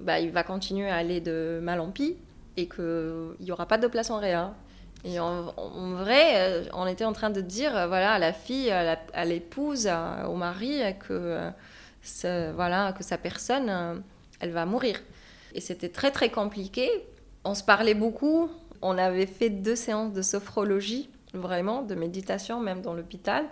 bah 0.00 0.20
il 0.20 0.30
va 0.30 0.42
continuer 0.44 0.88
à 0.88 0.96
aller 0.96 1.20
de 1.20 1.58
mal 1.62 1.80
en 1.80 1.90
pis 1.90 2.16
et 2.56 2.66
que 2.66 3.36
il 3.40 3.46
y 3.46 3.52
aura 3.52 3.66
pas 3.66 3.78
de 3.78 3.86
place 3.86 4.10
en 4.10 4.18
réa. 4.18 4.54
Et 5.04 5.18
en, 5.18 5.52
vrai, 5.94 6.32
euh, 6.36 6.64
on 6.74 6.86
était 6.86 7.04
en 7.04 7.12
train 7.12 7.30
de 7.30 7.40
dire, 7.40 7.74
euh, 7.74 7.86
voilà, 7.86 8.12
à 8.12 8.18
la 8.18 8.32
fille, 8.32 8.70
à 8.70 9.24
l'épouse, 9.24 9.88
au 10.28 10.34
mari, 10.34 10.82
euh, 10.82 10.92
que, 10.92 12.52
voilà, 12.52 12.92
que 12.92 13.02
sa 13.02 13.16
personne, 13.16 14.02
elle 14.40 14.50
va 14.50 14.66
mourir. 14.66 15.00
Et 15.54 15.60
c'était 15.60 15.88
très, 15.88 16.10
très 16.10 16.30
compliqué. 16.30 16.90
On 17.44 17.54
se 17.54 17.64
parlait 17.64 17.94
beaucoup. 17.94 18.50
On 18.82 18.98
avait 18.98 19.26
fait 19.26 19.50
deux 19.50 19.76
séances 19.76 20.12
de 20.12 20.22
sophrologie, 20.22 21.08
vraiment, 21.32 21.82
de 21.82 21.94
méditation, 21.94 22.60
même 22.60 22.82
dans 22.82 22.94
l'hôpital. 22.94 23.46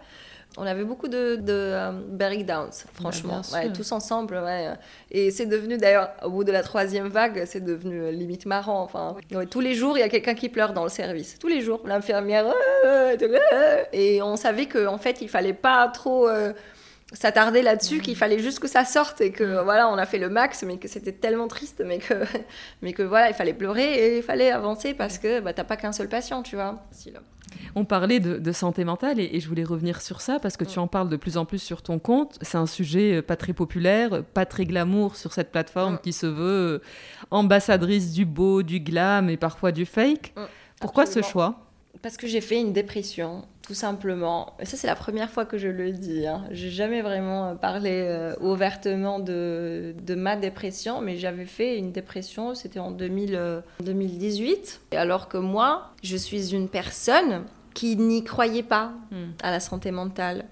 On 0.58 0.66
avait 0.66 0.84
beaucoup 0.84 1.08
de, 1.08 1.36
de 1.36 1.52
euh, 1.52 1.92
breakdowns, 2.08 2.70
franchement, 2.94 3.42
Ouais, 3.52 3.64
sûr. 3.64 3.72
tous 3.72 3.92
ensemble. 3.92 4.34
Ouais. 4.36 4.68
Et 5.10 5.30
c'est 5.30 5.46
devenu 5.46 5.78
d'ailleurs, 5.78 6.10
au 6.24 6.30
bout 6.30 6.44
de 6.44 6.52
la 6.52 6.62
troisième 6.62 7.08
vague, 7.08 7.44
c'est 7.46 7.62
devenu 7.64 8.00
euh, 8.02 8.10
limite 8.10 8.44
marrant. 8.46 8.82
Enfin, 8.82 9.16
ouais, 9.32 9.46
tous 9.46 9.60
les 9.60 9.74
jours, 9.74 9.96
il 9.96 10.00
y 10.00 10.04
a 10.04 10.08
quelqu'un 10.08 10.34
qui 10.34 10.48
pleure 10.48 10.72
dans 10.72 10.82
le 10.84 10.88
service. 10.90 11.38
Tous 11.38 11.48
les 11.48 11.60
jours, 11.60 11.80
l'infirmière. 11.84 12.46
euh, 12.84 13.16
euh, 13.22 13.84
Et 13.92 14.20
on 14.22 14.36
savait 14.36 14.66
qu'en 14.66 14.94
en 14.94 14.98
fait, 14.98 15.20
il 15.20 15.28
fallait 15.28 15.52
pas 15.52 15.86
trop 15.88 16.28
euh, 16.28 16.52
s'attarder 17.12 17.62
là-dessus, 17.62 18.00
qu'il 18.00 18.16
fallait 18.16 18.38
juste 18.38 18.58
que 18.58 18.68
ça 18.68 18.84
sorte 18.84 19.20
et 19.22 19.32
que 19.32 19.62
voilà, 19.62 19.88
on 19.88 19.96
a 19.96 20.04
fait 20.04 20.18
le 20.18 20.28
max, 20.28 20.62
mais 20.62 20.76
que 20.76 20.88
c'était 20.88 21.12
tellement 21.12 21.48
triste, 21.48 21.82
mais 21.84 21.98
que, 21.98 22.14
mais 22.82 22.92
que 22.92 23.02
voilà, 23.02 23.28
il 23.30 23.34
fallait 23.34 23.54
pleurer 23.54 23.94
et 23.94 24.16
il 24.18 24.22
fallait 24.22 24.50
avancer 24.50 24.92
parce 24.94 25.16
que 25.18 25.40
bah, 25.40 25.52
t'as 25.54 25.64
pas 25.64 25.76
qu'un 25.76 25.92
seul 25.92 26.08
patient, 26.08 26.42
tu 26.42 26.56
vois. 26.56 26.84
On 27.74 27.86
parlait 27.86 28.20
de, 28.20 28.36
de 28.38 28.52
santé 28.52 28.84
mentale 28.84 29.18
et, 29.20 29.30
et 29.32 29.40
je 29.40 29.48
voulais 29.48 29.64
revenir 29.64 30.02
sur 30.02 30.20
ça 30.20 30.38
parce 30.38 30.58
que 30.58 30.64
tu 30.64 30.78
en 30.78 30.86
parles 30.86 31.08
de 31.08 31.16
plus 31.16 31.38
en 31.38 31.46
plus 31.46 31.60
sur 31.60 31.80
ton 31.80 31.98
compte. 31.98 32.38
C'est 32.42 32.58
un 32.58 32.66
sujet 32.66 33.16
euh, 33.16 33.22
pas 33.22 33.36
très 33.36 33.54
populaire, 33.54 34.22
pas 34.34 34.44
très 34.44 34.66
glamour 34.66 35.16
sur 35.16 35.32
cette 35.32 35.50
plateforme 35.50 35.94
Mm. 35.94 35.98
qui 36.02 36.12
se 36.12 36.26
veut 36.26 36.82
euh, 36.82 36.82
ambassadrice 37.30 38.12
du 38.12 38.26
beau, 38.26 38.62
du 38.62 38.80
glam 38.80 39.30
et 39.30 39.36
parfois 39.38 39.72
du 39.72 39.86
fake. 39.86 40.32
Mm, 40.36 40.42
Pourquoi 40.80 41.06
ce 41.06 41.22
choix? 41.22 41.60
Parce 42.02 42.16
que 42.16 42.26
j'ai 42.26 42.40
fait 42.42 42.60
une 42.60 42.72
dépression, 42.72 43.44
tout 43.68 43.74
simplement. 43.74 44.56
Ça, 44.62 44.78
c'est 44.78 44.86
la 44.86 44.94
première 44.96 45.28
fois 45.30 45.44
que 45.44 45.58
je 45.58 45.68
le 45.68 45.92
dis. 45.92 46.26
Hein. 46.26 46.44
J'ai 46.50 46.70
jamais 46.70 47.02
vraiment 47.02 47.54
parlé 47.54 47.90
euh, 48.06 48.34
ouvertement 48.40 49.18
de, 49.20 49.94
de 50.02 50.14
ma 50.14 50.36
dépression, 50.36 51.02
mais 51.02 51.18
j'avais 51.18 51.44
fait 51.44 51.76
une 51.76 51.92
dépression, 51.92 52.54
c'était 52.54 52.78
en 52.78 52.90
2000, 52.92 53.34
euh, 53.34 53.60
2018. 53.80 54.80
Et 54.92 54.96
alors 54.96 55.28
que 55.28 55.36
moi, 55.36 55.90
je 56.02 56.16
suis 56.16 56.54
une 56.54 56.70
personne 56.70 57.44
qui 57.74 57.96
n'y 57.96 58.24
croyait 58.24 58.62
pas 58.62 58.92
Hmm. 59.10 59.32
à 59.42 59.50
la 59.50 59.60
santé 59.60 59.90
mentale. 59.90 60.46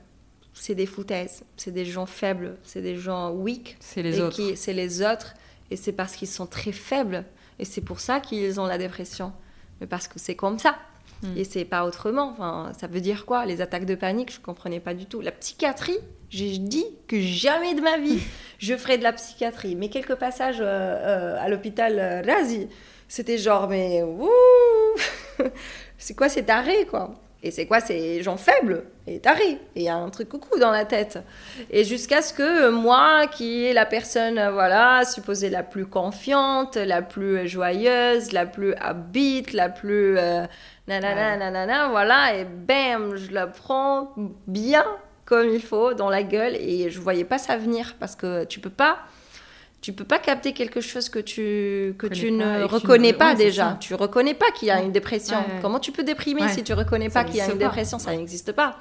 C'est 0.53 0.75
des 0.75 0.87
foutaises, 0.87 1.43
c'est 1.57 1.71
des 1.73 1.87
gens 1.87 2.05
faibles, 2.07 2.59
c'est 2.65 2.83
des 2.83 2.97
gens 2.99 3.31
weak. 3.33 3.79
C'est 3.81 4.03
les 4.03 4.19
et 4.19 4.23
autres. 4.23 4.43
C'est 4.57 4.75
les 4.75 5.01
autres. 5.03 5.33
Et 5.71 5.77
c'est 5.77 5.93
parce 5.93 6.17
qu'ils 6.17 6.29
sont 6.29 6.47
très 6.47 6.73
faibles. 6.73 7.25
Et 7.59 7.65
c'est 7.65 7.81
pour 7.81 8.01
ça 8.01 8.21
qu'ils 8.21 8.61
ont 8.61 8.67
la 8.67 8.77
dépression. 8.77 9.33
Mais 9.81 9.87
parce 9.87 10.07
que 10.07 10.19
c'est 10.19 10.35
comme 10.37 10.59
ça. 10.59 10.77
Mm. 11.23 11.37
Et 11.37 11.45
c'est 11.45 11.65
pas 11.65 11.85
autrement. 11.85 12.31
Enfin, 12.33 12.73
ça 12.79 12.87
veut 12.87 13.01
dire 13.01 13.27
quoi 13.27 13.47
Les 13.47 13.61
attaques 13.61 13.87
de 13.87 13.95
panique, 13.95 14.33
je 14.33 14.41
comprenais 14.41 14.81
pas 14.81 14.95
du 14.95 15.07
tout. 15.07 15.21
La 15.21 15.33
psychiatrie, 15.33 15.99
j'ai 16.31 16.59
dit 16.59 16.87
que 17.09 17.21
jamais 17.21 17.75
de 17.75 17.81
ma 17.81 17.99
vie 17.99 18.21
je 18.59 18.77
ferais 18.77 18.99
de 18.99 19.03
la 19.03 19.13
psychiatrie. 19.13 19.77
Mais 19.77 19.89
quelques 19.89 20.17
passages 20.17 20.61
euh, 20.61 20.65
euh, 20.65 21.37
à 21.41 21.49
l'hôpital 21.49 21.99
euh, 21.99 22.23
Razi, 22.23 22.69
c'était 23.09 23.39
genre, 23.39 23.69
mais 23.69 24.03
wouh 24.03 24.29
C'est 25.99 26.15
quoi 26.15 26.29
ces 26.29 26.45
tarés, 26.45 26.87
quoi? 26.87 27.15
Et 27.43 27.51
c'est 27.51 27.67
quoi 27.67 27.81
ces 27.81 28.23
gens 28.23 28.37
faibles? 28.37 28.85
Et 29.07 29.21
tarés 29.21 29.59
Et 29.77 29.81
il 29.81 29.83
y 29.83 29.89
a 29.89 29.95
un 29.95 30.11
truc 30.11 30.29
coucou 30.29 30.59
dans 30.59 30.73
la 30.73 30.85
tête. 30.85 31.21
Et 31.71 31.85
jusqu'à 31.85 32.21
ce 32.21 32.33
que 32.33 32.71
moi, 32.71 33.29
qui 33.29 33.67
est 33.67 33.73
la 33.73 33.87
personne, 33.87 34.39
euh, 34.39 34.51
voilà, 34.51 35.05
supposée 35.05 35.49
la 35.49 35.63
plus 35.63 35.87
confiante, 35.87 36.77
la 36.77 37.03
plus 37.03 37.47
joyeuse, 37.47 38.33
la 38.33 38.47
plus 38.47 38.75
habite, 38.75 39.53
la 39.53 39.69
plus 39.69 40.19
euh, 40.19 40.45
nanana, 40.89 41.37
nanana, 41.37 41.89
voilà, 41.89 42.35
et 42.35 42.45
bam, 42.45 43.17
je 43.17 43.33
la 43.33 43.47
prends 43.47 44.15
bien 44.47 44.85
comme 45.25 45.49
il 45.49 45.61
faut 45.61 45.93
dans 45.93 46.09
la 46.09 46.23
gueule 46.23 46.55
et 46.55 46.89
je 46.89 47.01
voyais 47.01 47.25
pas 47.25 47.39
ça 47.39 47.57
venir 47.57 47.97
parce 47.99 48.15
que 48.15 48.45
tu 48.45 48.61
peux 48.61 48.71
pas 48.71 48.99
tu 49.83 49.93
peux 49.93 50.05
pas 50.05 50.19
capter 50.19 50.53
quelque 50.53 50.81
chose 50.81 51.09
que 51.09 51.19
tu 51.19 51.95
que 51.99 52.07
tu 52.07 52.31
ne 52.31 52.67
tu 52.67 52.75
reconnais 52.75 53.13
pas 53.13 53.31
ouais, 53.31 53.37
déjà. 53.37 53.77
tu 53.81 53.95
reconnais 53.95 54.35
pas 54.35 54.51
qu'il 54.53 54.69
y 54.69 54.71
a 54.71 54.81
une 54.81 54.93
dépression. 54.93 55.37
Ouais, 55.37 55.45
ouais. 55.45 55.59
comment 55.61 55.81
tu 55.81 55.93
peux 55.93 56.05
déprimer 56.05 56.49
si 56.49 56.63
tu 56.63 56.73
reconnais 56.73 57.11
pas 57.11 57.25
qu'il 57.25 57.37
y 57.37 57.41
a 57.41 57.51
une 57.51 57.59
dépression? 57.59 57.99
Ça 57.99 58.13
n'existe 58.13 58.53
pas. 58.53 58.77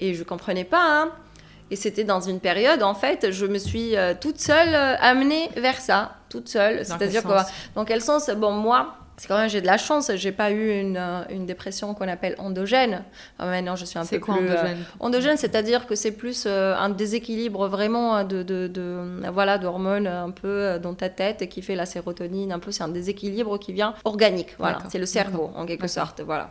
Et 0.00 0.14
je 0.14 0.24
comprenais 0.24 0.64
pas 0.64 0.82
hein. 0.82 1.12
et 1.70 1.76
c'était 1.76 2.04
dans 2.04 2.20
une 2.20 2.40
période 2.40 2.82
en 2.82 2.94
fait 2.94 3.30
je 3.30 3.46
me 3.46 3.58
suis 3.58 3.96
euh, 3.96 4.14
toute 4.18 4.40
seule 4.40 4.74
euh, 4.74 4.96
amenée 4.98 5.50
vers 5.56 5.80
ça. 5.80 6.16
Toute 6.28 6.48
seule. 6.48 6.84
C'est-à-dire 6.84 7.22
sens? 7.22 7.46
Dans 7.74 7.84
quel 7.84 8.00
sens? 8.00 8.30
Bon, 8.30 8.52
moi, 8.52 8.96
c'est 9.22 9.28
quand 9.28 9.38
même 9.38 9.48
j'ai 9.48 9.60
de 9.60 9.66
la 9.68 9.78
chance. 9.78 10.10
J'ai 10.16 10.32
pas 10.32 10.50
eu 10.50 10.80
une, 10.80 10.96
euh, 10.96 11.22
une 11.30 11.46
dépression 11.46 11.94
qu'on 11.94 12.08
appelle 12.08 12.34
endogène. 12.38 13.04
Ah, 13.38 13.46
maintenant, 13.46 13.76
je 13.76 13.84
suis 13.84 13.96
un 13.96 14.02
C'est 14.02 14.18
peu 14.18 14.24
quoi 14.24 14.36
plus 14.36 14.48
euh, 14.48 14.52
endogène? 14.54 14.78
endogène, 14.98 15.36
c'est-à-dire 15.36 15.86
que 15.86 15.94
c'est 15.94 16.10
plus 16.10 16.42
euh, 16.48 16.74
un 16.76 16.88
déséquilibre 16.88 17.68
vraiment 17.68 18.24
de, 18.24 18.42
de, 18.42 18.66
de, 18.66 19.22
voilà 19.32 19.58
d'hormones 19.58 20.08
un 20.08 20.30
peu 20.30 20.76
dans 20.82 20.94
ta 20.94 21.08
tête 21.08 21.40
et 21.40 21.48
qui 21.48 21.62
fait 21.62 21.76
la 21.76 21.86
sérotonine. 21.86 22.50
Un 22.50 22.58
peu, 22.58 22.72
c'est 22.72 22.82
un 22.82 22.88
déséquilibre 22.88 23.60
qui 23.60 23.72
vient 23.72 23.94
organique. 24.04 24.56
Voilà, 24.58 24.78
c'est 24.90 24.98
le 24.98 25.06
cerveau 25.06 25.52
en 25.54 25.66
quelque 25.66 25.86
sorte. 25.86 26.20
Voilà. 26.20 26.50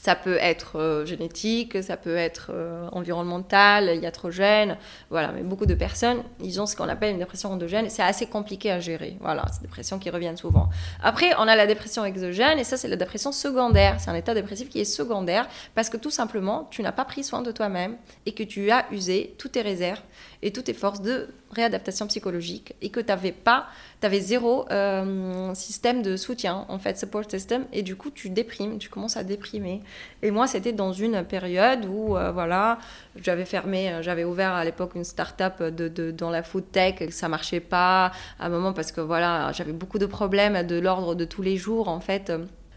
Ça 0.00 0.16
peut 0.16 0.38
être 0.40 0.78
euh, 0.78 1.06
génétique, 1.06 1.82
ça 1.82 1.96
peut 1.96 2.16
être 2.16 2.50
euh, 2.52 2.88
environnemental, 2.92 3.96
iatrogène, 4.02 4.76
voilà. 5.08 5.32
Mais 5.32 5.42
beaucoup 5.42 5.66
de 5.66 5.74
personnes, 5.74 6.22
ils 6.42 6.60
ont 6.60 6.66
ce 6.66 6.74
qu'on 6.74 6.88
appelle 6.88 7.12
une 7.12 7.18
dépression 7.18 7.52
endogène. 7.52 7.88
C'est 7.88 8.02
assez 8.02 8.26
compliqué 8.26 8.70
à 8.70 8.80
gérer. 8.80 9.16
Voilà, 9.20 9.44
c'est 9.52 9.60
des 9.60 9.66
dépressions 9.66 9.98
qui 9.98 10.10
reviennent 10.10 10.36
souvent. 10.36 10.68
Après, 11.02 11.30
on 11.38 11.46
a 11.48 11.56
la 11.56 11.66
dépression 11.66 12.04
exogène, 12.04 12.58
et 12.58 12.64
ça, 12.64 12.76
c'est 12.76 12.88
la 12.88 12.96
dépression 12.96 13.32
secondaire. 13.32 14.00
C'est 14.00 14.10
un 14.10 14.14
état 14.14 14.34
dépressif 14.34 14.68
qui 14.68 14.80
est 14.80 14.84
secondaire 14.84 15.48
parce 15.74 15.88
que 15.88 15.96
tout 15.96 16.10
simplement, 16.10 16.68
tu 16.70 16.82
n'as 16.82 16.92
pas 16.92 17.04
pris 17.04 17.24
soin 17.24 17.42
de 17.42 17.52
toi-même 17.52 17.96
et 18.26 18.32
que 18.32 18.42
tu 18.42 18.70
as 18.70 18.86
usé 18.90 19.34
toutes 19.38 19.52
tes 19.52 19.62
réserves 19.62 20.00
et 20.42 20.52
toutes 20.52 20.64
tes 20.64 20.74
forces 20.74 21.00
de 21.00 21.28
réadaptation 21.54 22.06
psychologique 22.06 22.74
et 22.82 22.90
que 22.90 23.00
tu 23.00 23.06
n'avais 23.06 23.32
pas, 23.32 23.66
tu 24.00 24.06
avais 24.06 24.20
zéro 24.20 24.66
euh, 24.70 25.54
système 25.54 26.02
de 26.02 26.16
soutien, 26.16 26.66
en 26.68 26.78
fait, 26.78 26.98
support 26.98 27.24
system, 27.30 27.64
et 27.72 27.82
du 27.82 27.96
coup, 27.96 28.10
tu 28.10 28.28
déprimes, 28.28 28.78
tu 28.78 28.88
commences 28.88 29.16
à 29.16 29.24
déprimer. 29.24 29.82
Et 30.22 30.30
moi, 30.30 30.46
c'était 30.46 30.72
dans 30.72 30.92
une 30.92 31.24
période 31.24 31.86
où, 31.86 32.16
euh, 32.16 32.32
voilà, 32.32 32.78
j'avais 33.22 33.44
fermé, 33.44 33.90
euh, 33.90 34.02
j'avais 34.02 34.24
ouvert 34.24 34.52
à 34.52 34.64
l'époque 34.64 34.92
une 34.94 35.04
start-up 35.04 35.62
de, 35.62 36.10
dans 36.10 36.30
la 36.30 36.42
food 36.42 36.70
tech, 36.70 36.96
ça 37.10 37.28
marchait 37.28 37.60
pas 37.60 38.12
à 38.38 38.46
un 38.46 38.48
moment 38.48 38.72
parce 38.72 38.92
que, 38.92 39.00
voilà, 39.00 39.52
j'avais 39.52 39.72
beaucoup 39.72 39.98
de 39.98 40.06
problèmes 40.06 40.66
de 40.66 40.78
l'ordre 40.78 41.14
de 41.14 41.24
tous 41.24 41.42
les 41.42 41.56
jours, 41.56 41.88
en 41.88 42.00
fait. 42.00 42.32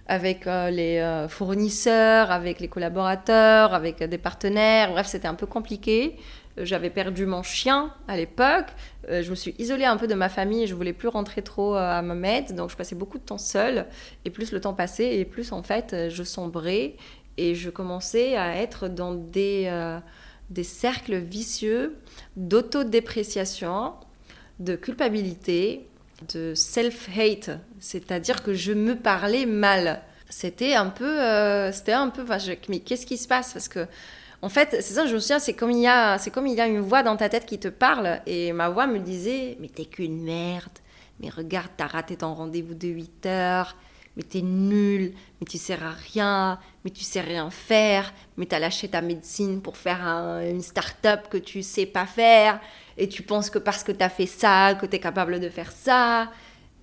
avec 0.09 0.45
les 0.45 1.25
fournisseurs, 1.28 2.32
avec 2.32 2.61
les 2.61 2.69
collaborateurs, 2.69 3.73
avec 3.73 4.01
des 4.01 4.17
partenaires. 4.17 4.91
Bref, 4.91 5.07
c'était 5.07 5.28
un 5.28 5.36
peu 5.36 5.47
compliqué. 5.47 6.15
J'avais 6.58 6.89
perdu 6.89 7.26
mon 7.26 7.43
chien 7.43 7.93
à 8.08 8.18
l'époque. 8.18 8.68
Euh, 9.10 9.22
je 9.22 9.30
me 9.30 9.36
suis 9.36 9.55
isolée 9.60 9.86
un 9.86 9.97
peu 9.97 10.08
de 10.08 10.14
ma 10.16 10.30
famille 10.30 10.68
je 10.68 10.76
voulais 10.76 10.93
plus 10.93 11.08
rentrer 11.08 11.41
trop 11.41 11.76
euh, 11.76 11.80
à 11.80 12.01
Mohamed. 12.01 12.55
Donc, 12.55 12.70
je 12.70 12.76
passais 12.76 12.95
beaucoup 12.95 13.18
de 13.18 13.24
temps 13.24 13.38
seule. 13.38 13.86
Et 14.26 14.30
plus 14.30 14.51
le 14.51 14.62
temps 14.62 14.74
passait, 14.74 15.18
et 15.18 15.26
plus 15.26 15.51
en 15.51 15.64
fait, 15.64 15.95
je 16.10 16.24
sombrais. 16.24 16.95
Et 17.38 17.53
je 17.53 17.70
commençais 17.70 18.36
à 18.36 18.55
être 18.55 18.88
dans 18.88 19.14
des, 19.14 19.72
des 20.49 20.64
cercles 20.64 21.18
vicieux 21.18 21.95
d'autodépréciation, 22.36 23.93
de 24.60 24.76
culpabilité, 24.76 25.88
de 26.34 26.55
self-hate. 26.55 27.51
C'est-à-dire 27.80 28.41
que 28.41 28.55
je 28.55 28.74
me 28.74 28.95
parlais 28.95 29.45
mal 29.45 30.01
c'était 30.30 30.74
un 30.74 30.88
peu, 30.88 31.22
euh, 31.22 31.72
c'était 31.72 31.93
un 31.93 32.10
peu, 32.10 32.26
mais 32.70 32.80
qu'est-ce 32.80 33.05
qui 33.05 33.18
se 33.18 33.28
passe? 33.28 33.53
Parce 33.53 33.68
que, 33.68 33.88
en 34.41 34.49
fait, 34.49 34.69
c'est 34.71 34.93
ça, 34.93 35.05
je 35.05 35.15
me 35.15 35.19
souviens, 35.19 35.39
c'est 35.39 35.53
comme 35.53 35.71
il 35.71 35.81
y 35.81 35.88
a, 35.88 36.17
c'est 36.17 36.31
comme 36.31 36.47
il 36.47 36.55
y 36.55 36.61
a 36.61 36.67
une 36.67 36.79
voix 36.79 37.03
dans 37.03 37.17
ta 37.17 37.29
tête 37.29 37.45
qui 37.45 37.59
te 37.59 37.67
parle, 37.67 38.21
et 38.25 38.53
ma 38.53 38.69
voix 38.69 38.88
me 38.88 38.99
disait, 38.99 39.57
mais 39.59 39.67
t'es 39.67 39.85
qu'une 39.85 40.23
merde, 40.23 40.77
mais 41.19 41.29
regarde, 41.29 41.69
t'as 41.75 41.88
raté 41.88 42.17
ton 42.17 42.33
rendez-vous 42.33 42.75
de 42.75 42.88
8 42.88 43.25
heures, 43.25 43.75
mais 44.15 44.23
t'es 44.23 44.41
nul, 44.41 45.13
mais 45.39 45.47
tu 45.47 45.57
sers 45.57 45.83
à 45.83 45.91
rien, 45.91 46.59
mais 46.83 46.91
tu 46.91 47.03
sais 47.03 47.21
rien 47.21 47.49
faire, 47.49 48.13
mais 48.35 48.45
t'as 48.45 48.59
lâché 48.59 48.88
ta 48.88 49.01
médecine 49.01 49.61
pour 49.61 49.77
faire 49.77 50.05
une 50.49 50.61
start-up 50.61 51.27
que 51.29 51.38
tu 51.38 51.63
sais 51.63 51.85
pas 51.85 52.05
faire, 52.05 52.59
et 52.97 53.07
tu 53.07 53.23
penses 53.23 53.49
que 53.49 53.59
parce 53.59 53.83
que 53.83 53.91
t'as 53.91 54.09
fait 54.09 54.25
ça, 54.25 54.75
que 54.75 54.85
t'es 54.85 54.99
capable 54.99 55.39
de 55.39 55.49
faire 55.49 55.71
ça, 55.71 56.31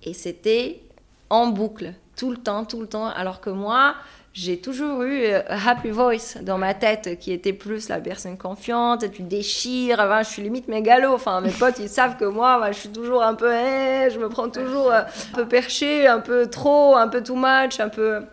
et 0.03 0.13
c'était 0.13 0.81
en 1.29 1.47
boucle. 1.47 1.93
Tout 2.15 2.31
le 2.31 2.37
temps, 2.37 2.63
tout 2.63 2.79
le 2.79 2.87
temps. 2.87 3.07
Alors 3.07 3.41
que 3.41 3.49
moi, 3.49 3.95
j'ai 4.35 4.57
toujours 4.57 5.03
eu 5.03 5.23
euh, 5.23 5.41
Happy 5.47 5.89
Voice 5.91 6.41
dans 6.41 6.57
ma 6.57 6.73
tête 6.73 7.17
qui 7.19 7.31
était 7.31 7.53
plus 7.53 7.87
la 7.87 8.01
personne 8.01 8.37
confiante, 8.37 9.09
tu 9.11 9.23
déchires, 9.23 10.05
je 10.23 10.27
suis 10.27 10.41
limite 10.41 10.67
mégalo. 10.67 11.13
Enfin, 11.13 11.39
mes 11.39 11.51
potes, 11.51 11.79
ils 11.79 11.87
savent 11.87 12.17
que 12.17 12.25
moi, 12.25 12.61
je 12.73 12.79
suis 12.79 12.89
toujours 12.89 13.23
un 13.23 13.33
peu, 13.33 13.49
eh, 13.53 14.09
je 14.09 14.19
me 14.19 14.27
prends 14.27 14.49
toujours 14.49 14.91
euh, 14.91 15.03
un 15.33 15.37
peu 15.37 15.47
perché, 15.47 16.05
un 16.05 16.19
peu 16.19 16.47
trop, 16.47 16.97
un 16.97 17.07
peu 17.07 17.23
too 17.23 17.37
much, 17.37 17.79
un 17.79 17.87
peu. 17.87 18.23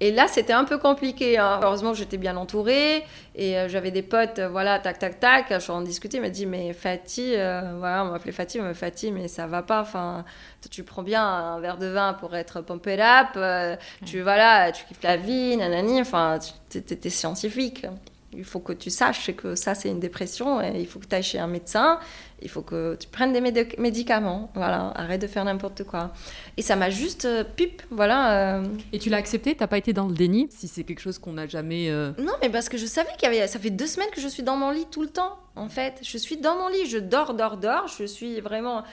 Et 0.00 0.12
là, 0.12 0.28
c'était 0.28 0.52
un 0.52 0.64
peu 0.64 0.78
compliqué. 0.78 1.38
Hein. 1.38 1.60
Heureusement 1.62 1.90
que 1.92 1.98
j'étais 1.98 2.18
bien 2.18 2.36
entourée 2.36 3.04
et 3.34 3.58
euh, 3.58 3.68
j'avais 3.68 3.90
des 3.90 4.02
potes, 4.02 4.38
euh, 4.38 4.48
voilà, 4.48 4.78
tac, 4.78 4.98
tac, 4.98 5.18
tac. 5.18 5.46
Je 5.50 5.58
suis 5.58 5.72
en 5.72 5.80
discuter, 5.80 6.18
il 6.18 6.20
m'a 6.20 6.30
dit, 6.30 6.46
mais 6.46 6.72
Fatih, 6.72 7.34
euh, 7.34 7.74
voilà, 7.78 8.04
on 8.04 8.12
m'appelait 8.12 8.32
Fatih, 8.32 8.60
mais 8.60 8.74
Fatih, 8.74 9.10
mais 9.10 9.26
ça 9.26 9.46
va 9.46 9.62
pas. 9.62 9.80
Enfin, 9.80 10.24
tu 10.70 10.84
prends 10.84 11.02
bien 11.02 11.24
un 11.24 11.60
verre 11.60 11.78
de 11.78 11.86
vin 11.86 12.14
pour 12.14 12.36
être 12.36 12.60
pumped 12.60 13.00
up. 13.00 13.78
tu, 14.06 14.20
voilà, 14.20 14.70
tu 14.70 14.84
kiffes 14.84 15.02
la 15.02 15.16
vie, 15.16 15.56
nanani. 15.56 16.00
Enfin, 16.00 16.38
tu 16.70 16.78
es, 16.78 17.10
scientifique. 17.10 17.86
Il 18.32 18.44
faut 18.44 18.60
que 18.60 18.72
tu 18.72 18.90
saches 18.90 19.34
que 19.34 19.54
ça, 19.54 19.74
c'est 19.74 19.88
une 19.88 20.00
dépression 20.00 20.60
et 20.60 20.80
il 20.80 20.86
faut 20.86 20.98
que 20.98 21.06
tu 21.06 21.14
ailles 21.14 21.22
chez 21.22 21.38
un 21.38 21.46
médecin 21.46 21.98
il 22.40 22.48
faut 22.48 22.62
que 22.62 22.96
tu 22.96 23.08
prennes 23.08 23.32
des 23.32 23.40
médicaments. 23.40 24.50
Voilà, 24.54 24.92
arrête 24.94 25.20
de 25.20 25.26
faire 25.26 25.44
n'importe 25.44 25.84
quoi. 25.84 26.12
Et 26.56 26.62
ça 26.62 26.76
m'a 26.76 26.90
juste 26.90 27.24
euh, 27.24 27.44
pipe, 27.44 27.82
voilà. 27.90 28.58
Euh. 28.58 28.64
Et 28.92 28.98
tu 28.98 29.10
l'as 29.10 29.16
accepté? 29.16 29.56
T'as 29.56 29.66
pas 29.66 29.78
été 29.78 29.92
dans 29.92 30.06
le 30.06 30.14
déni? 30.14 30.48
Si 30.50 30.68
c'est 30.68 30.84
quelque 30.84 31.00
chose 31.00 31.18
qu'on 31.18 31.32
n'a 31.32 31.46
jamais. 31.46 31.90
Euh, 31.90 32.12
non, 32.18 32.34
mais 32.40 32.48
parce 32.48 32.68
que 32.68 32.76
je 32.76 32.86
savais 32.86 33.10
qu'il 33.18 33.32
y 33.32 33.36
avait. 33.36 33.46
Ça 33.48 33.58
fait 33.58 33.70
deux 33.70 33.86
semaines 33.86 34.10
que 34.12 34.20
je 34.20 34.28
suis 34.28 34.42
dans 34.42 34.56
mon 34.56 34.70
lit 34.70 34.86
tout 34.90 35.02
le 35.02 35.08
temps. 35.08 35.38
En 35.56 35.68
fait, 35.68 35.98
je 36.02 36.16
suis 36.16 36.36
dans 36.36 36.56
mon 36.56 36.68
lit, 36.68 36.86
je 36.86 36.98
dors, 36.98 37.34
dors, 37.34 37.56
dors. 37.56 37.88
Je 37.88 38.04
suis 38.04 38.40
vraiment 38.40 38.84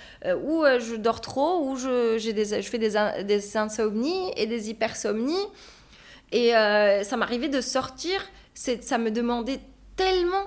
ou 0.44 0.64
je 0.80 0.96
dors 0.96 1.22
trop, 1.22 1.64
ou 1.64 1.76
je, 1.76 2.18
j'ai 2.18 2.34
des, 2.34 2.62
je 2.62 2.68
fais 2.68 2.80
des, 2.80 2.96
des 3.24 3.58
insomnies 3.58 4.32
et 4.36 4.48
des 4.48 4.72
hypersomnies. 4.72 5.46
Et 6.32 6.52
ça 6.52 7.18
m'arrivait 7.18 7.50
de 7.50 7.62
sortir. 7.62 8.20
Ça 8.56 8.97
me 8.97 9.12
demandait 9.12 9.60
tellement 9.95 10.45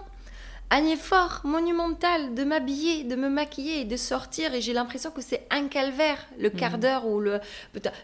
un 0.70 0.84
effort 0.84 1.40
monumental 1.44 2.34
de 2.34 2.44
m'habiller, 2.44 3.04
de 3.04 3.16
me 3.16 3.30
maquiller 3.30 3.80
et 3.80 3.84
de 3.84 3.96
sortir. 3.96 4.54
Et 4.54 4.60
j'ai 4.60 4.74
l'impression 4.74 5.10
que 5.10 5.22
c'est 5.22 5.46
un 5.50 5.66
calvaire, 5.68 6.18
le 6.38 6.50
quart 6.50 6.76
mm. 6.76 6.80
d'heure 6.80 7.06
ou 7.06 7.20
le, 7.20 7.40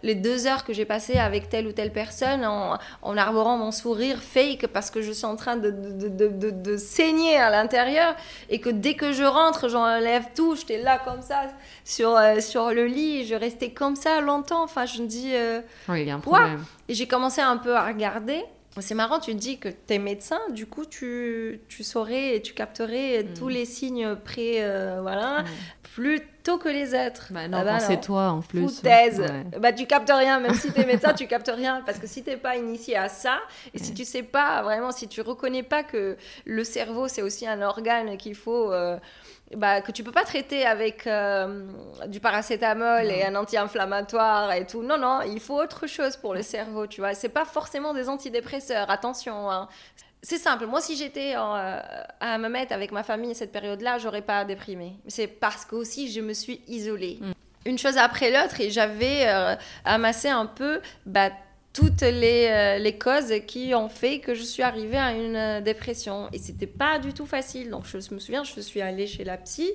les 0.02 0.14
deux 0.14 0.46
heures 0.46 0.64
que 0.64 0.72
j'ai 0.72 0.86
passées 0.86 1.18
avec 1.18 1.50
telle 1.50 1.66
ou 1.66 1.72
telle 1.72 1.92
personne 1.92 2.44
en, 2.44 2.78
en, 3.02 3.16
arborant 3.16 3.58
mon 3.58 3.70
sourire 3.70 4.22
fake 4.22 4.68
parce 4.68 4.90
que 4.90 5.02
je 5.02 5.12
suis 5.12 5.26
en 5.26 5.36
train 5.36 5.56
de, 5.56 5.70
de, 5.70 6.08
de, 6.08 6.50
de 6.50 6.76
saigner 6.78 7.36
à 7.36 7.50
l'intérieur. 7.50 8.16
Et 8.48 8.60
que 8.60 8.70
dès 8.70 8.94
que 8.94 9.12
je 9.12 9.24
rentre, 9.24 9.68
j'enlève 9.68 10.24
tout. 10.34 10.56
J'étais 10.56 10.82
là 10.82 10.98
comme 10.98 11.20
ça 11.20 11.42
sur, 11.84 12.16
euh, 12.16 12.40
sur 12.40 12.70
le 12.70 12.86
lit. 12.86 13.26
Je 13.26 13.34
restais 13.34 13.72
comme 13.72 13.96
ça 13.96 14.22
longtemps. 14.22 14.62
Enfin, 14.62 14.86
je 14.86 15.02
me 15.02 15.06
dis. 15.06 15.32
Euh, 15.34 15.60
oui, 15.88 16.02
il 16.02 16.08
y 16.08 16.10
a 16.10 16.14
un 16.14 16.20
problème. 16.20 16.64
Et 16.88 16.94
j'ai 16.94 17.06
commencé 17.06 17.42
un 17.42 17.58
peu 17.58 17.76
à 17.76 17.86
regarder. 17.86 18.42
C'est 18.80 18.94
marrant, 18.94 19.20
tu 19.20 19.34
dis 19.34 19.58
que 19.58 19.68
tu 19.68 19.94
es 19.94 19.98
médecin, 19.98 20.40
du 20.50 20.66
coup, 20.66 20.84
tu, 20.84 21.60
tu 21.68 21.84
saurais 21.84 22.36
et 22.36 22.42
tu 22.42 22.54
capterais 22.54 23.22
mm. 23.22 23.34
tous 23.34 23.48
les 23.48 23.64
signes 23.64 24.16
pré. 24.16 24.56
Euh, 24.58 24.98
voilà. 25.00 25.42
Mm. 25.42 25.46
Plus 25.94 26.20
tôt 26.42 26.58
que 26.58 26.68
les 26.68 26.92
autres. 26.92 27.28
Bah 27.30 27.46
non, 27.46 27.58
ah 27.60 27.64
bah 27.64 27.78
c'est 27.80 28.00
toi 28.00 28.30
en 28.30 28.40
plus. 28.40 28.62
Foutaise. 28.62 29.22
Bah 29.60 29.72
tu 29.72 29.86
captes 29.86 30.10
rien, 30.12 30.40
même 30.40 30.54
si 30.54 30.72
tu 30.72 30.80
es 30.80 30.86
médecin, 30.86 31.14
tu 31.14 31.28
captes 31.28 31.52
rien. 31.54 31.82
Parce 31.86 31.98
que 31.98 32.08
si 32.08 32.24
t'es 32.24 32.36
pas 32.36 32.56
initié 32.56 32.96
à 32.96 33.08
ça, 33.08 33.38
et 33.72 33.78
si 33.78 33.94
tu 33.94 34.04
sais 34.04 34.24
pas 34.24 34.62
vraiment, 34.62 34.90
si 34.90 35.06
tu 35.06 35.20
reconnais 35.20 35.62
pas 35.62 35.84
que 35.84 36.16
le 36.44 36.64
cerveau, 36.64 37.06
c'est 37.06 37.22
aussi 37.22 37.46
un 37.46 37.62
organe 37.62 38.16
qu'il 38.16 38.34
faut. 38.34 38.72
Euh, 38.72 38.98
bah, 39.56 39.80
que 39.80 39.92
tu 39.92 40.02
peux 40.02 40.12
pas 40.12 40.24
traiter 40.24 40.66
avec 40.66 41.06
euh, 41.06 41.66
du 42.06 42.20
paracétamol 42.20 43.06
et 43.06 43.24
un 43.24 43.34
anti-inflammatoire 43.34 44.52
et 44.52 44.66
tout. 44.66 44.82
Non, 44.82 44.98
non, 44.98 45.20
il 45.22 45.40
faut 45.40 45.60
autre 45.60 45.86
chose 45.86 46.16
pour 46.16 46.34
le 46.34 46.42
cerveau, 46.42 46.86
tu 46.86 47.00
vois. 47.00 47.14
C'est 47.14 47.28
pas 47.28 47.44
forcément 47.44 47.94
des 47.94 48.08
antidépresseurs, 48.08 48.90
attention. 48.90 49.50
Hein. 49.50 49.68
C'est 50.22 50.38
simple. 50.38 50.66
Moi, 50.66 50.80
si 50.80 50.96
j'étais 50.96 51.34
euh, 51.36 51.80
à 52.20 52.38
me 52.38 52.48
mettre 52.48 52.72
avec 52.72 52.92
ma 52.92 53.02
famille 53.02 53.34
cette 53.34 53.52
période-là, 53.52 53.98
j'aurais 53.98 54.22
pas 54.22 54.44
déprimé. 54.44 54.96
C'est 55.06 55.26
parce 55.26 55.64
que 55.64 55.76
aussi 55.76 56.10
je 56.10 56.20
me 56.20 56.32
suis 56.32 56.62
isolée. 56.66 57.18
Mm. 57.20 57.32
Une 57.66 57.78
chose 57.78 57.96
après 57.96 58.30
l'autre 58.30 58.60
et 58.60 58.70
j'avais 58.70 59.26
euh, 59.26 59.54
amassé 59.84 60.28
un 60.28 60.46
peu 60.46 60.80
bah, 61.06 61.30
toutes 61.74 62.02
les, 62.02 62.46
euh, 62.48 62.78
les, 62.78 62.96
causes 62.96 63.32
qui 63.46 63.74
ont 63.74 63.88
fait 63.88 64.20
que 64.20 64.34
je 64.34 64.42
suis 64.42 64.62
arrivée 64.62 64.96
à 64.96 65.12
une 65.12 65.36
euh, 65.36 65.60
dépression. 65.60 66.28
Et 66.32 66.38
c'était 66.38 66.68
pas 66.68 66.98
du 67.00 67.12
tout 67.12 67.26
facile. 67.26 67.68
Donc 67.68 67.84
je 67.84 67.96
me 68.14 68.20
souviens, 68.20 68.44
je 68.44 68.60
suis 68.60 68.80
allée 68.80 69.06
chez 69.06 69.24
la 69.24 69.36
psy 69.36 69.70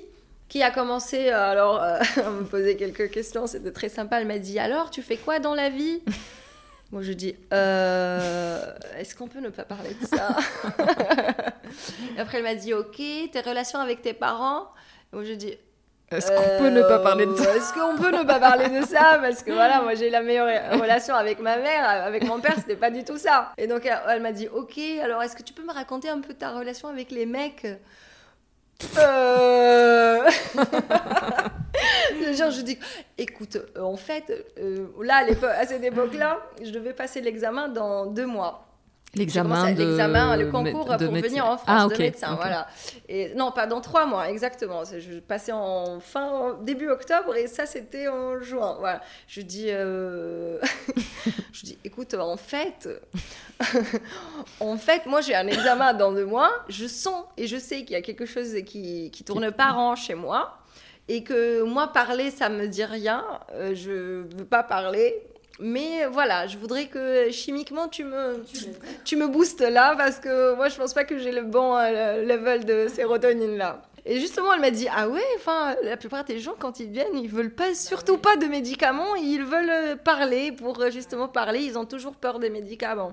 qui 0.48 0.62
a 0.62 0.72
commencé 0.72 1.28
euh, 1.28 1.50
alors 1.50 1.80
à 1.80 2.00
me 2.30 2.44
poser 2.44 2.76
quelques 2.76 3.10
questions. 3.10 3.46
C'était 3.46 3.70
très 3.70 3.90
sympa. 3.90 4.18
Elle 4.20 4.26
m'a 4.26 4.38
dit 4.38 4.58
alors 4.58 4.90
tu 4.90 5.02
fais 5.02 5.18
quoi 5.18 5.38
dans 5.38 5.54
la 5.54 5.68
vie? 5.68 6.00
Moi 6.90 7.02
je 7.02 7.12
dis 7.12 7.36
est-ce 7.52 9.14
qu'on 9.14 9.28
peut 9.28 9.38
ne 9.38 9.50
pas 9.50 9.62
parler 9.62 9.94
de 9.94 10.06
ça? 10.06 10.36
Après 12.18 12.38
elle 12.38 12.42
m'a 12.44 12.56
dit 12.56 12.74
ok 12.74 12.96
tes 12.96 13.40
relations 13.44 13.78
avec 13.78 14.02
tes 14.02 14.14
parents? 14.14 14.66
Moi 15.12 15.24
je 15.24 15.34
dis 15.34 15.54
est-ce 16.10 16.32
qu'on 16.32 16.58
peut 16.58 16.70
ne 16.70 16.82
pas 16.82 16.98
parler 16.98 17.26
de 17.26 17.36
ça 17.36 17.56
Est-ce 17.56 17.72
qu'on 17.72 17.96
peut 17.96 18.10
ne 18.10 18.24
pas 18.24 18.40
parler 18.40 18.68
de 18.68 18.84
ça 18.84 19.18
Parce 19.22 19.42
que 19.42 19.52
voilà, 19.52 19.80
moi 19.82 19.94
j'ai 19.94 20.10
la 20.10 20.22
meilleure 20.22 20.80
relation 20.80 21.14
avec 21.14 21.40
ma 21.40 21.56
mère, 21.56 21.88
avec 21.88 22.24
mon 22.24 22.40
père, 22.40 22.54
c'était 22.56 22.76
pas 22.76 22.90
du 22.90 23.04
tout 23.04 23.18
ça. 23.18 23.52
Et 23.56 23.66
donc 23.66 23.88
elle 24.08 24.20
m'a 24.20 24.32
dit 24.32 24.48
Ok, 24.48 24.78
alors 25.02 25.22
est-ce 25.22 25.36
que 25.36 25.42
tu 25.42 25.52
peux 25.52 25.62
me 25.62 25.72
raconter 25.72 26.08
un 26.08 26.20
peu 26.20 26.34
ta 26.34 26.50
relation 26.50 26.88
avec 26.88 27.10
les 27.10 27.26
mecs? 27.26 27.66
Euh... 28.98 30.30
Genre, 32.32 32.50
je 32.50 32.62
dis, 32.62 32.78
écoute, 33.18 33.56
euh, 33.56 33.82
en 33.82 33.96
fait, 33.96 34.32
euh, 34.58 34.86
là, 35.02 35.24
à 35.58 35.66
cette 35.66 35.82
époque-là, 35.84 36.38
je 36.62 36.70
devais 36.70 36.92
passer 36.92 37.20
l'examen 37.20 37.68
dans 37.68 38.06
deux 38.06 38.26
mois. 38.26 38.69
L'examen 39.14 39.72
de... 39.72 39.82
L'examen, 39.82 40.36
le 40.36 40.50
concours 40.50 40.86
pour 40.86 41.12
venir 41.12 41.44
en 41.44 41.56
France 41.56 41.66
ah, 41.66 41.88
de 41.88 41.98
médecin, 41.98 42.36
voilà. 42.36 42.68
Et, 43.08 43.34
non, 43.34 43.50
pas 43.50 43.66
dans 43.66 43.80
trois 43.80 44.06
mois, 44.06 44.30
exactement. 44.30 44.82
Je 44.84 45.18
passais 45.18 45.50
en 45.50 45.98
fin, 45.98 46.56
début 46.62 46.88
octobre 46.88 47.34
et 47.34 47.48
ça, 47.48 47.66
c'était 47.66 48.06
en 48.06 48.40
juin, 48.40 48.76
voilà. 48.78 49.00
Je 49.26 49.40
dis, 49.40 49.66
euh, 49.68 50.60
je 51.52 51.64
dis, 51.64 51.78
écoute, 51.84 52.14
en 52.14 52.36
fait, 52.36 52.88
en 54.60 54.76
fait, 54.76 55.06
moi, 55.06 55.20
j'ai 55.22 55.34
un 55.34 55.48
examen 55.48 55.92
dans 55.92 56.12
deux 56.12 56.26
mois. 56.26 56.52
Je 56.68 56.86
sens 56.86 57.24
et 57.36 57.48
je 57.48 57.56
sais 57.56 57.78
qu'il 57.78 57.92
y 57.92 57.96
a 57.96 58.02
quelque 58.02 58.26
chose 58.26 58.54
qui, 58.64 59.10
qui 59.10 59.24
tourne 59.24 59.50
pas 59.50 59.72
rond 59.72 59.96
chez 59.96 60.14
moi 60.14 60.56
et 61.08 61.24
que 61.24 61.62
moi, 61.64 61.88
parler, 61.88 62.30
ça 62.30 62.48
me 62.48 62.68
dit 62.68 62.84
rien. 62.84 63.24
Euh, 63.54 63.74
je 63.74 64.22
veux 64.36 64.44
pas 64.44 64.62
parler 64.62 65.20
mais 65.60 66.06
voilà, 66.06 66.46
je 66.46 66.56
voudrais 66.56 66.86
que 66.86 67.30
chimiquement 67.30 67.88
tu 67.88 68.04
me, 68.04 68.42
tu, 69.04 69.16
me 69.16 69.28
boostes 69.28 69.60
là 69.60 69.94
parce 69.96 70.18
que 70.18 70.54
moi 70.54 70.68
je 70.68 70.76
pense 70.76 70.94
pas 70.94 71.04
que 71.04 71.18
j'ai 71.18 71.32
le 71.32 71.42
bon 71.42 71.76
euh, 71.76 72.24
level 72.24 72.64
de 72.64 72.88
sérotonine 72.88 73.56
là. 73.56 73.82
Et 74.06 74.18
justement, 74.18 74.54
elle 74.54 74.62
m'a 74.62 74.70
dit 74.70 74.88
Ah 74.90 75.08
ouais, 75.08 75.22
enfin, 75.36 75.76
la 75.82 75.98
plupart 75.98 76.24
des 76.24 76.38
gens, 76.38 76.54
quand 76.58 76.80
ils 76.80 76.90
viennent, 76.90 77.18
ils 77.18 77.28
veulent 77.28 77.54
pas, 77.54 77.74
surtout 77.74 78.16
pas 78.16 78.36
de 78.36 78.46
médicaments, 78.46 79.14
ils 79.14 79.44
veulent 79.44 79.70
euh, 79.70 79.96
parler 79.96 80.52
pour 80.52 80.80
euh, 80.80 80.90
justement 80.90 81.28
parler, 81.28 81.60
ils 81.60 81.76
ont 81.76 81.84
toujours 81.84 82.14
peur 82.14 82.38
des 82.38 82.48
médicaments. 82.48 83.12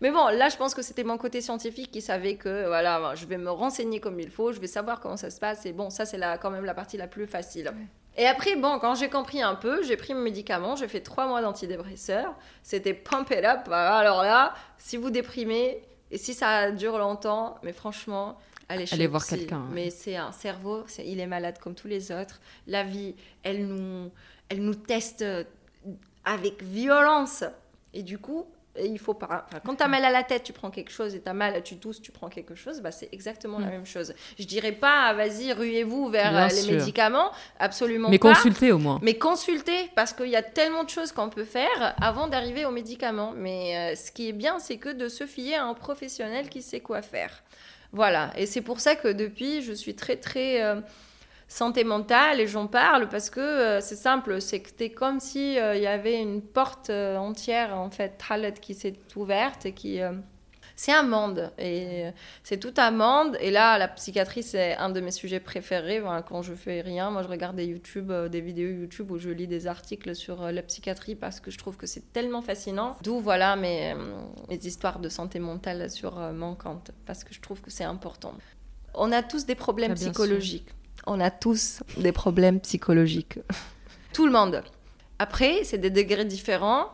Mais 0.00 0.12
bon, 0.12 0.28
là, 0.28 0.48
je 0.48 0.56
pense 0.56 0.74
que 0.74 0.82
c'était 0.82 1.02
mon 1.02 1.18
côté 1.18 1.40
scientifique 1.40 1.90
qui 1.90 2.00
savait 2.00 2.36
que, 2.36 2.68
voilà, 2.68 3.14
je 3.16 3.26
vais 3.26 3.38
me 3.38 3.50
renseigner 3.50 3.98
comme 3.98 4.20
il 4.20 4.30
faut, 4.30 4.52
je 4.52 4.60
vais 4.60 4.68
savoir 4.68 5.00
comment 5.00 5.16
ça 5.16 5.30
se 5.30 5.40
passe, 5.40 5.66
et 5.66 5.72
bon, 5.72 5.90
ça, 5.90 6.06
c'est 6.06 6.20
quand 6.40 6.50
même 6.50 6.64
la 6.64 6.74
partie 6.74 6.96
la 6.96 7.08
plus 7.08 7.26
facile. 7.26 7.72
Et 8.16 8.26
après, 8.26 8.56
bon, 8.56 8.78
quand 8.80 8.94
j'ai 8.96 9.08
compris 9.08 9.42
un 9.42 9.54
peu, 9.54 9.82
j'ai 9.84 9.96
pris 9.96 10.12
mes 10.12 10.22
médicaments, 10.22 10.74
j'ai 10.74 10.88
fait 10.88 11.00
trois 11.00 11.28
mois 11.28 11.40
d'antidépresseurs. 11.40 12.34
C'était 12.62 12.94
pump 12.94 13.30
it 13.30 13.44
up. 13.44 13.68
Alors 13.70 14.22
là, 14.22 14.54
si 14.76 14.96
vous 14.96 15.10
déprimez, 15.10 15.82
et 16.10 16.18
si 16.18 16.34
ça 16.34 16.72
dure 16.72 16.98
longtemps, 16.98 17.58
mais 17.62 17.72
franchement, 17.72 18.36
aller, 18.68 19.06
voir 19.06 19.24
quelqu'un. 19.24 19.66
Mais 19.70 19.90
c'est 19.90 20.16
un 20.16 20.32
cerveau, 20.32 20.84
il 21.04 21.20
est 21.20 21.26
malade 21.26 21.58
comme 21.58 21.74
tous 21.74 21.88
les 21.88 22.10
autres. 22.12 22.40
La 22.66 22.82
vie, 22.82 23.14
elle 23.42 23.66
nous, 23.66 24.10
elle 24.48 24.62
nous 24.62 24.74
teste 24.74 25.24
avec 26.24 26.62
violence. 26.62 27.44
Et 27.94 28.02
du 28.02 28.18
coup, 28.18 28.46
il 28.84 28.98
faut 28.98 29.14
pas. 29.14 29.46
Enfin, 29.48 29.60
quand 29.64 29.76
tu 29.76 29.82
as 29.82 29.88
mal 29.88 30.04
à 30.04 30.10
la 30.10 30.22
tête, 30.22 30.42
tu 30.42 30.52
prends 30.52 30.70
quelque 30.70 30.90
chose, 30.90 31.14
et 31.14 31.20
tu 31.20 31.28
as 31.28 31.34
mal, 31.34 31.62
tu 31.62 31.76
tousses, 31.76 32.00
tu 32.00 32.12
prends 32.12 32.28
quelque 32.28 32.54
chose, 32.54 32.80
bah, 32.80 32.90
c'est 32.90 33.08
exactement 33.12 33.58
la 33.58 33.66
mm. 33.66 33.70
même 33.70 33.86
chose. 33.86 34.14
Je 34.38 34.44
dirais 34.44 34.72
pas, 34.72 35.12
vas-y, 35.14 35.52
ruez-vous 35.52 36.08
vers 36.08 36.36
euh, 36.36 36.48
les 36.48 36.72
médicaments, 36.72 37.30
absolument 37.58 38.08
Mais 38.10 38.18
pas. 38.18 38.28
Mais 38.28 38.34
consultez 38.34 38.72
au 38.72 38.78
moins. 38.78 38.98
Mais 39.02 39.14
consultez, 39.14 39.90
parce 39.94 40.12
qu'il 40.12 40.28
y 40.28 40.36
a 40.36 40.42
tellement 40.42 40.84
de 40.84 40.90
choses 40.90 41.12
qu'on 41.12 41.30
peut 41.30 41.44
faire 41.44 41.94
avant 42.00 42.28
d'arriver 42.28 42.64
aux 42.64 42.70
médicaments. 42.70 43.32
Mais 43.36 43.92
euh, 43.92 43.96
ce 43.96 44.10
qui 44.10 44.28
est 44.28 44.32
bien, 44.32 44.58
c'est 44.58 44.76
que 44.76 44.90
de 44.90 45.08
se 45.08 45.26
fier 45.26 45.56
à 45.56 45.64
un 45.64 45.74
professionnel 45.74 46.48
qui 46.48 46.62
sait 46.62 46.80
quoi 46.80 47.02
faire. 47.02 47.42
Voilà, 47.92 48.32
et 48.36 48.46
c'est 48.46 48.60
pour 48.60 48.80
ça 48.80 48.96
que 48.96 49.08
depuis, 49.08 49.62
je 49.62 49.72
suis 49.72 49.94
très, 49.94 50.16
très. 50.16 50.62
Euh, 50.62 50.80
santé 51.48 51.82
mentale 51.82 52.40
et 52.40 52.46
j'en 52.46 52.66
parle 52.66 53.08
parce 53.08 53.30
que 53.30 53.40
euh, 53.40 53.80
c'est 53.80 53.96
simple, 53.96 54.40
c'est 54.40 54.60
que 54.60 54.68
c'est 54.76 54.90
comme 54.90 55.18
si 55.18 55.58
euh, 55.58 55.74
il 55.74 55.82
y 55.82 55.86
avait 55.86 56.20
une 56.20 56.42
porte 56.42 56.90
euh, 56.90 57.16
entière 57.16 57.74
en 57.74 57.90
fait, 57.90 58.22
qui 58.60 58.74
s'est 58.74 58.94
ouverte 59.16 59.64
et 59.64 59.72
qui 59.72 60.00
c'est 60.76 60.92
un 60.92 61.02
monde 61.02 61.50
et 61.58 62.04
c'est 62.44 62.58
tout 62.58 62.74
un 62.76 62.90
monde. 62.90 63.36
Et 63.40 63.50
là 63.50 63.78
la 63.78 63.88
psychiatrie 63.88 64.42
c'est 64.42 64.76
un 64.76 64.90
de 64.90 65.00
mes 65.00 65.10
sujets 65.10 65.40
préférés. 65.40 66.02
Quand 66.28 66.42
je 66.42 66.54
fais 66.54 66.82
rien 66.82 67.10
moi 67.10 67.22
je 67.22 67.28
regarde 67.28 67.56
des 67.56 67.64
YouTube 67.64 68.12
des 68.12 68.40
vidéos 68.42 68.68
YouTube 68.68 69.10
où 69.10 69.18
je 69.18 69.30
lis 69.30 69.48
des 69.48 69.66
articles 69.66 70.14
sur 70.14 70.52
la 70.52 70.62
psychiatrie 70.62 71.14
parce 71.14 71.40
que 71.40 71.50
je 71.50 71.58
trouve 71.58 71.76
que 71.76 71.86
c'est 71.86 72.12
tellement 72.12 72.42
fascinant. 72.42 72.96
D'où 73.02 73.18
voilà 73.18 73.56
mes, 73.56 73.94
mes 74.48 74.58
histoires 74.58 74.98
de 74.98 75.08
santé 75.08 75.38
mentale 75.38 75.90
sur 75.90 76.16
mon 76.32 76.54
compte 76.54 76.92
parce 77.06 77.24
que 77.24 77.32
je 77.32 77.40
trouve 77.40 77.60
que 77.62 77.70
c'est 77.70 77.84
important. 77.84 78.34
On 78.94 79.10
a 79.12 79.22
tous 79.22 79.46
des 79.46 79.54
problèmes 79.54 79.92
ah, 79.92 79.96
psychologiques 79.96 80.68
on 81.06 81.20
a 81.20 81.30
tous 81.30 81.82
des 81.96 82.12
problèmes 82.12 82.60
psychologiques. 82.60 83.38
Tout 84.12 84.26
le 84.26 84.32
monde. 84.32 84.62
Après, 85.18 85.64
c'est 85.64 85.78
des 85.78 85.90
degrés 85.90 86.24
différents. 86.24 86.88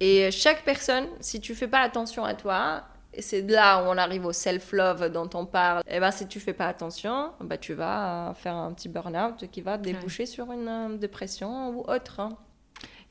Et 0.00 0.30
chaque 0.30 0.64
personne, 0.64 1.06
si 1.20 1.40
tu 1.40 1.54
fais 1.54 1.68
pas 1.68 1.80
attention 1.80 2.24
à 2.24 2.34
toi, 2.34 2.82
et 3.14 3.22
c'est 3.22 3.42
là 3.42 3.82
où 3.82 3.86
on 3.88 3.98
arrive 3.98 4.24
au 4.24 4.32
self-love 4.32 5.12
dont 5.12 5.28
on 5.34 5.46
parle, 5.46 5.82
et 5.86 5.96
eh 5.96 6.00
ben, 6.00 6.10
si 6.10 6.26
tu 6.26 6.40
fais 6.40 6.54
pas 6.54 6.66
attention, 6.66 7.30
bah, 7.40 7.58
tu 7.58 7.74
vas 7.74 8.34
faire 8.36 8.54
un 8.54 8.72
petit 8.72 8.88
burn-out 8.88 9.44
qui 9.50 9.60
va 9.60 9.76
déboucher 9.76 10.26
sur 10.26 10.50
une 10.50 10.68
euh, 10.68 10.96
dépression 10.96 11.70
ou 11.70 11.80
autre. 11.88 12.20
Hein. 12.20 12.30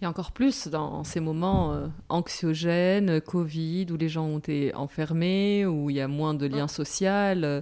Et 0.01 0.07
encore 0.07 0.31
plus 0.31 0.67
dans 0.67 1.03
ces 1.03 1.19
moments 1.19 1.73
euh, 1.73 1.87
anxiogènes, 2.09 3.21
Covid, 3.21 3.85
où 3.91 3.97
les 3.97 4.09
gens 4.09 4.25
ont 4.25 4.39
été 4.39 4.73
enfermés, 4.73 5.67
où 5.67 5.91
il 5.91 5.97
y 5.97 6.01
a 6.01 6.07
moins 6.07 6.33
de 6.33 6.47
liens 6.47 6.65
mm. 6.65 6.69
sociaux. 6.69 7.61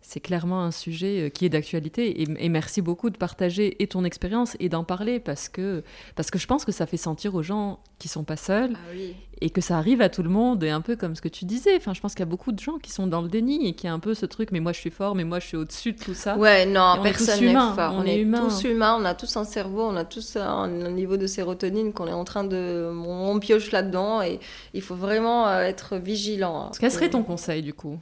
C'est 0.00 0.20
clairement 0.20 0.62
un 0.62 0.70
sujet 0.70 1.22
euh, 1.22 1.28
qui 1.30 1.46
est 1.46 1.48
d'actualité 1.48 2.22
et, 2.22 2.48
merci 2.48 2.80
beaucoup 2.80 3.10
de 3.10 3.16
partager 3.16 3.82
et 3.82 3.88
ton 3.88 4.04
expérience 4.04 4.56
et 4.60 4.68
d'en 4.68 4.84
parler 4.84 5.18
parce 5.18 5.48
que, 5.48 5.82
parce 6.14 6.30
que 6.30 6.38
je 6.38 6.46
pense 6.46 6.64
que 6.64 6.70
ça 6.70 6.86
fait 6.86 6.96
sentir 6.96 7.34
aux 7.34 7.42
gens 7.42 7.80
qui 7.98 8.06
sont 8.06 8.22
pas 8.22 8.36
seuls 8.36 8.74
ah 8.74 8.94
et 9.40 9.50
que 9.50 9.60
ça 9.60 9.76
arrive 9.76 10.00
à 10.00 10.08
tout 10.08 10.22
le 10.22 10.30
monde 10.30 10.62
et 10.62 10.70
un 10.70 10.80
peu 10.80 10.96
comme 10.96 11.16
ce 11.16 11.20
que 11.20 11.28
tu 11.28 11.44
disais. 11.44 11.76
Enfin, 11.76 11.92
je 11.92 12.00
pense 12.00 12.12
qu'il 12.12 12.20
y 12.20 12.22
a 12.22 12.30
beaucoup 12.30 12.52
de 12.52 12.58
gens 12.60 12.78
qui 12.78 12.92
sont 12.92 13.06
dans 13.06 13.20
le 13.20 13.28
déni 13.28 13.66
et 13.66 13.74
qui 13.74 13.88
a 13.88 13.92
un 13.92 13.98
peu 13.98 14.14
ce 14.14 14.26
truc 14.26 14.52
mais 14.52 14.60
moi 14.60 14.72
je 14.72 14.78
suis 14.78 14.90
fort, 14.90 15.16
mais 15.16 15.24
moi 15.24 15.40
je 15.40 15.48
suis 15.48 15.56
au-dessus 15.56 15.92
de 15.92 15.98
tout 15.98 16.14
ça. 16.14 16.38
Ouais, 16.38 16.66
non, 16.66 17.00
personne 17.02 17.44
n'est 17.44 17.52
fort. 17.52 17.94
On, 17.96 18.04
est, 18.04 18.24
tous 18.24 18.64
humains, 18.64 18.96
on 19.00 19.04
a 19.04 19.14
tous 19.14 19.36
un 19.36 19.44
cerveau, 19.44 19.82
on 19.82 19.96
a 19.96 20.04
tous 20.04 20.36
un, 20.36 20.68
niveau 20.68 21.16
de 21.16 21.26
sérotonine 21.26 21.92
qu'on 21.92 22.06
est 22.06 22.12
en 22.12 22.24
train 22.24 22.44
de. 22.44 22.90
On, 23.06 23.38
pioche 23.40 23.70
là-dedans 23.72 24.22
et 24.22 24.40
il 24.72 24.80
faut 24.80 24.94
vraiment 24.94 25.46
euh, 25.48 25.60
être 25.60 25.96
vigilant. 25.96 26.70
Quel 26.78 26.90
serait 26.90 27.10
ton 27.10 27.22
conseil 27.22 27.62
du 27.62 27.74
coup 27.74 27.98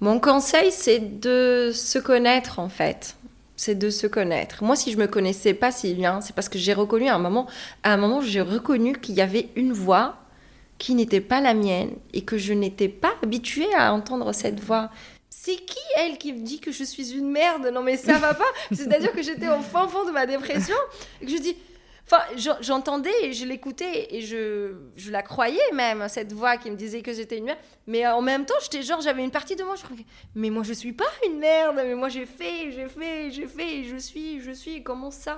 mon 0.00 0.20
conseil, 0.20 0.70
c'est 0.70 1.20
de 1.20 1.70
se 1.74 1.98
connaître 1.98 2.58
en 2.58 2.68
fait. 2.68 3.16
C'est 3.56 3.74
de 3.74 3.90
se 3.90 4.06
connaître. 4.06 4.62
Moi, 4.62 4.76
si 4.76 4.92
je 4.92 4.98
me 4.98 5.08
connaissais 5.08 5.52
pas 5.52 5.72
si 5.72 5.94
bien, 5.94 6.20
c'est 6.20 6.34
parce 6.34 6.48
que 6.48 6.58
j'ai 6.58 6.72
reconnu 6.72 7.08
à 7.08 7.16
un 7.16 7.18
moment, 7.18 7.48
à 7.82 7.92
un 7.92 7.96
moment, 7.96 8.20
j'ai 8.20 8.40
reconnu 8.40 8.96
qu'il 8.96 9.16
y 9.16 9.20
avait 9.20 9.48
une 9.56 9.72
voix 9.72 10.16
qui 10.78 10.94
n'était 10.94 11.20
pas 11.20 11.40
la 11.40 11.54
mienne 11.54 11.90
et 12.12 12.22
que 12.22 12.38
je 12.38 12.52
n'étais 12.52 12.88
pas 12.88 13.14
habituée 13.22 13.72
à 13.76 13.92
entendre 13.92 14.32
cette 14.32 14.60
voix. 14.60 14.90
C'est 15.28 15.56
qui 15.56 15.78
elle 15.96 16.18
qui 16.18 16.32
me 16.32 16.40
dit 16.40 16.60
que 16.60 16.70
je 16.70 16.84
suis 16.84 17.12
une 17.12 17.30
merde? 17.30 17.70
Non 17.72 17.82
mais 17.82 17.96
ça 17.96 18.18
va 18.18 18.34
pas. 18.34 18.44
C'est-à-dire 18.72 19.12
que 19.12 19.22
j'étais 19.22 19.48
au 19.48 19.60
fin 19.60 19.88
fond 19.88 20.04
de 20.04 20.12
ma 20.12 20.26
dépression 20.26 20.76
et 21.20 21.26
que 21.26 21.32
je 21.32 21.38
dis 21.38 21.56
Enfin, 22.10 22.22
j'entendais 22.62 23.12
et 23.22 23.34
je 23.34 23.44
l'écoutais 23.44 24.14
et 24.14 24.22
je, 24.22 24.72
je, 24.96 25.10
la 25.10 25.22
croyais 25.22 25.60
même, 25.74 26.08
cette 26.08 26.32
voix 26.32 26.56
qui 26.56 26.70
me 26.70 26.76
disait 26.76 27.02
que 27.02 27.12
j'étais 27.12 27.36
une 27.36 27.44
merde. 27.44 27.58
Mais 27.86 28.06
en 28.06 28.22
même 28.22 28.46
temps, 28.46 28.54
j'étais 28.62 28.82
genre, 28.82 29.02
j'avais 29.02 29.22
une 29.22 29.30
partie 29.30 29.56
de 29.56 29.62
moi, 29.62 29.76
je 29.76 29.82
croyais, 29.82 30.06
mais 30.34 30.48
moi 30.48 30.62
je 30.62 30.72
suis 30.72 30.94
pas 30.94 31.10
une 31.26 31.38
merde, 31.38 31.76
mais 31.76 31.94
moi 31.94 32.08
j'ai 32.08 32.24
fait, 32.24 32.72
j'ai 32.72 32.88
fait, 32.88 33.30
j'ai 33.30 33.46
fait, 33.46 33.84
je 33.84 33.96
suis, 33.98 34.40
je 34.40 34.52
suis, 34.52 34.82
comment 34.82 35.10
ça? 35.10 35.36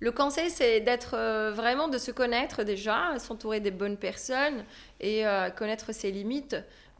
Le 0.00 0.10
conseil, 0.10 0.50
c'est 0.50 0.80
d'être 0.80 1.14
euh, 1.14 1.52
vraiment, 1.52 1.86
de 1.86 1.98
se 1.98 2.10
connaître 2.10 2.64
déjà, 2.64 3.16
s'entourer 3.18 3.60
des 3.60 3.70
bonnes 3.70 3.96
personnes 3.96 4.64
et 5.00 5.24
euh, 5.24 5.50
connaître 5.50 5.92
ses 5.92 6.10
limites. 6.10 6.56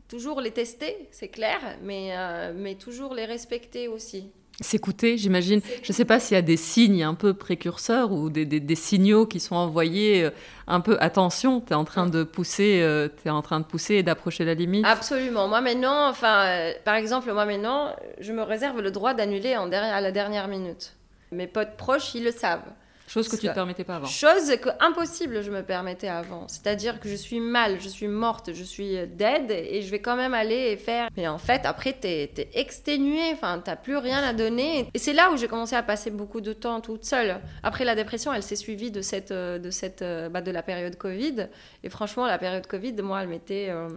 Toujours 0.08 0.40
les 0.40 0.52
tester, 0.52 1.08
c'est 1.10 1.28
clair, 1.28 1.60
mais, 1.82 2.16
euh, 2.16 2.52
mais 2.54 2.76
toujours 2.76 3.14
les 3.14 3.24
respecter 3.24 3.88
aussi. 3.88 4.32
S'écouter, 4.60 5.16
j'imagine. 5.18 5.60
Je 5.84 5.92
ne 5.92 5.94
sais 5.94 6.04
pas 6.04 6.18
s'il 6.18 6.34
y 6.34 6.38
a 6.38 6.42
des 6.42 6.56
signes 6.56 7.04
un 7.04 7.14
peu 7.14 7.32
précurseurs 7.32 8.10
ou 8.10 8.28
des, 8.28 8.44
des, 8.44 8.74
signaux 8.74 9.24
qui 9.24 9.38
sont 9.38 9.54
envoyés 9.54 10.24
euh, 10.24 10.30
un 10.66 10.80
peu 10.80 10.96
attention, 10.98 11.60
tu 11.60 11.72
es 11.72 11.76
en 11.76 11.84
train 11.84 12.06
de 12.06 12.24
pousser, 12.24 12.80
euh, 12.82 13.08
es 13.24 13.30
en 13.30 13.40
train 13.40 13.60
de 13.60 13.64
pousser 13.64 13.94
et 13.94 14.02
d'approcher 14.02 14.44
la 14.44 14.54
limite. 14.54 14.84
Absolument. 14.84 15.46
Moi 15.46 15.60
maintenant, 15.60 16.08
enfin, 16.08 16.44
euh, 16.46 16.72
par 16.84 16.96
exemple, 16.96 17.32
moi 17.32 17.44
maintenant, 17.44 17.94
je 18.18 18.32
me 18.32 18.42
réserve 18.42 18.80
le 18.80 18.90
droit 18.90 19.14
d'annuler 19.14 19.54
à 19.54 20.00
la 20.00 20.10
dernière 20.10 20.48
minute. 20.48 20.94
Mes 21.30 21.46
potes 21.46 21.76
proches, 21.76 22.16
ils 22.16 22.24
le 22.24 22.32
savent. 22.32 22.62
Chose 23.08 23.26
que 23.28 23.36
tu 23.36 23.46
ne 23.46 23.50
te 23.50 23.54
permettais 23.54 23.84
pas 23.84 23.96
avant. 23.96 24.06
Chose 24.06 24.54
que 24.60 24.68
impossible 24.80 25.42
je 25.42 25.50
me 25.50 25.62
permettais 25.62 26.08
avant. 26.08 26.46
C'est-à-dire 26.46 27.00
que 27.00 27.08
je 27.08 27.14
suis 27.14 27.40
mal, 27.40 27.80
je 27.80 27.88
suis 27.88 28.06
morte, 28.06 28.52
je 28.52 28.62
suis 28.62 28.98
dead 29.08 29.50
et 29.50 29.82
je 29.82 29.90
vais 29.90 30.00
quand 30.00 30.14
même 30.14 30.34
aller 30.34 30.76
faire. 30.76 31.08
Mais 31.16 31.26
en 31.26 31.38
fait, 31.38 31.64
après, 31.64 31.96
tu 31.98 32.06
es, 32.06 32.30
exténué, 32.54 33.32
enfin, 33.32 33.60
t'as 33.64 33.76
plus 33.76 33.96
rien 33.96 34.22
à 34.22 34.34
donner. 34.34 34.88
Et 34.92 34.98
c'est 34.98 35.14
là 35.14 35.30
où 35.32 35.38
j'ai 35.38 35.48
commencé 35.48 35.74
à 35.74 35.82
passer 35.82 36.10
beaucoup 36.10 36.42
de 36.42 36.52
temps 36.52 36.80
toute 36.80 37.04
seule. 37.04 37.40
Après 37.62 37.84
la 37.84 37.94
dépression, 37.94 38.32
elle 38.32 38.42
s'est 38.42 38.56
suivie 38.56 38.90
de 38.90 39.00
cette, 39.00 39.32
de 39.32 39.70
cette, 39.70 40.04
bah, 40.30 40.42
de 40.42 40.50
la 40.50 40.62
période 40.62 40.96
Covid. 40.96 41.48
Et 41.82 41.88
franchement, 41.88 42.26
la 42.26 42.38
période 42.38 42.66
Covid, 42.66 42.92
moi, 43.00 43.22
elle 43.22 43.28
m'était, 43.28 43.68
euh, 43.70 43.88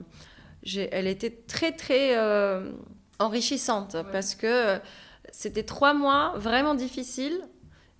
elle 0.91 1.07
était 1.07 1.31
très 1.47 1.73
très 1.73 2.17
euh, 2.17 2.71
enrichissante 3.19 3.97
parce 4.11 4.35
que 4.35 4.79
c'était 5.31 5.63
trois 5.63 5.93
mois 5.93 6.33
vraiment 6.37 6.75
difficiles 6.75 7.41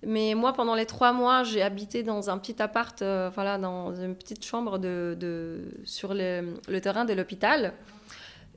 mais 0.04 0.34
moi, 0.34 0.52
pendant 0.52 0.74
les 0.74 0.86
trois 0.86 1.12
mois, 1.12 1.44
j'ai 1.44 1.62
habité 1.62 2.02
dans 2.02 2.28
un 2.28 2.38
petit 2.38 2.60
appart, 2.60 3.00
euh, 3.02 3.30
voilà, 3.34 3.56
dans 3.58 3.94
une 3.94 4.16
petite 4.16 4.44
chambre 4.44 4.78
de, 4.78 5.62
sur 5.84 6.12
le, 6.14 6.80
terrain 6.80 7.04
de 7.04 7.12
l'hôpital. 7.12 7.72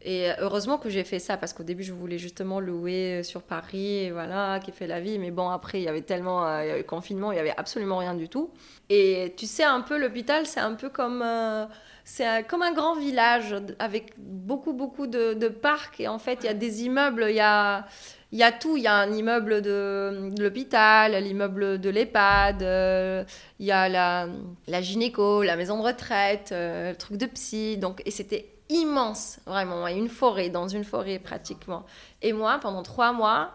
Et 0.02 0.30
heureusement 0.40 0.78
que 0.78 0.88
j'ai 0.88 1.04
fait 1.04 1.18
ça 1.18 1.36
parce 1.36 1.54
qu'au 1.54 1.64
début, 1.64 1.84
je 1.84 1.94
voulais 1.94 2.20
justement 2.20 2.60
louer 2.60 3.24
sur 3.24 3.42
Paris, 3.42 4.12
voilà, 4.12 4.60
qui 4.60 4.72
fait 4.72 4.86
la 4.86 5.02
vie. 5.02 5.18
Mais 5.18 5.32
bon, 5.32 5.50
après, 5.50 5.80
il 5.80 5.84
y 5.84 5.88
avait 5.88 6.02
tellement 6.02 6.48
euh, 6.48 6.66
y 6.66 6.70
avait 6.70 6.84
confinement, 6.84 7.32
il 7.32 7.38
y 7.38 7.40
avait 7.40 7.56
absolument 7.58 7.98
rien 7.98 8.14
du 8.14 8.30
tout. 8.30 8.52
Et 8.90 9.34
tu 9.36 9.48
sais, 9.48 9.64
un 9.64 9.82
peu 9.82 9.98
l'hôpital, 9.98 10.46
c'est 10.46 10.60
un 10.60 10.74
peu 10.74 10.90
comme 10.90 11.24
euh, 11.24 11.66
c'est 12.04 12.46
comme 12.48 12.62
un 12.62 12.72
grand 12.72 12.96
village 12.96 13.56
avec 13.80 14.14
beaucoup 14.18 14.74
beaucoup 14.74 15.08
de 15.08 15.48
parcs. 15.48 16.00
Et 16.00 16.08
en 16.08 16.20
fait, 16.20 16.40
il 16.42 16.46
y 16.46 16.50
a 16.50 16.54
des 16.54 16.84
immeubles, 16.84 17.26
il 17.30 17.36
y 17.36 17.40
a 17.40 17.88
il 18.36 18.40
y 18.40 18.44
a 18.44 18.52
tout. 18.52 18.76
Il 18.76 18.84
y 18.84 18.88
a 18.88 18.96
un 18.96 19.14
immeuble 19.14 19.62
de, 19.62 20.34
l'hôpital, 20.38 21.14
l'immeuble 21.24 21.80
de 21.80 21.90
l'EHPAD, 21.90 22.64
euh, 22.64 23.24
il 23.60 23.66
y 23.66 23.72
a 23.72 23.88
la, 23.88 24.28
la, 24.68 24.82
gynéco, 24.82 25.42
la 25.42 25.56
maison 25.56 25.78
de 25.78 25.84
retraite, 25.84 26.50
euh, 26.52 26.92
le 26.92 26.98
truc 26.98 27.16
de 27.16 27.28
psy. 27.28 27.78
Donc, 27.78 28.02
et 28.06 28.12
c'était 28.12 28.52
immense, 28.68 29.40
vraiment. 29.46 29.88
Une 29.88 30.10
forêt, 30.10 30.50
dans 30.50 30.68
une 30.68 30.84
forêt 30.84 31.18
pratiquement. 31.18 31.86
Et 32.22 32.34
moi, 32.34 32.60
pendant 32.62 32.84
trois 32.84 33.14
mois, 33.14 33.54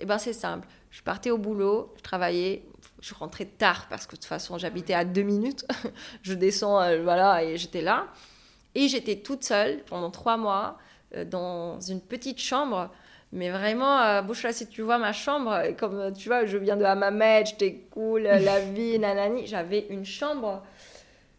eh 0.00 0.04
ben, 0.04 0.18
c'est 0.18 0.34
simple. 0.34 0.68
Je 0.90 1.02
partais 1.02 1.30
au 1.30 1.38
boulot, 1.38 1.94
je 1.96 2.02
travaillais, 2.02 2.62
je 3.00 3.14
rentrais 3.14 3.46
tard 3.46 3.86
parce 3.88 4.04
que 4.04 4.16
de 4.16 4.16
toute 4.16 4.26
façon, 4.26 4.58
j'habitais 4.58 4.92
à 4.92 5.06
deux 5.06 5.22
minutes. 5.22 5.64
je 6.22 6.34
descends, 6.34 6.78
euh, 6.82 7.02
voilà, 7.02 7.42
et 7.42 7.56
j'étais 7.56 7.80
là. 7.80 8.08
Et 8.74 8.86
j'étais 8.88 9.16
toute 9.16 9.44
seule 9.44 9.82
pendant 9.84 10.10
trois 10.10 10.36
mois 10.36 10.76
dans 11.26 11.80
une 11.80 12.00
petite 12.00 12.38
chambre 12.38 12.88
mais 13.32 13.50
vraiment, 13.50 14.00
euh, 14.00 14.22
Bouchra, 14.22 14.52
si 14.52 14.66
tu 14.66 14.82
vois 14.82 14.98
ma 14.98 15.12
chambre, 15.12 15.62
comme 15.78 16.12
tu 16.12 16.28
vois, 16.28 16.46
je 16.46 16.58
viens 16.58 16.76
de 16.76 16.84
Hammamet, 16.84 17.44
j'étais 17.46 17.86
cool, 17.90 18.22
la 18.22 18.60
vie, 18.74 18.98
nanani, 18.98 19.46
j'avais 19.46 19.86
une 19.90 20.04
chambre. 20.04 20.62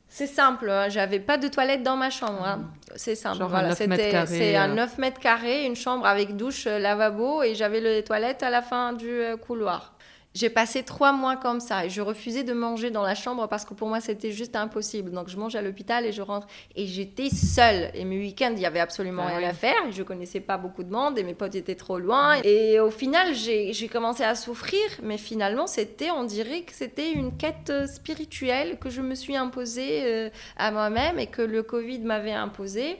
C'est 0.08 0.28
simple, 0.28 0.70
hein, 0.70 0.90
j'avais 0.90 1.22
pas 1.22 1.38
de 1.38 1.48
toilette 1.48 1.84
dans 1.84 1.96
ma 1.96 2.10
chambre. 2.10 2.44
Hein. 2.46 2.70
C'est 2.98 3.16
simple. 3.16 3.46
voilà, 3.46 3.76
c'était 3.76 4.26
c'est 4.26 4.58
un 4.58 4.68
9 4.68 4.98
mètres 4.98 5.22
carrés, 5.22 5.66
une 5.66 5.78
chambre 5.78 6.06
avec 6.06 6.36
douche, 6.36 6.68
euh, 6.68 6.80
lavabo, 6.80 7.44
et 7.44 7.56
j'avais 7.56 7.80
les 7.80 8.04
toilettes 8.04 8.44
à 8.44 8.50
la 8.50 8.62
fin 8.62 8.92
du 8.92 9.10
euh, 9.10 9.38
couloir. 9.38 9.94
J'ai 10.34 10.50
passé 10.50 10.84
trois 10.84 11.12
mois 11.12 11.36
comme 11.36 11.60
ça 11.60 11.86
et 11.86 11.90
je 11.90 12.00
refusais 12.00 12.44
de 12.46 12.54
manger 12.54 12.90
dans 12.90 13.02
la 13.02 13.16
chambre 13.16 13.50
parce 13.50 13.66
que 13.66 13.74
pour 13.74 13.90
moi 13.90 14.00
c'était 14.00 14.32
juste 14.32 14.56
impossible. 14.56 15.12
Donc 15.12 15.28
je 15.28 15.36
mange 15.36 15.56
à 15.56 15.62
l'hôpital 15.62 16.06
et 16.06 16.14
je 16.14 16.22
rentre 16.22 16.48
et 16.78 16.88
j'étais 16.88 17.30
seule. 17.30 17.92
Et 17.96 18.06
mes 18.06 18.18
week-ends, 18.18 18.54
il 18.56 18.62
y 18.62 18.66
avait 18.66 18.80
absolument 18.80 19.24
Ah 19.26 19.32
rien 19.32 19.40
oui. 19.40 19.46
à 19.46 19.54
faire. 19.54 19.76
Et 19.90 19.92
je 19.92 20.04
connaissais 20.04 20.40
pas 20.40 20.58
beaucoup 20.58 20.84
de 20.84 20.90
monde 20.92 21.20
et 21.20 21.24
mes 21.24 21.34
potes 21.34 21.56
étaient 21.56 21.76
trop 21.76 22.00
loin. 22.00 22.36
Et 22.46 22.80
au 22.80 22.92
final, 22.92 23.36
j'ai 23.36 23.90
commencé 23.92 24.24
à 24.24 24.36
souffrir, 24.36 24.80
mais 25.04 25.18
finalement 25.18 25.68
c'était, 25.68 26.12
on 26.12 26.24
dirait 26.24 26.62
que 26.62 26.72
c'était 26.74 27.12
une 27.12 27.36
quête 27.36 27.74
spirituelle 27.94 28.78
que 28.80 28.90
je 28.90 29.02
me 29.02 29.16
suis 29.16 29.36
imposée 29.36 30.04
euh, 30.04 30.30
à 30.56 30.72
moi-même 30.72 31.20
et 31.20 31.28
que 31.28 31.42
le 31.42 31.62
Covid 31.62 32.00
m'avait 32.00 32.32
imposée. 32.32 32.96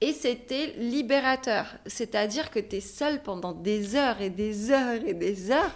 Et 0.00 0.12
c'était 0.12 0.74
libérateur. 0.78 1.66
C'est-à-dire 1.86 2.50
que 2.50 2.60
tu 2.60 2.76
es 2.76 2.80
seule 2.80 3.20
pendant 3.22 3.52
des 3.52 3.96
heures 3.96 4.20
et 4.20 4.30
des 4.30 4.70
heures 4.70 5.00
et 5.06 5.14
des 5.14 5.50
heures. 5.50 5.70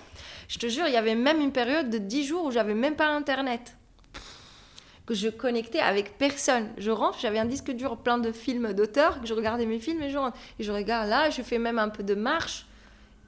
Je 0.49 0.59
te 0.59 0.69
jure, 0.69 0.87
il 0.87 0.93
y 0.93 0.97
avait 0.97 1.15
même 1.15 1.41
une 1.41 1.53
période 1.53 1.91
de 1.91 1.99
10 1.99 2.25
jours 2.25 2.45
où 2.45 2.51
j'avais 2.51 2.75
même 2.75 2.97
pas 2.97 3.09
Internet. 3.09 3.77
Que 5.05 5.15
je 5.15 5.29
connectais 5.29 5.81
avec 5.81 6.19
personne. 6.19 6.69
Je 6.79 6.91
rentre, 6.91 7.19
j'avais 7.21 7.39
un 7.39 7.45
disque 7.45 7.71
dur 7.71 7.97
plein 7.99 8.19
de 8.19 8.33
films 8.33 8.73
d'auteurs, 8.73 9.21
que 9.21 9.27
je 9.27 9.35
regardais 9.35 9.67
mes 9.67 9.79
films 9.79 10.03
et 10.03 10.11
je 10.11 10.19
rentre. 10.19 10.37
Et 10.59 10.65
je 10.65 10.73
regarde 10.73 11.09
là, 11.09 11.31
je 11.31 11.43
fais 11.43 11.59
même 11.59 11.79
un 11.79 11.89
peu 11.89 12.03
de 12.03 12.15
marche. 12.15 12.67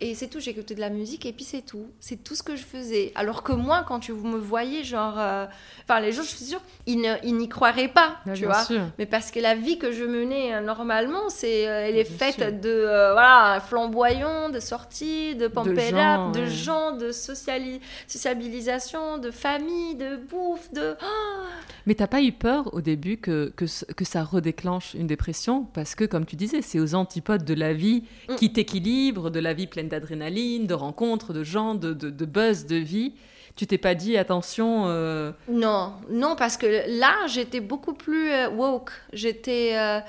Et 0.00 0.14
c'est 0.14 0.28
tout, 0.28 0.38
j'écoutais 0.38 0.74
de 0.76 0.80
la 0.80 0.90
musique 0.90 1.26
et 1.26 1.32
puis 1.32 1.44
c'est 1.44 1.62
tout. 1.62 1.86
C'est 1.98 2.22
tout 2.22 2.34
ce 2.36 2.42
que 2.44 2.54
je 2.54 2.62
faisais. 2.62 3.10
Alors 3.16 3.42
que 3.42 3.52
moi, 3.52 3.84
quand 3.86 3.98
tu 3.98 4.12
me 4.12 4.36
voyais, 4.38 4.84
genre. 4.84 5.14
euh, 5.18 5.46
Enfin, 5.82 6.00
les 6.00 6.12
gens, 6.12 6.22
je 6.22 6.28
suis 6.28 6.44
sûre, 6.44 6.60
ils 6.86 7.00
n'y 7.36 7.48
croiraient 7.48 7.88
pas, 7.88 8.16
Ouais, 8.26 8.34
tu 8.34 8.40
bien 8.42 8.50
vois. 8.50 8.62
sûr. 8.64 8.80
Mais 8.98 9.06
parce 9.06 9.30
que 9.30 9.40
la 9.40 9.54
vie 9.54 9.78
que 9.78 9.90
je 9.90 10.04
menais 10.04 10.54
euh, 10.54 10.60
normalement, 10.60 11.28
c'est, 11.30 11.66
euh, 11.66 11.86
elle 11.88 11.96
est 11.96 12.04
faite 12.04 12.34
sûr. 12.36 12.52
de 12.52 13.12
voilà, 13.12 13.60
flamboyants, 13.66 14.50
de 14.50 14.60
sorties, 14.60 15.34
de 15.34 15.48
gens, 15.54 16.28
up, 16.28 16.34
de 16.34 16.40
ouais. 16.40 16.46
gens, 16.50 16.92
de 16.96 17.10
sociali- 17.10 17.80
sociabilisation, 18.06 19.18
de 19.18 19.30
famille, 19.30 19.94
de 19.96 20.16
bouffe, 20.16 20.72
de. 20.72 20.94
Oh 21.02 21.42
Mais 21.86 21.94
t'as 21.94 22.06
pas 22.06 22.22
eu 22.22 22.32
peur 22.32 22.72
au 22.74 22.80
début 22.80 23.16
que, 23.16 23.52
que, 23.56 23.64
que 23.94 24.04
ça 24.04 24.22
redéclenche 24.22 24.94
une 24.94 25.06
dépression? 25.06 25.64
Parce 25.72 25.94
que, 25.94 26.04
comme 26.04 26.26
tu 26.26 26.36
disais, 26.36 26.62
c'est 26.62 26.78
aux 26.78 26.94
antipodes 26.94 27.44
de 27.44 27.54
la 27.54 27.72
vie 27.72 28.04
Mm. 28.28 28.34
qui 28.36 28.52
t'équilibre, 28.52 29.30
de 29.30 29.40
la 29.40 29.54
vie 29.54 29.66
pleine 29.66 29.87
d'adrénaline, 29.88 30.66
de 30.66 30.74
rencontres, 30.74 31.32
de 31.32 31.42
gens, 31.44 31.74
de, 31.74 31.92
de, 31.92 32.10
de 32.10 32.24
buzz, 32.24 32.66
de 32.66 32.76
vie. 32.76 33.12
Tu 33.56 33.66
t'es 33.66 33.78
pas 33.78 33.94
dit, 33.96 34.16
attention, 34.16 34.84
euh, 34.86 35.32
Non, 35.48 35.92
non, 36.10 36.36
parce 36.36 36.56
que 36.56 36.66
là, 37.00 37.14
j'étais 37.26 37.60
beaucoup 37.60 37.94
plus 37.94 38.30
euh, 38.30 38.48
woke. 38.50 38.90
J'étais. 39.12 39.72
euh, 39.76 40.00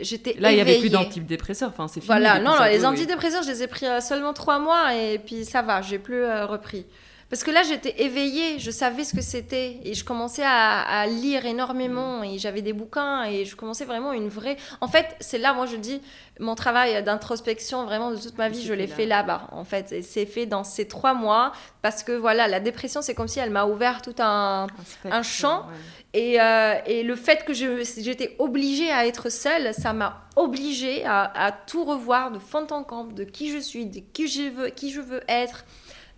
J'étais 0.00 0.34
là, 0.40 0.50
il 0.50 0.58
y 0.58 0.60
avait 0.60 0.80
plus 0.80 0.90
d'antidépresseurs. 0.90 1.68
Enfin, 1.68 1.86
c'est 1.86 2.00
fini. 2.00 2.06
Voilà, 2.08 2.40
non, 2.40 2.56
non, 2.56 2.64
les 2.64 2.80
oui. 2.80 2.86
antidépresseurs, 2.86 3.44
je 3.44 3.48
les 3.50 3.62
ai 3.62 3.68
pris 3.68 3.86
seulement 4.02 4.32
trois 4.32 4.58
mois 4.58 4.94
et 4.96 5.18
puis 5.18 5.44
ça 5.44 5.62
va, 5.62 5.80
j'ai 5.82 6.00
plus 6.00 6.24
euh, 6.24 6.46
repris. 6.46 6.84
Parce 7.30 7.44
que 7.44 7.50
là, 7.50 7.62
j'étais 7.62 7.94
éveillée, 8.02 8.58
je 8.58 8.70
savais 8.70 9.04
ce 9.04 9.14
que 9.14 9.20
c'était 9.20 9.80
et 9.84 9.92
je 9.92 10.02
commençais 10.02 10.44
à, 10.44 10.80
à 10.80 11.06
lire 11.06 11.44
énormément 11.44 12.22
et 12.22 12.38
j'avais 12.38 12.62
des 12.62 12.72
bouquins 12.72 13.24
et 13.24 13.44
je 13.44 13.54
commençais 13.54 13.84
vraiment 13.84 14.14
une 14.14 14.28
vraie. 14.30 14.56
En 14.80 14.88
fait, 14.88 15.14
c'est 15.20 15.36
là, 15.36 15.52
moi, 15.52 15.66
je 15.66 15.76
dis, 15.76 16.00
mon 16.40 16.54
travail 16.54 17.02
d'introspection 17.02 17.84
vraiment 17.84 18.10
de 18.12 18.16
toute 18.16 18.38
ma 18.38 18.48
vie, 18.48 18.62
je 18.64 18.72
l'ai 18.72 18.86
fait 18.86 18.94
fait 19.02 19.06
là-bas, 19.06 19.48
en 19.52 19.64
fait. 19.64 19.92
Et 19.92 20.00
c'est 20.02 20.24
fait 20.24 20.46
dans 20.46 20.64
ces 20.64 20.88
trois 20.88 21.12
mois 21.12 21.52
parce 21.82 22.02
que 22.02 22.12
voilà, 22.12 22.48
la 22.48 22.60
dépression, 22.60 23.02
c'est 23.02 23.14
comme 23.14 23.28
si 23.28 23.38
elle 23.40 23.50
m'a 23.50 23.66
ouvert 23.66 24.00
tout 24.00 24.14
un, 24.20 24.62
Un 24.64 24.84
spectre, 24.86 25.16
un 25.18 25.22
champ, 25.22 25.58
ouais. 25.66 25.74
et, 26.20 26.40
euh, 26.40 26.74
et 26.86 27.02
le 27.02 27.14
fait 27.14 27.44
que 27.44 27.52
je- 27.52 27.84
j'étais 28.00 28.36
obligée 28.38 28.90
à 28.90 29.06
être 29.06 29.28
seule, 29.30 29.74
ça 29.74 29.92
m'a 29.92 30.22
obligée 30.34 31.04
à, 31.04 31.24
à 31.46 31.52
tout 31.52 31.84
revoir 31.84 32.30
de 32.30 32.38
fond 32.38 32.66
en 32.70 32.82
comble, 32.84 33.12
de 33.12 33.24
qui 33.24 33.52
je 33.52 33.58
suis, 33.58 33.84
de 33.84 34.00
qui 34.14 34.28
je 34.28 34.48
veux, 34.48 34.68
qui 34.70 34.90
je 34.90 35.00
veux 35.02 35.20
être, 35.28 35.64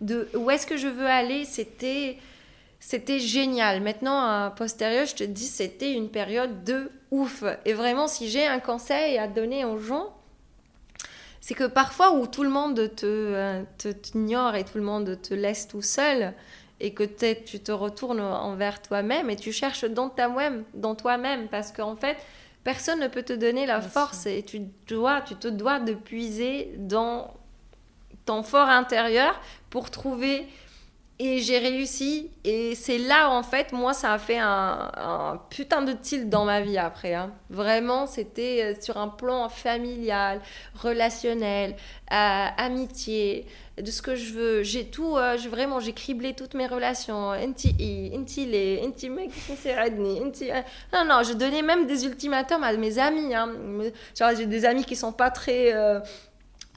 de 0.01 0.29
où 0.35 0.51
est-ce 0.51 0.67
que 0.67 0.77
je 0.77 0.89
veux 0.89 1.07
aller. 1.07 1.45
C'était, 1.45 2.19
c'était 2.81 3.19
génial. 3.19 3.81
Maintenant, 3.81 4.21
à 4.21 4.53
posteriori, 4.57 5.07
je 5.07 5.15
te 5.15 5.25
dis, 5.25 5.47
c'était 5.47 5.93
une 5.93 6.11
période 6.11 6.65
de 6.65 6.91
ouf. 7.11 7.45
Et 7.65 7.73
vraiment, 7.73 8.09
si 8.09 8.29
j'ai 8.29 8.47
un 8.47 8.61
conseil 8.61 9.19
à 9.19 9.29
donner 9.29 9.65
aux 9.65 9.79
gens, 9.79 10.15
c'est 11.41 11.55
que 11.55 11.65
parfois 11.65 12.13
où 12.13 12.27
tout 12.27 12.43
le 12.43 12.51
monde 12.51 12.95
te, 12.95 13.63
t'ignore 13.93 14.55
et 14.55 14.65
tout 14.65 14.79
le 14.79 14.85
monde 14.85 15.19
te 15.21 15.35
laisse 15.35 15.69
tout 15.69 15.83
seul 15.83 16.35
et 16.81 16.93
que 16.93 17.05
tu 17.05 17.61
te 17.61 17.73
retournes 17.73 18.21
envers 18.21 18.81
toi-même 18.81 19.31
et 19.31 19.37
tu 19.37 19.53
cherches 19.53 19.85
dans 19.85 20.11
toi-même, 20.11 20.65
dans 20.75 20.95
toi-même 20.95 21.49
parce 21.49 21.73
qu'en 21.73 21.97
fait 21.97 22.17
personne 22.65 23.01
ne 23.01 23.09
peut 23.09 23.23
te 23.23 23.33
donner 23.33 23.67
la 23.67 23.79
Bien 23.81 23.89
force 23.89 24.27
et 24.27 24.43
tu 24.43 24.61
dois, 24.87 25.23
tu 25.23 25.35
te 25.35 25.49
dois 25.49 25.81
de 25.81 25.95
puiser 25.95 26.75
dans 26.77 27.35
ton 28.31 28.45
fort 28.45 28.69
intérieur 28.69 29.41
pour 29.71 29.91
trouver. 29.91 30.47
Et 31.19 31.41
j'ai 31.41 31.59
réussi. 31.59 32.31
Et 32.45 32.75
c'est 32.75 32.97
là, 32.97 33.29
en 33.29 33.43
fait, 33.43 33.73
moi, 33.73 33.93
ça 33.93 34.15
a 34.15 34.19
fait 34.19 34.39
un, 34.39 34.91
un 34.97 35.41
putain 35.51 35.83
de 35.83 35.93
tilt 35.93 36.31
dans 36.31 36.47
ma 36.47 36.63
vie 36.63 36.79
après. 36.79 37.13
Hein. 37.13 37.33
Vraiment, 37.51 38.07
c'était 38.07 38.63
euh, 38.63 38.81
sur 38.81 38.97
un 38.97 39.09
plan 39.09 39.51
familial, 39.51 40.41
relationnel, 40.77 41.77
euh, 42.11 42.47
amitié, 42.57 43.47
de 43.77 43.91
ce 43.91 44.01
que 44.01 44.15
je 44.15 44.33
veux. 44.33 44.63
J'ai 44.63 44.87
tout, 44.87 45.17
euh, 45.19 45.37
vraiment, 45.51 45.79
j'ai 45.79 45.93
criblé 45.93 46.33
toutes 46.33 46.55
mes 46.55 46.67
relations. 46.67 47.33
Inti, 47.33 48.13
inti 48.15 48.47
les, 48.47 48.81
inti 48.83 49.11
mec, 49.11 49.31
inti. 49.51 50.49
Non, 50.95 51.05
non, 51.05 51.23
je 51.23 51.35
donnais 51.35 51.63
même 51.63 51.87
des 51.87 52.07
ultimatums 52.07 52.65
à 52.65 52.73
mes 52.75 52.99
amis. 52.99 53.35
Hein. 53.35 53.51
Genre, 54.19 54.31
j'ai 54.37 54.47
des 54.47 54.65
amis 54.65 54.85
qui 54.85 54.97
sont 54.97 55.13
pas 55.13 55.31
très. 55.31 55.75
Euh, 55.75 56.01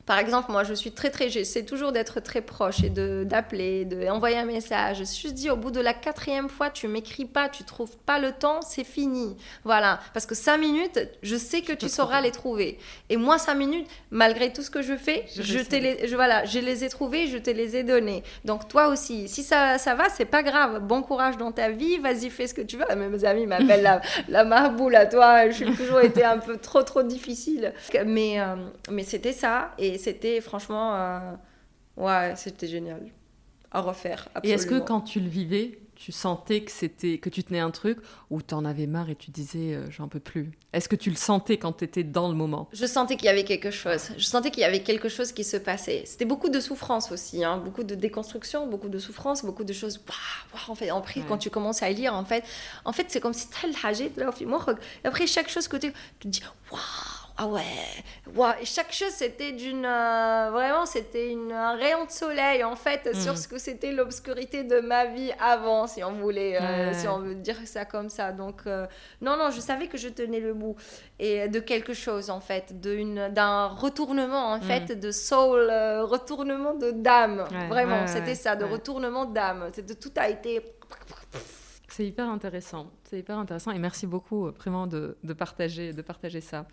par 0.06 0.18
exemple, 0.20 0.52
moi, 0.52 0.64
je 0.64 0.74
suis 0.74 0.92
très, 0.92 1.10
très, 1.10 1.30
j'essaie 1.30 1.64
toujours 1.64 1.94
d'être 1.94 2.20
très 2.20 2.42
proche 2.42 2.84
et 2.84 2.90
de 2.90 3.24
d'appeler, 3.24 3.86
d'envoyer 3.86 4.38
un 4.38 4.46
message. 4.46 4.98
Je 4.98 5.30
dit, 5.30 5.50
au 5.50 5.56
bout 5.56 5.72
de 5.72 5.80
la 5.80 5.94
quatrième 5.94 6.50
fois, 6.50 6.70
tu 6.70 6.88
m'écris 6.90 7.26
pas, 7.26 7.48
tu 7.48 7.64
trouves 7.64 7.96
pas 8.06 8.20
le 8.20 8.34
temps, 8.34 8.62
c'est 8.62 8.84
fini. 8.84 9.38
Voilà. 9.64 10.00
Parce 10.14 10.26
que 10.26 10.36
cinq 10.36 10.58
minutes, 10.58 11.00
je 11.22 11.36
sais 11.38 11.62
que 11.62 11.72
tu 11.72 11.88
sauras 11.88 12.18
trouver. 12.18 12.24
les 12.28 12.32
trouver. 12.32 12.80
Et 13.10 13.18
moi, 13.18 13.38
cinq 13.38 13.56
minutes, 13.56 13.88
malgré 14.12 14.52
tout 14.52 14.62
ce 14.62 14.70
que 14.70 14.82
je 14.82 14.96
fais, 14.96 15.26
Je 15.36 15.42
je, 15.42 15.58
les 15.60 15.66
te 15.66 15.70
sais. 15.72 15.80
les, 15.80 16.08
je, 16.08 16.16
voilà, 16.16 16.44
je 16.46 16.60
les 16.60 16.84
ai 16.84 16.90
trouvés, 16.90 17.28
je 17.28 17.38
te 17.38 17.50
les 17.50 17.78
ai 17.78 17.84
donnés. 17.84 18.24
Donc, 18.44 18.68
toi 18.68 18.88
aussi, 18.90 19.30
si 19.30 19.42
ça, 19.42 19.78
ça 19.78 19.96
va, 19.96 20.10
c'est 20.10 20.26
pas 20.26 20.44
grave. 20.44 20.82
Bon 20.86 21.02
courage 21.02 21.38
dans 21.38 21.52
ta 21.54 21.70
vie, 21.70 21.98
vas-y, 22.00 22.30
fais 22.30 22.48
ce 22.48 22.54
que 22.54 22.62
tu 22.62 22.78
veux. 22.78 22.86
Mes 22.96 23.24
amis 23.24 23.46
m'appellent 23.46 23.84
la, 23.84 24.02
la 24.28 24.44
marboule 24.44 24.96
à 24.96 25.06
toi. 25.06 25.50
Je 25.50 25.56
suis 25.56 25.76
toujours 25.76 26.02
été 26.02 26.26
un 26.26 26.40
peu 26.40 26.58
trop, 26.58 26.84
trop 26.84 27.04
difficile. 27.04 27.74
Mais, 28.06 28.42
euh, 28.42 28.56
mais 28.92 29.04
c'était 29.04 29.34
ça. 29.34 29.72
Et 29.78 29.93
c'était 29.98 30.42
franchement, 30.42 30.96
euh, 30.96 31.32
ouais, 31.98 32.34
c'était 32.36 32.68
génial. 32.68 33.02
À 33.72 33.82
refaire. 33.82 34.30
Et 34.44 34.52
est-ce 34.52 34.68
que 34.68 34.80
quand 34.80 35.02
tu 35.02 35.20
le 35.20 35.28
vivais, 35.28 35.80
tu 35.96 36.12
sentais 36.12 36.62
que 36.62 36.72
c'était 36.72 37.18
que 37.18 37.30
tu 37.30 37.44
tenais 37.44 37.60
un 37.60 37.72
truc 37.72 37.98
ou 38.30 38.40
t'en 38.42 38.66
avais 38.66 38.86
marre 38.86 39.10
et 39.10 39.16
tu 39.16 39.32
disais 39.32 39.74
euh, 39.74 39.90
j'en 39.90 40.08
peux 40.08 40.20
plus? 40.20 40.52
Est-ce 40.74 40.88
que 40.88 40.96
tu 40.96 41.10
le 41.10 41.16
sentais 41.16 41.58
quand 41.58 41.74
tu 41.74 41.86
étais 41.86 42.04
dans 42.04 42.28
le 42.28 42.36
moment? 42.36 42.70
Je 42.72 42.86
sentais 42.86 43.16
qu'il 43.16 43.26
y 43.26 43.30
avait 43.30 43.44
quelque 43.46 43.72
chose. 43.72 44.10
Je 44.16 44.24
sentais 44.26 44.52
qu'il 44.52 44.62
y 44.62 44.66
avait 44.66 44.84
quelque 44.84 45.10
chose 45.10 45.32
qui 45.32 45.44
se 45.44 45.58
passait. 45.58 46.04
C'était 46.06 46.26
beaucoup 46.26 46.50
de 46.50 46.60
souffrance 46.60 47.12
aussi, 47.12 47.44
hein. 47.44 47.58
beaucoup 47.58 47.84
de 47.84 47.96
déconstruction, 47.96 48.68
beaucoup 48.68 48.90
de 48.90 49.00
souffrance, 49.00 49.44
beaucoup 49.44 49.64
de 49.64 49.74
choses. 49.74 50.00
En 50.68 50.76
fait, 50.76 50.90
après, 50.90 51.22
Ouais. 51.22 51.26
quand 51.28 51.38
tu 51.40 51.50
commences 51.50 51.82
à 51.82 51.90
lire, 51.90 52.14
en 52.14 52.26
fait, 52.26 52.44
en 52.86 52.94
fait, 52.94 53.06
c'est 53.10 53.20
comme 53.20 53.34
si 53.34 53.48
film. 53.52 54.56
Et 55.04 55.08
après, 55.08 55.26
chaque 55.26 55.50
chose 55.50 55.68
que 55.68 55.78
tu, 55.78 55.92
tu 56.20 56.28
te 56.28 56.28
dis, 56.28 56.44
waouh, 56.72 57.23
ah 57.38 57.48
ouais. 57.48 57.62
Et 58.62 58.66
chaque 58.66 58.92
chose, 58.94 59.10
c'était 59.10 59.52
d'une, 59.54 59.86
euh, 59.86 60.50
vraiment, 60.52 60.86
c'était 60.86 61.32
une- 61.32 61.52
un 61.52 61.76
rayon 61.76 62.06
de 62.06 62.12
soleil, 62.12 62.64
en 62.64 62.76
fait, 62.76 63.10
Mm. 63.12 63.16
sur 63.16 63.38
ce 63.38 63.48
que 63.48 63.58
c'était 63.58 63.92
l'obscurité 63.92 64.64
de 64.64 64.80
ma 64.82 65.06
vie 65.06 65.32
avant, 65.40 65.88
si 65.88 66.04
on 66.04 66.12
voulait, 66.14 66.58
euh, 66.62 66.88
Ouais. 66.90 66.94
si 66.94 67.08
on 67.08 67.20
veut 67.20 67.36
dire 67.36 67.58
ça 67.66 67.86
comme 67.86 68.10
ça. 68.10 68.32
Donc, 68.32 68.62
euh, 68.68 68.86
non, 69.22 69.36
non, 69.36 69.50
je 69.50 69.60
savais 69.62 69.88
que 69.88 69.98
je 69.98 70.10
tenais 70.10 70.40
le 70.40 70.54
bout 70.54 70.76
et 71.18 71.48
de 71.48 71.60
quelque 71.60 71.94
chose 71.94 72.30
en 72.30 72.40
fait, 72.40 72.80
d'une- 72.80 73.30
d'un 73.30 73.68
retournement 73.68 74.52
en 74.52 74.58
Mm. 74.60 74.62
fait 74.62 75.00
de 75.00 75.12
soul, 75.12 75.72
retournement 76.04 76.76
de 76.76 76.92
d'âme. 76.92 77.46
Ouais, 77.52 77.68
Vraiment, 77.68 78.02
ouais, 78.02 78.08
c'était 78.08 78.36
ça, 78.36 78.56
de 78.56 78.66
retournement 78.66 79.26
d'âme. 79.26 79.70
C'était 79.74 79.96
tout 79.96 80.12
a 80.18 80.30
été. 80.30 80.62
C'est 81.88 82.06
hyper 82.08 82.28
intéressant. 82.28 82.88
C'est 83.04 83.20
hyper 83.20 83.38
intéressant 83.38 83.72
et 83.72 83.78
merci 83.78 84.08
beaucoup 84.08 84.50
vraiment 84.52 84.88
de, 84.88 85.16
de 85.24 85.34
partager 85.34 85.94
de 85.94 86.02
partager 86.02 86.42
ça. 86.42 86.66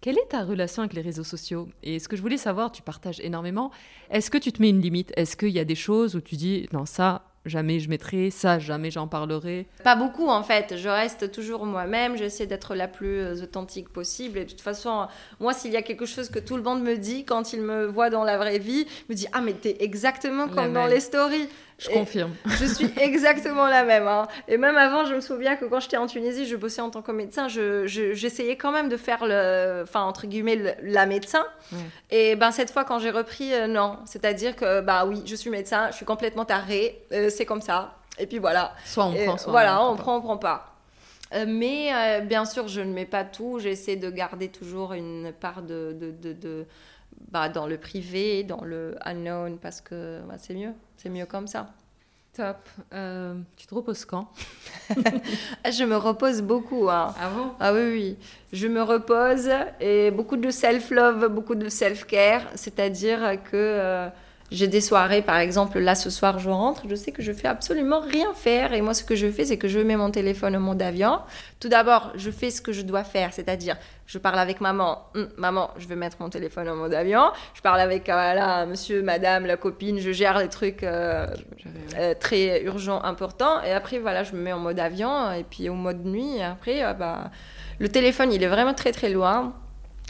Quelle 0.00 0.16
est 0.16 0.28
ta 0.30 0.44
relation 0.44 0.82
avec 0.82 0.94
les 0.94 1.02
réseaux 1.02 1.24
sociaux? 1.24 1.68
Et 1.82 1.98
ce 1.98 2.08
que 2.08 2.16
je 2.16 2.22
voulais 2.22 2.38
savoir, 2.38 2.72
tu 2.72 2.80
partages 2.80 3.20
énormément. 3.20 3.70
Est-ce 4.10 4.30
que 4.30 4.38
tu 4.38 4.50
te 4.50 4.62
mets 4.62 4.70
une 4.70 4.80
limite? 4.80 5.12
Est-ce 5.16 5.36
qu'il 5.36 5.50
y 5.50 5.58
a 5.58 5.64
des 5.64 5.74
choses 5.74 6.16
où 6.16 6.20
tu 6.22 6.36
dis 6.36 6.66
non 6.72 6.86
ça 6.86 7.26
jamais 7.46 7.80
je 7.80 7.88
mettrai, 7.88 8.30
ça 8.30 8.58
jamais 8.58 8.90
j'en 8.90 9.08
parlerai? 9.08 9.66
Pas 9.84 9.96
beaucoup 9.96 10.28
en 10.28 10.42
fait. 10.42 10.76
Je 10.78 10.88
reste 10.88 11.30
toujours 11.32 11.66
moi-même. 11.66 12.16
J'essaie 12.16 12.46
d'être 12.46 12.74
la 12.74 12.88
plus 12.88 13.18
euh, 13.18 13.42
authentique 13.42 13.90
possible. 13.90 14.38
Et 14.38 14.44
de 14.46 14.50
toute 14.50 14.60
façon, 14.62 15.06
moi, 15.38 15.52
s'il 15.52 15.70
y 15.72 15.76
a 15.76 15.82
quelque 15.82 16.06
chose 16.06 16.30
que 16.30 16.38
tout 16.38 16.56
le 16.56 16.62
monde 16.62 16.82
me 16.82 16.96
dit 16.96 17.26
quand 17.26 17.52
il 17.52 17.60
me 17.60 17.84
voit 17.84 18.08
dans 18.08 18.24
la 18.24 18.38
vraie 18.38 18.58
vie, 18.58 18.86
me 19.10 19.14
dit 19.14 19.26
ah 19.32 19.42
mais 19.42 19.52
t'es 19.52 19.76
exactement 19.80 20.46
La 20.46 20.52
comme 20.54 20.72
dans 20.72 20.84
même. 20.84 20.90
les 20.94 21.00
stories. 21.00 21.48
Je 21.80 21.88
confirme. 21.88 22.34
Je 22.44 22.66
suis 22.66 22.92
exactement 22.98 23.66
la 23.66 23.84
même. 23.84 24.06
Hein. 24.06 24.28
Et 24.48 24.58
même 24.58 24.76
avant, 24.76 25.04
je 25.06 25.14
me 25.14 25.20
souviens 25.20 25.56
que 25.56 25.64
quand 25.64 25.80
j'étais 25.80 25.96
en 25.96 26.06
Tunisie, 26.06 26.46
je 26.46 26.56
bossais 26.56 26.82
en 26.82 26.90
tant 26.90 27.00
que 27.00 27.10
médecin. 27.10 27.48
J'essayais 27.48 28.52
je, 28.52 28.58
quand 28.58 28.70
même 28.70 28.88
de 28.88 28.96
faire 28.96 29.24
le, 29.24 29.80
enfin 29.82 30.02
entre 30.02 30.26
guillemets, 30.26 30.76
la 30.82 31.06
médecin. 31.06 31.44
Et 32.10 32.36
ben 32.36 32.50
cette 32.50 32.70
fois, 32.70 32.84
quand 32.84 32.98
j'ai 32.98 33.10
repris, 33.10 33.54
euh, 33.54 33.66
non. 33.66 33.98
C'est-à-dire 34.04 34.56
que 34.56 34.80
bah 34.82 35.06
oui, 35.06 35.22
je 35.24 35.34
suis 35.34 35.50
médecin, 35.50 35.88
je 35.90 35.96
suis 35.96 36.06
complètement 36.06 36.44
tarée. 36.44 37.02
Euh, 37.12 37.30
c'est 37.30 37.46
comme 37.46 37.62
ça. 37.62 37.94
Et 38.18 38.26
puis 38.26 38.38
voilà. 38.38 38.74
Soit 38.84 39.06
on 39.06 39.14
prend, 39.14 39.38
soit 39.38 39.50
voilà, 39.50 39.82
on, 39.82 39.92
on 39.92 39.96
prend, 39.96 40.16
on 40.16 40.20
prend 40.20 40.36
pas. 40.36 40.74
Euh, 41.32 41.46
mais 41.48 42.20
bien 42.22 42.44
sûr, 42.44 42.68
je 42.68 42.82
ne 42.82 42.92
mets 42.92 43.06
pas 43.06 43.24
tout. 43.24 43.58
J'essaie 43.58 43.96
de 43.96 44.10
garder 44.10 44.48
toujours 44.48 44.92
une 44.92 45.32
part 45.32 45.62
de, 45.62 45.96
de, 45.98 46.32
de, 46.32 46.66
bah, 47.30 47.48
dans 47.48 47.66
le 47.66 47.78
privé, 47.78 48.42
dans 48.42 48.64
le 48.64 48.96
unknown, 49.02 49.58
parce 49.58 49.80
que 49.80 50.20
bah, 50.28 50.34
c'est 50.36 50.54
mieux. 50.54 50.74
C'est 51.02 51.08
mieux 51.08 51.24
comme 51.24 51.46
ça. 51.46 51.66
Top. 52.36 52.58
Euh, 52.92 53.34
tu 53.56 53.66
te 53.66 53.74
reposes 53.74 54.04
quand 54.04 54.30
Je 54.90 55.84
me 55.84 55.96
repose 55.96 56.42
beaucoup. 56.42 56.90
Hein. 56.90 57.14
Ah 57.18 57.30
bon? 57.30 57.52
Ah 57.58 57.72
oui, 57.72 57.80
oui. 57.90 58.16
Je 58.52 58.66
me 58.66 58.82
repose 58.82 59.48
et 59.80 60.10
beaucoup 60.10 60.36
de 60.36 60.50
self-love, 60.50 61.28
beaucoup 61.28 61.54
de 61.54 61.70
self-care. 61.70 62.42
C'est-à-dire 62.54 63.42
que 63.50 63.56
euh, 63.56 64.08
j'ai 64.50 64.66
des 64.66 64.80
soirées, 64.80 65.22
par 65.22 65.38
exemple, 65.38 65.78
là 65.78 65.94
ce 65.94 66.10
soir 66.10 66.38
je 66.38 66.50
rentre, 66.50 66.82
je 66.88 66.94
sais 66.94 67.12
que 67.12 67.22
je 67.22 67.32
fais 67.32 67.46
absolument 67.46 68.00
rien 68.00 68.34
faire. 68.34 68.72
Et 68.72 68.80
moi, 68.80 68.94
ce 68.94 69.04
que 69.04 69.14
je 69.14 69.30
fais, 69.30 69.44
c'est 69.44 69.58
que 69.58 69.68
je 69.68 69.78
mets 69.78 69.96
mon 69.96 70.10
téléphone 70.10 70.56
au 70.56 70.60
mode 70.60 70.82
avion. 70.82 71.20
Tout 71.60 71.68
d'abord, 71.68 72.12
je 72.16 72.30
fais 72.30 72.50
ce 72.50 72.60
que 72.60 72.72
je 72.72 72.82
dois 72.82 73.04
faire, 73.04 73.32
c'est-à-dire, 73.32 73.76
je 74.06 74.18
parle 74.18 74.40
avec 74.40 74.60
maman. 74.60 75.04
Hum, 75.14 75.28
maman, 75.36 75.70
je 75.78 75.86
vais 75.86 75.94
mettre 75.94 76.16
mon 76.18 76.30
téléphone 76.30 76.68
en 76.68 76.74
mode 76.74 76.94
avion. 76.94 77.30
Je 77.54 77.60
parle 77.60 77.78
avec 77.78 78.08
euh, 78.08 78.12
voilà, 78.12 78.66
monsieur, 78.66 79.02
madame, 79.02 79.46
la 79.46 79.56
copine. 79.56 80.00
Je 80.00 80.10
gère 80.10 80.38
les 80.38 80.48
trucs 80.48 80.82
euh, 80.82 81.28
euh, 81.96 82.14
très 82.18 82.62
urgents, 82.64 83.02
importants. 83.04 83.62
Et 83.62 83.72
après, 83.72 84.00
voilà, 84.00 84.24
je 84.24 84.32
me 84.32 84.40
mets 84.40 84.52
en 84.52 84.58
mode 84.58 84.80
avion. 84.80 85.30
Et 85.30 85.44
puis 85.44 85.68
au 85.68 85.74
mode 85.74 86.04
nuit. 86.04 86.38
Et 86.38 86.42
après, 86.42 86.92
bah, 86.94 87.30
le 87.78 87.88
téléphone, 87.88 88.32
il 88.32 88.42
est 88.42 88.48
vraiment 88.48 88.74
très 88.74 88.90
très 88.90 89.10
loin. 89.10 89.54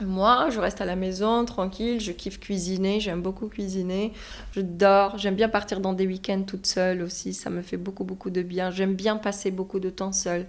Moi, 0.01 0.48
je 0.51 0.61
reste 0.61 0.80
à 0.80 0.84
la 0.84 0.96
maison 0.96 1.44
tranquille, 1.44 2.01
je 2.01 2.12
kiffe 2.12 2.40
cuisiner, 2.40 3.01
j'aime 3.01 3.22
beaucoup 3.22 3.48
cuisiner, 3.48 4.12
je 4.53 4.61
dors, 4.61 5.18
j'aime 5.18 5.34
bien 5.34 5.48
partir 5.48 5.80
dans 5.80 5.92
des 5.92 6.07
week-ends 6.07 6.42
toute 6.42 6.66
seule 6.66 7.03
aussi, 7.03 7.34
ça 7.34 7.51
me 7.51 7.62
fait 7.62 7.76
beaucoup 7.76 8.05
beaucoup 8.05 8.30
de 8.30 8.42
bien, 8.42 8.70
j'aime 8.70 8.94
bien 8.94 9.16
passer 9.16 9.51
beaucoup 9.51 9.80
de 9.80 9.90
temps 9.90 10.12
seule. 10.12 10.46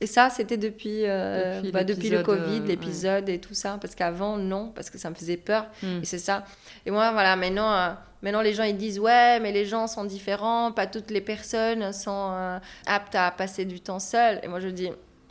Et 0.00 0.06
ça, 0.06 0.30
c'était 0.30 0.56
depuis, 0.56 1.06
euh, 1.06 1.60
depuis, 1.60 1.72
bah, 1.72 1.82
le 1.82 2.22
Covid, 2.22 2.60
euh, 2.60 2.66
l'épisode 2.66 3.28
et 3.28 3.40
tout 3.40 3.54
ça, 3.54 3.78
parce 3.80 3.96
qu'avant, 3.96 4.36
non, 4.36 4.70
parce 4.72 4.90
que 4.90 4.98
ça 4.98 5.10
me 5.10 5.16
faisait 5.16 5.36
peur, 5.36 5.66
hmm. 5.82 6.02
et 6.02 6.04
c'est 6.04 6.20
ça. 6.20 6.44
Et 6.86 6.92
moi, 6.92 7.10
voilà, 7.10 7.34
maintenant, 7.34 7.72
euh, 7.72 7.88
maintenant 8.22 8.40
les 8.40 8.54
gens, 8.54 8.62
ils 8.62 8.76
disent, 8.76 9.00
ouais, 9.00 9.40
mais 9.40 9.50
les 9.50 9.64
gens 9.64 9.88
sont 9.88 10.04
différents, 10.04 10.70
pas 10.70 10.86
toutes 10.86 11.10
les 11.10 11.20
personnes 11.20 11.92
sont 11.92 12.60
aptes 12.86 13.16
à 13.16 13.32
passer 13.32 13.64
du 13.64 13.80
temps 13.80 13.98
seul. 13.98 14.38
Et 14.44 14.48
moi, 14.48 14.60
je 14.60 14.68
dis, 14.68 14.88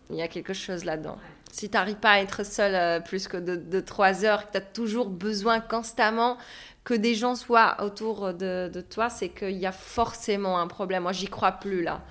il 0.09 0.17
y 0.17 0.21
a 0.21 0.27
quelque 0.27 0.53
chose 0.53 0.83
là-dedans 0.83 1.17
si 1.51 1.69
tu 1.69 1.75
n'arrives 1.75 1.95
pas 1.95 2.11
à 2.11 2.19
être 2.19 2.45
seul 2.45 2.75
euh, 2.75 2.99
plus 2.99 3.27
que 3.27 3.37
de, 3.37 3.79
trois 3.79 4.25
heures, 4.25 4.47
que 4.47 4.51
tu 4.51 4.57
as 4.57 4.61
toujours 4.61 5.09
besoin 5.09 5.59
constamment 5.59 6.37
que 6.83 6.93
des 6.93 7.15
gens 7.15 7.35
soient 7.35 7.83
autour 7.83 8.33
de, 8.33 8.85
toi, 8.89 9.09
c'est 9.09 9.29
qu'il 9.29 9.57
y 9.57 9.65
a 9.65 9.71
forcément 9.71 10.59
un 10.59 10.67
problème. 10.67 11.03
Moi, 11.03 11.11
j'y 11.11 11.27
crois 11.27 11.51
plus 11.51 11.83
là. 11.83 12.01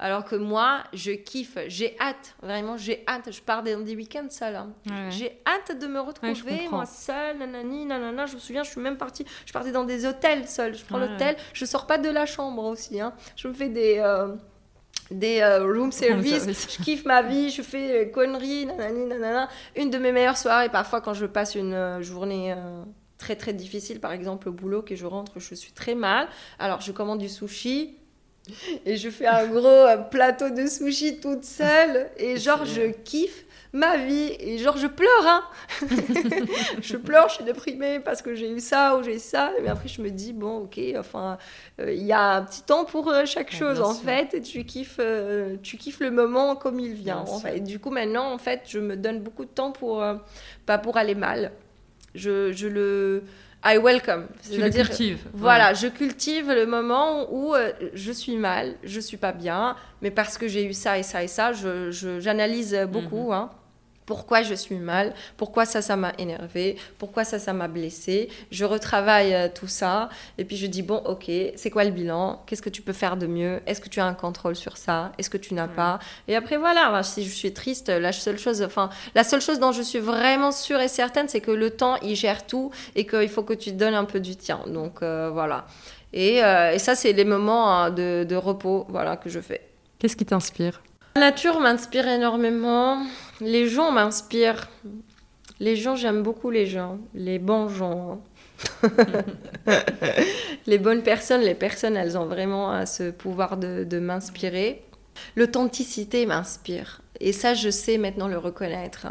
Alors 0.00 0.24
que 0.24 0.36
moi, 0.36 0.84
je 0.92 1.10
kiffe, 1.10 1.58
j'ai 1.66 1.96
hâte, 1.98 2.36
vraiment, 2.40 2.76
j'ai 2.76 3.02
hâte. 3.08 3.32
Je 3.32 3.40
pars 3.40 3.64
dans 3.64 3.80
des 3.80 3.96
week-ends 3.96 4.28
seule. 4.30 4.54
Hein. 4.54 4.72
J'ai 5.10 5.40
hâte 5.44 5.76
de 5.76 5.86
me 5.88 5.98
retrouver, 5.98 6.68
moi, 6.70 6.86
seule, 6.86 7.38
nanani, 7.38 7.84
nanana. 7.84 8.26
Je 8.26 8.34
me 8.34 8.38
souviens, 8.38 8.62
je 8.62 8.70
suis 8.70 8.80
même 8.80 8.96
partie, 8.96 9.24
je 9.44 9.52
partais 9.52 9.72
dans 9.72 9.84
des 9.84 10.06
hôtels 10.06 10.46
seule. 10.46 10.76
Je 10.76 10.84
prends 10.84 10.98
l'hôtel, 10.98 11.36
je 11.52 11.64
sors 11.64 11.86
pas 11.86 11.98
de 11.98 12.10
la 12.10 12.26
chambre 12.26 12.64
aussi. 12.64 13.00
Hein. 13.00 13.12
Je 13.36 13.48
me 13.48 13.52
fais 13.52 13.70
des. 13.70 13.96
Euh, 13.98 14.36
des 15.10 15.40
euh, 15.40 15.64
room, 15.64 15.92
service. 15.92 16.46
Je 16.46 16.82
kiffe 16.82 17.04
ma 17.04 17.22
vie, 17.22 17.50
je 17.50 17.62
fais 17.62 18.04
euh, 18.04 18.10
conneries, 18.10 18.66
nanani, 18.66 19.06
nanana. 19.06 19.48
Une 19.76 19.90
de 19.90 19.98
mes 19.98 20.12
meilleures 20.12 20.36
soirées, 20.36 20.68
parfois 20.68 21.00
quand 21.00 21.14
je 21.14 21.26
passe 21.26 21.54
une 21.54 21.74
euh, 21.74 22.02
journée 22.02 22.54
très 23.16 23.36
très 23.36 23.52
difficile, 23.52 24.00
par 24.00 24.12
exemple 24.12 24.48
au 24.48 24.52
boulot, 24.52 24.82
que 24.82 24.94
je 24.94 25.06
rentre, 25.06 25.32
je 25.38 25.54
suis 25.54 25.72
très 25.72 25.94
mal. 25.94 26.28
Alors 26.58 26.80
je 26.80 26.92
commande 26.92 27.18
du 27.18 27.28
sushi. 27.28 27.96
Et 28.86 28.96
je 28.96 29.10
fais 29.10 29.26
un 29.26 29.46
gros 29.46 29.86
plateau 30.10 30.48
de 30.48 30.66
sushi 30.66 31.20
toute 31.20 31.44
seule. 31.44 32.08
Et 32.16 32.38
genre, 32.38 32.64
je 32.64 32.92
kiffe 32.92 33.44
ma 33.72 33.96
vie. 33.96 34.36
Et 34.40 34.58
genre, 34.58 34.76
je 34.76 34.86
pleure, 34.86 35.08
hein. 35.24 35.44
je 36.80 36.96
pleure, 36.96 37.28
je 37.28 37.34
suis 37.34 37.44
déprimée 37.44 38.00
parce 38.00 38.22
que 38.22 38.34
j'ai 38.34 38.50
eu 38.50 38.60
ça 38.60 38.96
ou 38.96 39.02
j'ai 39.02 39.18
ça. 39.18 39.52
Mais 39.62 39.68
après, 39.68 39.88
je 39.88 40.02
me 40.02 40.10
dis, 40.10 40.32
bon, 40.32 40.64
ok, 40.64 40.80
enfin, 40.96 41.38
euh, 41.80 41.92
il 41.92 42.04
y 42.04 42.12
a 42.12 42.36
un 42.36 42.42
petit 42.42 42.62
temps 42.62 42.84
pour 42.84 43.08
euh, 43.08 43.24
chaque 43.24 43.52
chose, 43.52 43.80
en 43.80 43.94
fait. 43.94 44.34
Et 44.34 44.40
tu 44.40 44.64
kiffes, 44.64 44.98
euh, 45.00 45.56
tu 45.62 45.76
kiffes 45.76 46.00
le 46.00 46.10
moment 46.10 46.56
comme 46.56 46.80
il 46.80 46.92
vient. 46.92 47.18
En 47.18 47.38
fait. 47.38 47.58
Et 47.58 47.60
du 47.60 47.78
coup, 47.78 47.90
maintenant, 47.90 48.32
en 48.32 48.38
fait, 48.38 48.62
je 48.66 48.78
me 48.78 48.96
donne 48.96 49.20
beaucoup 49.20 49.44
de 49.44 49.50
temps 49.50 49.72
pour, 49.72 50.04
pas 50.66 50.78
pour 50.78 50.96
aller 50.96 51.14
mal. 51.14 51.52
Je, 52.14 52.52
je 52.52 52.66
le. 52.66 53.22
I 53.64 53.78
welcome. 53.78 54.26
C'est-à-dire, 54.40 54.88
voilà, 55.34 55.74
je 55.74 55.88
cultive 55.88 56.50
le 56.50 56.66
moment 56.66 57.26
où 57.32 57.54
je 57.92 58.12
suis 58.12 58.36
mal, 58.36 58.76
je 58.84 59.00
suis 59.00 59.16
pas 59.16 59.32
bien, 59.32 59.76
mais 60.00 60.10
parce 60.10 60.38
que 60.38 60.46
j'ai 60.48 60.64
eu 60.64 60.72
ça 60.72 60.98
et 60.98 61.02
ça 61.02 61.24
et 61.24 61.28
ça, 61.28 61.52
j'analyse 61.52 61.90
je, 61.90 62.20
j'analyse 62.20 62.78
beaucoup. 62.90 63.26
Mhm. 63.28 63.32
Hein 63.32 63.50
pourquoi 64.08 64.42
je 64.42 64.54
suis 64.54 64.76
mal, 64.76 65.12
pourquoi 65.36 65.66
ça, 65.66 65.82
ça 65.82 65.94
m'a 65.94 66.14
énervé, 66.16 66.78
pourquoi 66.96 67.24
ça, 67.24 67.38
ça 67.38 67.52
m'a 67.52 67.68
blessé. 67.68 68.30
Je 68.50 68.64
retravaille 68.64 69.34
euh, 69.34 69.48
tout 69.54 69.66
ça 69.66 70.08
et 70.38 70.46
puis 70.46 70.56
je 70.56 70.66
dis, 70.66 70.80
bon, 70.80 70.96
ok, 71.04 71.30
c'est 71.56 71.68
quoi 71.68 71.84
le 71.84 71.90
bilan? 71.90 72.42
Qu'est-ce 72.46 72.62
que 72.62 72.70
tu 72.70 72.80
peux 72.80 72.94
faire 72.94 73.18
de 73.18 73.26
mieux? 73.26 73.60
Est-ce 73.66 73.82
que 73.82 73.90
tu 73.90 74.00
as 74.00 74.06
un 74.06 74.14
contrôle 74.14 74.56
sur 74.56 74.78
ça? 74.78 75.12
Est-ce 75.18 75.28
que 75.28 75.36
tu 75.36 75.52
n'as 75.52 75.68
pas? 75.68 75.98
Et 76.26 76.34
après, 76.36 76.56
voilà, 76.56 77.02
si 77.02 77.22
je 77.22 77.28
suis 77.28 77.52
triste, 77.52 77.90
la 77.90 78.12
seule 78.12 78.38
chose, 78.38 78.62
enfin, 78.62 78.88
la 79.14 79.24
seule 79.24 79.42
chose 79.42 79.58
dont 79.58 79.72
je 79.72 79.82
suis 79.82 79.98
vraiment 79.98 80.52
sûre 80.52 80.80
et 80.80 80.88
certaine, 80.88 81.28
c'est 81.28 81.42
que 81.42 81.50
le 81.50 81.68
temps, 81.68 81.96
il 82.00 82.16
gère 82.16 82.46
tout 82.46 82.70
et 82.96 83.06
qu'il 83.06 83.28
faut 83.28 83.42
que 83.42 83.52
tu 83.52 83.72
te 83.72 83.76
donnes 83.76 83.92
un 83.92 84.06
peu 84.06 84.20
du 84.20 84.36
tien. 84.36 84.60
Donc, 84.68 85.02
euh, 85.02 85.28
voilà. 85.30 85.66
Et, 86.14 86.42
euh, 86.42 86.72
et, 86.72 86.78
ça, 86.78 86.94
c'est 86.94 87.12
les 87.12 87.26
moments 87.26 87.70
hein, 87.70 87.90
de, 87.90 88.24
de 88.26 88.36
repos 88.36 88.86
voilà, 88.88 89.18
que 89.18 89.28
je 89.28 89.40
fais. 89.40 89.68
Qu'est-ce 89.98 90.16
qui 90.16 90.24
t'inspire? 90.24 90.80
La 91.16 91.30
nature 91.30 91.60
m'inspire 91.60 92.08
énormément. 92.08 93.02
Les 93.40 93.68
gens 93.68 93.92
m'inspirent. 93.92 94.68
Les 95.60 95.76
gens, 95.76 95.96
j'aime 95.96 96.22
beaucoup 96.22 96.50
les 96.50 96.66
gens, 96.66 96.98
les 97.14 97.38
bons 97.38 97.68
gens. 97.68 98.20
les 100.66 100.78
bonnes 100.78 101.02
personnes, 101.02 101.42
les 101.42 101.54
personnes, 101.54 101.96
elles 101.96 102.16
ont 102.16 102.26
vraiment 102.26 102.84
ce 102.86 103.10
pouvoir 103.10 103.56
de, 103.56 103.84
de 103.84 103.98
m'inspirer. 103.98 104.82
L'authenticité 105.36 106.26
m'inspire. 106.26 107.00
Et 107.20 107.32
ça, 107.32 107.54
je 107.54 107.70
sais 107.70 107.98
maintenant 107.98 108.28
le 108.28 108.38
reconnaître 108.38 109.08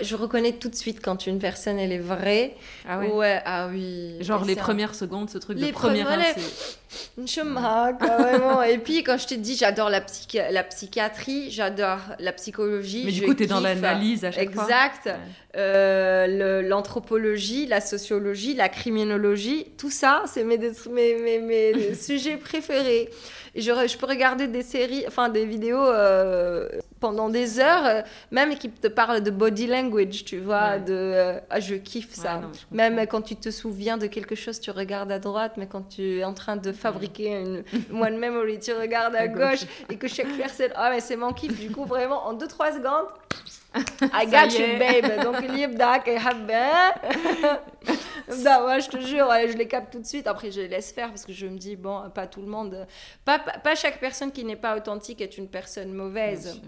je 0.00 0.16
reconnais 0.16 0.52
tout 0.52 0.68
de 0.68 0.74
suite 0.74 1.00
quand 1.02 1.26
une 1.26 1.38
personne 1.38 1.78
elle 1.78 1.92
est 1.92 1.98
vraie. 1.98 2.54
Ah 2.88 3.00
ouais. 3.00 3.42
ah 3.44 3.68
oui. 3.70 4.16
Genre 4.20 4.44
les 4.44 4.56
premières 4.56 4.94
secondes, 4.94 5.30
ce 5.30 5.38
truc 5.38 5.58
de 5.58 5.70
première 5.72 6.18
Une 7.18 7.26
vraiment. 7.26 8.62
Et 8.62 8.78
puis 8.78 9.02
quand 9.02 9.18
je 9.18 9.26
te 9.26 9.34
dis, 9.34 9.56
j'adore 9.56 9.90
la, 9.90 10.00
la 10.50 10.64
psychiatrie, 10.64 11.50
j'adore 11.50 12.00
la 12.18 12.32
psychologie. 12.32 13.02
Mais 13.04 13.12
du 13.12 13.22
coup, 13.22 13.34
tu 13.34 13.44
es 13.44 13.46
dans 13.46 13.60
l'analyse 13.60 14.24
à 14.24 14.32
chaque 14.32 14.42
exact. 14.42 15.02
fois. 15.02 15.12
Exact. 15.12 15.20
Euh, 15.56 16.62
l'anthropologie, 16.62 17.66
la 17.66 17.80
sociologie, 17.80 18.54
la 18.54 18.68
criminologie, 18.68 19.66
tout 19.78 19.90
ça, 19.90 20.24
c'est 20.26 20.42
mes, 20.42 20.58
mes, 20.58 21.18
mes, 21.18 21.38
mes 21.38 21.94
sujets 21.94 22.36
préférés. 22.36 23.08
je, 23.54 23.62
je, 23.62 23.96
peux 23.96 24.06
regarder 24.06 24.48
des 24.48 24.62
séries, 24.62 25.04
enfin 25.06 25.28
des 25.28 25.44
vidéos 25.44 25.78
euh, 25.78 26.68
pendant 26.98 27.28
des 27.28 27.60
heures, 27.60 27.86
euh, 27.86 28.02
même 28.32 28.56
qui 28.56 28.68
te 28.68 28.88
parlent 28.88 29.22
de 29.22 29.30
body 29.30 29.68
language, 29.68 30.24
tu 30.24 30.38
vois, 30.38 30.78
de 30.78 31.34
ah, 31.50 31.60
je 31.60 31.76
kiffe 31.76 32.14
ça. 32.14 32.40
même 32.72 33.06
quand 33.06 33.22
tu 33.22 33.36
te 33.36 33.50
souviens 33.50 33.96
de 33.96 34.08
quelque 34.08 34.34
chose, 34.34 34.58
tu 34.58 34.72
regardes 34.72 35.12
à 35.12 35.20
droite, 35.20 35.52
mais 35.56 35.68
quand 35.68 35.88
tu 35.88 36.18
es 36.18 36.24
en 36.24 36.34
train 36.34 36.56
de 36.56 36.72
fabriquer 36.84 37.40
une 37.40 37.64
one 37.98 38.18
memory, 38.18 38.58
tu 38.58 38.72
regardes 38.72 39.16
à, 39.16 39.22
à 39.22 39.28
gauche, 39.28 39.64
et 39.88 39.96
que 39.96 40.06
chaque 40.06 40.28
personne, 40.36 40.70
ah 40.74 40.90
mais 40.90 41.00
c'est 41.00 41.16
mon 41.16 41.32
kiff, 41.32 41.58
du 41.58 41.70
coup 41.70 41.86
vraiment 41.86 42.26
en 42.26 42.34
2-3 42.34 42.74
secondes, 42.74 43.08
I 44.12 44.26
got 44.26 44.54
you 44.58 44.78
babe, 44.78 45.22
donc 45.22 45.40
libdak 45.56 46.08
et 46.08 46.18
bah, 48.44 48.66
ouais, 48.66 48.80
je 48.80 48.88
te 48.88 49.00
jure, 49.00 49.28
je 49.50 49.56
les 49.56 49.66
capte 49.66 49.92
tout 49.92 49.98
de 49.98 50.06
suite, 50.06 50.26
après 50.26 50.50
je 50.50 50.60
les 50.60 50.68
laisse 50.68 50.92
faire 50.92 51.08
parce 51.08 51.24
que 51.24 51.32
je 51.32 51.46
me 51.46 51.56
dis, 51.56 51.74
bon, 51.74 52.10
pas 52.10 52.26
tout 52.26 52.42
le 52.42 52.48
monde, 52.48 52.86
pas, 53.24 53.38
pas 53.38 53.74
chaque 53.74 53.98
personne 53.98 54.30
qui 54.30 54.44
n'est 54.44 54.56
pas 54.56 54.76
authentique 54.76 55.20
est 55.22 55.38
une 55.38 55.48
personne 55.48 55.92
mauvaise. 55.92 56.60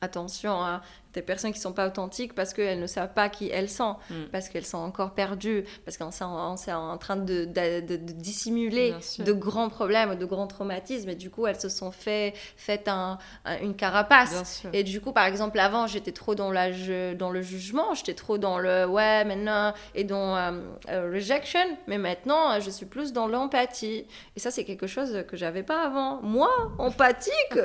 Attention 0.00 0.80
des 1.14 1.22
personnes 1.22 1.52
qui 1.52 1.60
sont 1.60 1.72
pas 1.72 1.86
authentiques 1.86 2.34
parce 2.34 2.54
qu'elles 2.54 2.80
ne 2.80 2.86
savent 2.86 3.12
pas 3.14 3.28
qui 3.28 3.50
elles 3.50 3.68
sont, 3.68 3.96
Mm. 4.10 4.14
parce 4.32 4.48
qu'elles 4.48 4.64
sont 4.66 4.78
encore 4.78 5.12
perdues, 5.12 5.64
parce 5.84 5.96
qu'on 5.98 6.10
s'est 6.10 6.24
en, 6.24 6.98
train 6.98 7.16
de, 7.16 7.44
de- 7.44 7.80
de- 7.80 7.96
de 7.96 8.12
dissimuler 8.12 8.94
de 9.18 9.32
grands 9.32 9.68
problèmes, 9.68 10.14
de 10.14 10.24
grands 10.24 10.46
traumatismes, 10.46 11.08
et 11.10 11.14
du 11.14 11.30
coup 11.30 11.46
elles 11.46 11.60
se 11.60 11.68
sont 11.68 11.90
fait, 11.92 12.34
fait 12.56 12.88
un- 12.88 13.18
un- 13.44 13.58
une 13.60 13.74
carapace. 13.74 14.62
Et 14.72 14.82
du 14.84 15.00
coup, 15.00 15.12
par 15.12 15.26
exemple, 15.26 15.58
avant, 15.58 15.86
j'étais 15.86 16.12
trop 16.12 16.34
dans, 16.34 16.50
la 16.50 16.70
dans 17.14 17.30
le 17.30 17.42
jugement, 17.42 17.94
j'étais 17.94 18.14
trop 18.14 18.38
dans 18.38 18.58
le 18.58 18.86
ouais, 18.86 19.24
maintenant, 19.24 19.74
et 19.94 20.04
dans 20.04 20.36
euh, 20.36 20.52
euh, 20.88 21.10
rejection, 21.12 21.60
mais 21.86 21.98
maintenant, 21.98 22.58
je 22.60 22.70
suis 22.70 22.86
plus 22.86 23.12
dans 23.12 23.26
l'empathie. 23.26 24.06
Et 24.36 24.40
ça, 24.40 24.50
c'est 24.50 24.64
quelque 24.64 24.86
chose 24.86 25.24
que 25.28 25.36
j'avais 25.36 25.62
pas 25.62 25.84
avant. 25.86 26.20
Moi, 26.22 26.50
empathique 26.78 27.32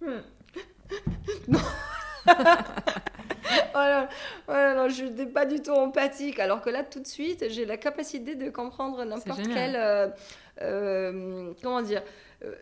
Hmm. 0.00 0.20
Non. 1.48 1.58
voilà, 3.72 4.08
voilà, 4.46 4.74
non, 4.74 4.88
je 4.88 5.04
n'étais 5.04 5.26
pas 5.26 5.46
du 5.46 5.60
tout 5.62 5.70
empathique, 5.72 6.38
alors 6.38 6.60
que 6.60 6.70
là, 6.70 6.82
tout 6.84 7.00
de 7.00 7.06
suite, 7.06 7.44
j'ai 7.48 7.64
la 7.64 7.76
capacité 7.76 8.34
de 8.34 8.50
comprendre 8.50 9.04
n'importe 9.04 9.42
quel. 9.54 9.76
euh, 9.76 10.08
euh, 10.60 11.52
comment 11.62 11.82
dire 11.82 12.02
euh, 12.44 12.52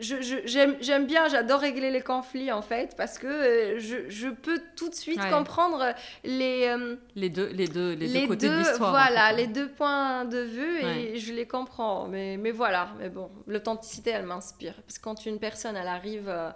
j'aime 0.00 1.06
bien, 1.06 1.26
j'adore 1.28 1.60
régler 1.60 1.90
les 1.90 2.02
conflits 2.02 2.52
en 2.52 2.62
fait, 2.62 2.94
parce 2.96 3.18
que 3.18 3.26
euh, 3.26 3.78
je, 3.80 4.08
je 4.08 4.28
peux 4.28 4.60
tout 4.76 4.88
de 4.88 4.94
suite 4.94 5.18
Ouais. 5.20 5.30
comprendre 5.30 5.92
les, 6.22 6.66
euh, 6.68 6.96
Les 7.16 7.30
deux, 7.30 7.48
les 7.48 7.66
deux, 7.66 7.94
les, 7.94 8.06
les 8.06 8.20
deux 8.22 8.26
côtés 8.28 8.48
de 8.48 8.54
l'histoire. 8.58 8.90
en 8.90 8.92
voilà, 8.92 9.30
fait. 9.30 9.36
les 9.36 9.46
deux 9.48 9.68
points 9.68 10.24
de 10.24 10.38
vue 10.38 10.78
et 10.84 11.18
je 11.18 11.32
les 11.32 11.46
comprends. 11.48 12.06
Mais, 12.06 12.36
mais 12.36 12.52
voilà, 12.52 12.90
mais 13.00 13.08
bon, 13.08 13.28
l'authenticité, 13.48 14.10
elle 14.10 14.26
m'inspire. 14.26 14.74
Parce 14.86 14.98
que 14.98 15.02
quand 15.04 15.26
une 15.26 15.38
personne, 15.40 15.76
elle 15.76 15.88
arrive. 15.88 16.28
euh, 16.28 16.50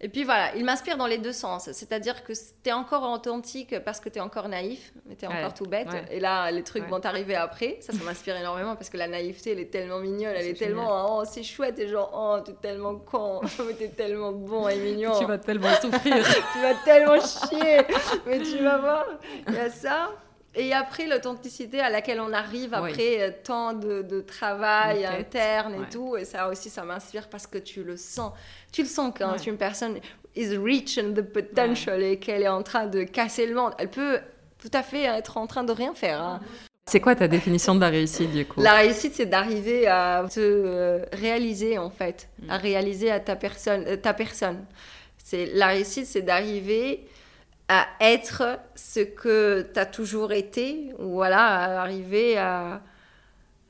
et 0.00 0.08
puis 0.08 0.22
voilà, 0.24 0.54
il 0.54 0.64
m'inspire 0.64 0.96
dans 0.96 1.06
les 1.08 1.18
deux 1.18 1.32
sens. 1.32 1.70
C'est-à-dire 1.72 2.22
que 2.22 2.32
tu 2.32 2.68
es 2.68 2.72
encore 2.72 3.02
authentique 3.10 3.78
parce 3.84 3.98
que 3.98 4.08
tu 4.08 4.18
es 4.18 4.20
encore 4.20 4.48
naïf, 4.48 4.92
mais 5.06 5.16
tu 5.16 5.24
es 5.24 5.28
Ouais, 5.28 5.38
encore 5.40 5.54
tout 5.54 5.64
bête. 5.66 5.88
ouais. 5.90 6.04
Et 6.12 6.20
là, 6.20 6.50
les 6.52 6.62
trucs 6.62 6.84
Ouais. 6.84 6.88
vont 6.88 7.00
t'arriver 7.00 7.34
après. 7.34 7.78
Ça, 7.80 7.92
ça 7.92 8.04
m'inspire 8.04 8.36
énormément 8.36 8.76
parce 8.76 8.90
que 8.90 8.96
la 8.96 9.08
naïveté, 9.08 9.52
elle 9.52 9.58
est 9.58 9.70
tellement 9.72 9.98
mignonne. 9.98 10.34
Elle 10.36 10.44
C'est 10.44 10.50
est 10.50 10.54
tellement, 10.54 11.18
oh, 11.18 11.24
c'est 11.24 11.42
chouette. 11.42 11.78
Et 11.80 11.88
genre, 11.88 12.10
oh, 12.14 12.40
t'es 12.44 12.52
tellement 12.54 12.94
con. 12.94 13.40
mais 13.66 13.74
t'es 13.74 13.88
tellement 13.88 14.30
bon 14.32 14.68
et 14.68 14.76
mignon 14.78 15.18
Tu 15.18 15.24
vas 15.26 15.38
tellement 15.38 15.74
souffrir. 15.80 16.24
tu 16.52 16.60
vas 16.60 16.74
tellement 16.84 17.20
chier, 17.20 17.78
mais 18.26 18.38
tu 18.38 18.58
vas 18.62 18.78
voir, 18.78 19.04
il 19.48 19.54
y 19.54 19.58
a 19.58 19.68
ça. 19.70 20.10
Et 20.58 20.72
après, 20.74 21.06
l'authenticité 21.06 21.80
à 21.80 21.88
laquelle 21.88 22.20
on 22.20 22.32
arrive 22.32 22.74
après 22.74 23.20
euh, 23.22 23.30
tant 23.44 23.72
de, 23.74 24.02
de 24.02 24.20
travail 24.20 25.04
interne 25.04 25.74
et 25.74 25.78
Ouais. 25.78 25.88
tout. 25.90 26.16
Et 26.16 26.24
ça 26.24 26.48
aussi, 26.48 26.68
ça 26.68 26.82
m'inspire 26.82 27.28
parce 27.28 27.46
que 27.46 27.58
tu 27.58 27.84
le 27.84 27.96
sens. 27.96 28.32
Tu 28.72 28.82
le 28.82 28.88
sens 28.88 29.12
quand 29.16 29.32
Ouais. 29.32 29.42
une 29.46 29.56
personne 29.56 29.98
is 30.34 30.56
rich 30.56 30.98
in 30.98 31.12
the 31.12 31.22
potential 31.22 32.02
et 32.02 32.18
qu'elle 32.18 32.42
est 32.42 32.48
en 32.48 32.62
train 32.64 32.86
de 32.86 33.04
casser 33.04 33.46
le 33.46 33.54
monde. 33.54 33.72
Elle 33.78 33.88
peut 33.90 34.18
tout 34.60 34.70
à 34.72 34.82
fait 34.82 35.04
être 35.04 35.36
en 35.36 35.46
train 35.46 35.62
de 35.64 35.72
rien 35.72 35.94
faire. 35.94 36.20
hein. 36.20 36.40
C'est 36.86 37.00
quoi 37.00 37.14
ta 37.14 37.28
définition 37.28 37.74
de 37.74 37.80
la 37.80 37.90
réussite 37.90 38.32
du 38.32 38.44
coup? 38.46 38.60
La 38.62 38.74
réussite, 38.74 39.14
c'est 39.14 39.26
d'arriver 39.26 39.86
à 39.86 40.24
te 40.28 40.40
euh, 40.40 41.04
réaliser, 41.12 41.78
en 41.78 41.90
fait, 41.90 42.28
Mm. 42.42 42.50
à 42.50 42.56
réaliser 42.56 43.10
à 43.10 43.20
ta 43.20 43.36
personne. 43.36 43.84
euh, 43.86 43.96
ta 43.96 44.14
personne. 44.14 44.64
C'est, 45.22 45.46
la 45.54 45.66
réussite, 45.68 46.06
c'est 46.06 46.22
d'arriver 46.22 47.06
à 47.68 47.86
être 48.00 48.58
ce 48.74 49.00
que 49.00 49.68
tu 49.72 49.78
as 49.78 49.86
toujours 49.86 50.32
été, 50.32 50.92
ou 50.98 51.12
voilà, 51.12 51.46
à 51.46 51.80
arriver 51.82 52.38
à, 52.38 52.80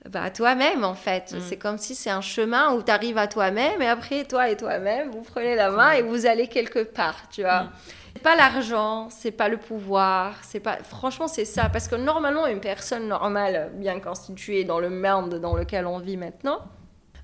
bah, 0.09 0.22
à 0.22 0.30
toi-même, 0.30 0.84
en 0.84 0.94
fait. 0.94 1.32
Mm. 1.32 1.40
C'est 1.40 1.57
comme 1.57 1.78
si 1.78 1.94
c'est 1.94 2.11
un 2.11 2.20
chemin 2.20 2.72
où 2.74 2.82
tu 2.82 2.90
arrives 2.90 3.18
à 3.18 3.26
toi-même, 3.26 3.82
et 3.82 3.88
après, 3.88 4.24
toi 4.24 4.49
et 4.49 4.57
toi-même, 4.57 5.11
vous 5.11 5.22
prenez 5.22 5.57
la 5.57 5.70
main 5.70 5.92
et 5.92 6.03
vous 6.03 6.26
allez 6.26 6.46
quelque 6.46 6.84
part, 6.84 7.28
tu 7.30 7.42
vois. 7.42 7.64
Mm. 7.64 7.70
C'est 8.14 8.22
pas 8.22 8.36
l'argent, 8.36 9.09
c'est 9.11 9.30
pas 9.30 9.49
le 9.49 9.59
pouvoir, 9.59 10.34
c'est 10.42 10.61
pas. 10.61 10.78
Franchement, 10.82 11.28
c'est 11.28 11.44
ça. 11.44 11.68
Parce 11.68 11.86
que 11.86 11.94
normalement, 11.94 12.46
une 12.46 12.61
personne 12.61 13.07
normale, 13.07 13.70
bien 13.74 14.01
constituée 14.01 14.64
dans 14.64 14.80
le 14.80 14.90
monde 14.90 15.36
dans 15.36 15.55
lequel 15.55 15.86
on 15.86 15.99
vit 15.99 16.16
maintenant, 16.16 16.62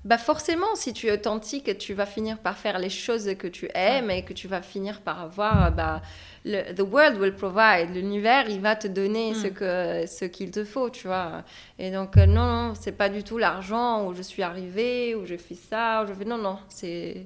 bah 0.05 0.17
forcément, 0.19 0.73
si 0.75 0.93
tu 0.93 1.07
es 1.07 1.11
authentique, 1.11 1.77
tu 1.79 1.93
vas 1.95 2.05
finir 2.05 2.37
par 2.37 2.57
faire 2.57 2.77
les 2.79 2.91
choses 2.91 3.29
que 3.37 3.47
tu 3.47 3.67
aimes 3.73 4.11
et 4.11 4.23
que 4.23 4.33
tu 4.33 4.47
vas 4.47 4.61
finir 4.61 5.01
par 5.01 5.19
avoir. 5.19 5.71
Bah, 5.71 6.01
le, 6.45 6.73
the 6.73 6.81
world 6.81 7.17
will 7.19 7.33
provide. 7.33 7.89
L'univers, 7.93 8.47
il 8.47 8.61
va 8.61 8.75
te 8.75 8.87
donner 8.87 9.31
Mm. 9.31 9.35
ce 9.35 9.47
que 9.47 10.05
ce 10.07 10.25
qu'il 10.25 10.51
te 10.51 10.63
faut, 10.63 10.89
tu 10.91 11.07
vois. 11.07 11.43
Et 11.79 11.89
donc 11.91 12.17
euh, 12.17 12.25
non, 12.27 12.45
non, 12.45 12.73
c'est 12.79 12.91
pas 12.91 13.09
du 13.09 13.23
tout 13.23 13.37
l'argent 13.39 14.05
où 14.07 14.13
je 14.15 14.21
suis 14.21 14.43
arrivée, 14.43 15.15
où 15.15 15.25
je 15.25 15.35
fais 15.37 15.55
ça, 15.55 16.03
où 16.03 16.07
je 16.07 16.13
fais 16.13 16.25
non, 16.25 16.37
non, 16.37 16.59
c'est 16.69 17.25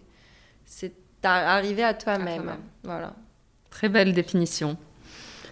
c'est 0.66 0.94
arrivé 1.24 1.84
à 1.84 1.94
toi-même. 1.94 2.44
toi-même. 2.44 2.62
voilà. 2.84 3.14
Très 3.70 3.90
belle 3.90 4.14
définition. 4.14 4.78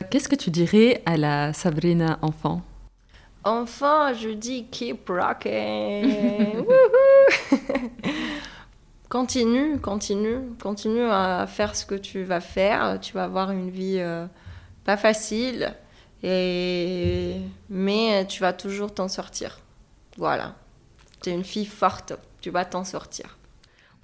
Qu'est-ce 0.09 0.30
que 0.30 0.36
tu 0.36 0.49
dirais 0.49 1.01
à 1.05 1.17
la 1.17 1.51
Sabrina 1.53 2.19
enfant? 2.21 2.61
Enfin, 3.48 4.14
je 4.14 4.30
dis 4.30 4.66
keep 4.66 5.08
rocking. 5.08 6.66
Continue, 9.10 9.80
continue, 9.80 10.50
continue 10.62 11.06
à 11.06 11.48
faire 11.48 11.78
ce 11.78 11.86
que 11.86 11.95
tu 11.95 12.24
vas 12.24 12.41
faire. 12.41 13.00
Tu 13.02 13.14
vas 13.14 13.24
avoir 13.24 13.52
une 13.52 13.70
vie 13.70 14.00
euh, 14.00 14.26
pas 14.84 14.98
facile, 14.98 15.74
et... 16.24 17.38
mais 17.70 18.28
tu 18.28 18.41
vas 18.41 18.52
toujours 18.52 18.93
t'en 18.93 19.08
sortir. 19.08 19.60
Voilà. 20.18 20.56
Tu 21.22 21.30
es 21.30 21.34
une 21.34 21.45
fille 21.45 21.66
forte, 21.66 22.14
tu 22.41 22.50
vas 22.50 22.66
t'en 22.66 22.84
sortir. 22.84 23.37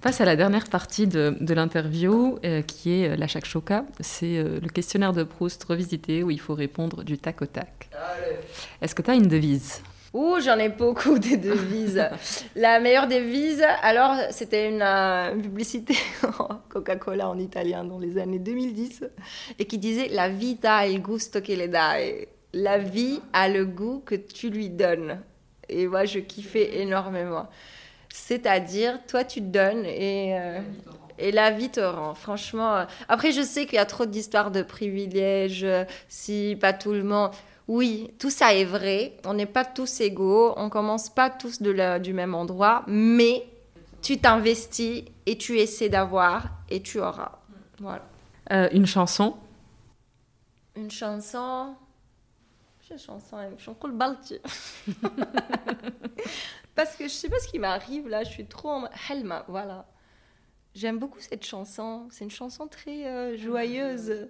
Passe 0.04 0.20
à 0.20 0.26
la 0.26 0.36
dernière 0.36 0.66
partie 0.66 1.06
de, 1.06 1.34
de 1.40 1.54
l'interview 1.54 2.38
euh, 2.44 2.60
qui 2.60 2.92
est 2.92 3.08
euh, 3.08 3.16
la 3.16 3.26
shakshoka. 3.26 3.86
C'est 4.00 4.36
euh, 4.36 4.60
le 4.60 4.68
questionnaire 4.68 5.14
de 5.14 5.22
Proust 5.22 5.64
revisité 5.64 6.22
où 6.22 6.30
il 6.30 6.38
faut 6.38 6.52
répondre 6.52 7.04
du 7.04 7.16
tac 7.16 7.40
au 7.40 7.46
tac. 7.46 7.88
Est-ce 8.82 8.94
que 8.94 9.00
tu 9.00 9.10
as 9.10 9.14
une 9.14 9.28
devise? 9.28 9.80
Ouh, 10.12 10.40
j'en 10.44 10.58
ai 10.58 10.68
beaucoup 10.68 11.18
des 11.18 11.38
devises. 11.38 12.06
La 12.54 12.80
meilleure 12.80 13.08
devise, 13.08 13.64
alors, 13.80 14.14
c'était 14.30 14.68
une, 14.68 14.82
euh, 14.82 15.34
une 15.36 15.40
publicité 15.40 15.94
Coca-Cola 16.68 17.30
en 17.30 17.38
italien 17.38 17.82
dans 17.82 17.98
les 17.98 18.18
années 18.18 18.38
2010 18.38 19.04
et 19.58 19.64
qui 19.64 19.78
disait 19.78 20.08
La 20.10 20.28
vita 20.28 20.76
ha 20.76 20.86
il 20.86 21.00
gusto 21.00 21.40
che 21.40 21.56
le 21.56 21.68
dai. 21.68 22.28
La 22.52 22.76
vie 22.76 23.22
a 23.32 23.48
le 23.48 23.64
goût 23.64 24.02
que 24.04 24.16
tu 24.16 24.50
lui 24.50 24.68
donnes. 24.68 25.22
Et 25.66 25.86
moi, 25.86 26.04
je 26.04 26.18
kiffais 26.18 26.82
énormément. 26.82 27.48
C'est-à-dire, 28.18 29.04
toi, 29.08 29.24
tu 29.24 29.40
te 29.40 29.46
donnes 29.46 29.84
et. 29.86 30.38
euh, 30.38 30.60
et 31.18 31.30
la 31.32 31.50
vie 31.52 31.68
te 31.68 31.80
rend, 31.80 32.14
franchement. 32.14 32.74
euh, 32.76 32.84
Après, 33.08 33.30
je 33.32 33.40
sais 33.42 33.66
qu'il 33.66 33.74
y 33.74 33.78
a 33.78 33.86
trop 33.86 34.04
d'histoires 34.06 34.50
de 34.52 34.62
privilèges, 34.62 35.62
euh, 35.64 35.84
si 36.08 36.56
pas 36.60 36.72
tout 36.72 36.92
le 36.92 37.02
monde. 37.04 37.30
Oui, 37.66 38.10
tout 38.20 38.30
ça 38.30 38.52
est 38.54 38.64
vrai. 38.64 39.16
On 39.24 39.34
n'est 39.34 39.46
pas 39.46 39.64
tous 39.64 40.00
égaux. 40.00 40.54
On 40.56 40.68
commence 40.70 41.08
pas 41.10 41.28
tous 41.30 41.60
de 41.62 41.70
la- 41.72 41.98
du 41.98 42.12
même 42.12 42.34
endroit. 42.34 42.84
Mais 42.86 43.46
tu 44.02 44.18
t'investis 44.18 45.04
et 45.26 45.36
tu 45.38 45.58
essaies 45.58 45.88
d'avoir 45.88 46.48
et 46.68 46.80
tu 46.82 47.00
auras. 47.00 47.38
Voilà. 47.80 48.02
Euh, 48.52 48.68
Une 48.72 48.86
chanson? 48.86 49.34
Une 50.76 50.90
chanson? 50.90 51.74
Une 52.90 52.98
chanson? 52.98 53.36
Une 53.50 53.58
chanson 53.58 53.86
le 53.88 53.94
balti. 53.94 54.38
Parce 56.74 56.96
que 56.96 57.04
je 57.04 57.12
sais 57.12 57.28
pas 57.28 57.38
ce 57.38 57.48
qui 57.48 57.58
m'arrive 57.58 58.08
là. 58.08 58.24
Je 58.24 58.30
suis 58.30 58.46
trop 58.46 58.70
en. 58.70 58.88
Helma, 59.08 59.44
voilà. 59.48 59.86
J'aime 60.74 60.98
beaucoup 60.98 61.20
cette 61.20 61.44
chanson. 61.44 62.08
C'est 62.10 62.24
une 62.24 62.30
chanson 62.30 62.66
très 62.66 63.06
euh, 63.06 63.36
joyeuse. 63.36 64.28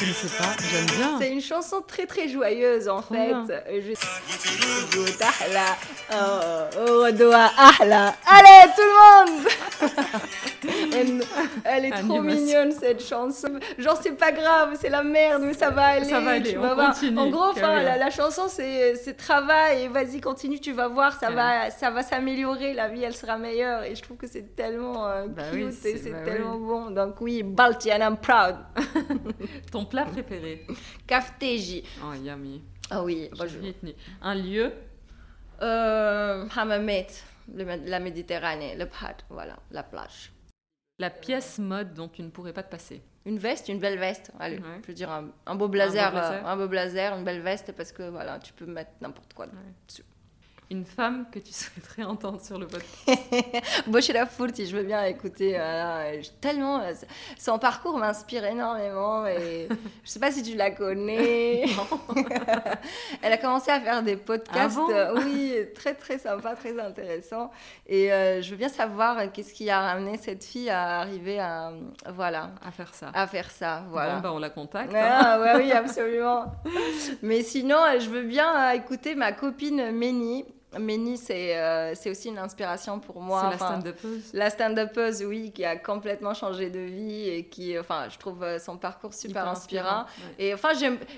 Je 0.00 0.06
ne 0.08 0.12
sais 0.12 0.28
pas, 0.38 0.44
j'aime 0.70 0.86
bien. 0.96 1.18
C'est 1.18 1.30
une 1.32 1.40
chanson 1.40 1.82
très 1.86 2.06
très 2.06 2.28
joyeuse 2.28 2.88
en 2.88 3.00
Trop 3.02 3.14
fait. 3.14 3.32
Euh, 3.32 3.80
Je... 3.82 3.92
Allez 8.26 8.72
tout 8.76 8.82
le 8.82 9.30
monde 9.32 9.48
elle, 11.64 11.84
est 11.84 11.90
trop 11.90 12.20
mignonne 12.20 12.72
cette 12.72 13.02
chanson. 13.04 13.48
Genre 13.78 13.98
c'est 14.02 14.12
pas 14.16 14.32
grave, 14.32 14.76
c'est 14.80 14.88
la 14.88 15.02
merde, 15.02 15.42
mais 15.44 15.54
ça 15.54 15.70
va 15.70 15.86
aller. 15.86 16.08
Ça 16.08 16.20
va 16.20 16.30
aller, 16.32 16.50
tu 16.52 16.58
on 16.58 16.62
vas 16.62 16.74
voir. 16.74 16.92
continue, 16.94 17.18
En 17.18 17.30
gros, 17.30 17.44
enfin, 17.50 17.82
la, 17.82 17.96
la 17.96 18.10
chanson 18.10 18.42
c'est 18.48 19.16
travail 19.16 19.82
et 19.84 19.88
vas-y 19.88 20.20
continue, 20.20 20.60
tu 20.60 20.72
vas 20.72 20.88
voir, 20.88 21.12
ça 21.18 21.28
Ouais. 21.28 21.34
va 21.34 21.70
ça 21.70 21.90
va 21.90 22.02
s'améliorer, 22.02 22.72
la 22.74 22.88
vie 22.88 23.02
elle 23.04 23.14
sera 23.14 23.36
meilleure 23.36 23.82
et 23.84 23.94
je 23.94 24.02
trouve 24.02 24.16
que 24.16 24.26
c'est 24.26 24.54
tellement 24.56 25.06
euh, 25.08 25.26
Bah 25.28 25.42
cute 25.52 25.64
oui, 25.82 25.88
et 25.88 25.96
c'est- 25.98 26.10
bah 26.10 26.18
tellement 26.24 26.56
bon. 26.56 26.90
Donc 26.90 27.20
oui, 27.20 27.42
Balti 27.42 27.92
and 27.92 27.98
I'm 28.00 28.16
proud. 28.16 28.56
Ton 29.72 29.84
plat 29.88 30.04
préféré 30.04 30.66
Kafteji. 31.06 31.82
Oh, 32.04 32.12
yummy. 32.14 32.62
Ah 32.90 33.02
oui, 33.02 33.28
bah, 33.38 33.46
je- 33.46 33.58
Vietnamien. 33.58 33.94
Un 34.22 34.34
lieu 34.34 34.72
Euh, 35.60 36.46
Mé- 37.64 37.84
la 37.86 37.98
Méditerranée, 37.98 38.76
le 38.76 38.86
Pad, 38.86 39.16
voilà, 39.30 39.56
la 39.70 39.82
plage. 39.82 40.32
La 40.98 41.10
pièce 41.10 41.58
mode 41.58 41.94
dont 41.94 42.08
tu 42.08 42.22
ne 42.22 42.30
pourrais 42.30 42.52
pas 42.52 42.62
te 42.62 42.70
passer 42.70 43.02
une 43.24 43.38
veste, 43.38 43.68
une 43.68 43.78
belle 43.78 43.98
veste. 43.98 44.32
Allez, 44.40 44.58
je 44.82 44.86
veux 44.88 44.94
dire 44.94 45.10
un, 45.10 45.54
beau 45.54 45.68
blazer, 45.68 46.12
un 46.46 46.56
beau 46.56 46.66
blazer, 46.68 47.12
une 47.14 47.24
belle 47.24 47.40
veste, 47.42 47.72
parce 47.72 47.92
que 47.92 48.08
voilà, 48.08 48.38
tu 48.38 48.52
peux 48.54 48.64
mettre 48.66 48.92
n'importe 49.00 49.34
quoi 49.34 49.46
dessus 49.86 50.02
une 50.70 50.84
femme 50.84 51.26
que 51.30 51.38
tu 51.38 51.52
souhaiterais 51.52 52.04
entendre 52.04 52.40
sur 52.40 52.58
le 52.58 52.66
podcast 52.66 54.12
la 54.12 54.26
Furti, 54.26 54.66
je 54.66 54.76
veux 54.76 54.82
bien 54.82 55.04
écouter. 55.04 55.58
tellement, 56.40 56.82
son 57.38 57.58
parcours 57.58 57.98
m'inspire 57.98 58.44
énormément. 58.44 59.26
Et 59.26 59.68
je 60.04 60.10
sais 60.10 60.20
pas 60.20 60.30
si 60.30 60.42
tu 60.42 60.56
la 60.56 60.70
connais. 60.70 61.64
Elle 63.22 63.32
a 63.32 63.36
commencé 63.36 63.70
à 63.70 63.80
faire 63.80 64.02
des 64.02 64.16
podcasts, 64.16 64.78
ah 64.94 65.12
oui, 65.14 65.54
très 65.74 65.94
très 65.94 66.18
sympa, 66.18 66.54
très 66.54 66.78
intéressant. 66.78 67.50
Et 67.86 68.12
euh, 68.12 68.42
je 68.42 68.50
veux 68.50 68.56
bien 68.56 68.68
savoir 68.68 69.30
qu'est-ce 69.32 69.52
qui 69.52 69.68
a 69.70 69.80
ramené 69.80 70.18
cette 70.18 70.44
fille 70.44 70.70
à 70.70 71.00
arriver 71.00 71.38
à 71.38 71.72
voilà 72.12 72.50
à 72.64 72.70
faire 72.70 72.94
ça. 72.94 73.10
À 73.14 73.26
faire 73.26 73.50
ça, 73.50 73.84
voilà. 73.90 74.16
Bon, 74.16 74.20
bah, 74.20 74.32
on 74.32 74.38
la 74.38 74.50
contacte. 74.50 74.92
Ah, 74.94 75.40
ouais, 75.40 75.64
oui, 75.64 75.72
absolument. 75.72 76.52
Mais 77.22 77.42
sinon, 77.42 77.78
je 77.98 78.08
veux 78.08 78.22
bien 78.22 78.70
écouter 78.70 79.14
ma 79.14 79.32
copine 79.32 79.90
Ménie 79.90 80.44
Méni, 80.78 81.18
euh, 81.30 81.92
c'est 81.94 82.10
aussi 82.10 82.28
une 82.28 82.38
inspiration 82.38 83.00
pour 83.00 83.22
moi. 83.22 83.44
C'est 83.44 83.58
la 83.58 83.66
stand-upeuse 83.66 84.30
La 84.34 84.50
stand-upeuse, 84.50 85.24
oui, 85.24 85.50
qui 85.50 85.64
a 85.64 85.76
complètement 85.76 86.34
changé 86.34 86.68
de 86.68 86.80
vie 86.80 87.26
et 87.26 87.44
qui, 87.46 87.78
enfin, 87.78 88.08
je 88.10 88.18
trouve 88.18 88.42
euh, 88.42 88.58
son 88.58 88.76
parcours 88.76 89.14
super 89.14 89.48
inspirant. 89.48 90.04
Et 90.38 90.52
enfin, 90.52 90.70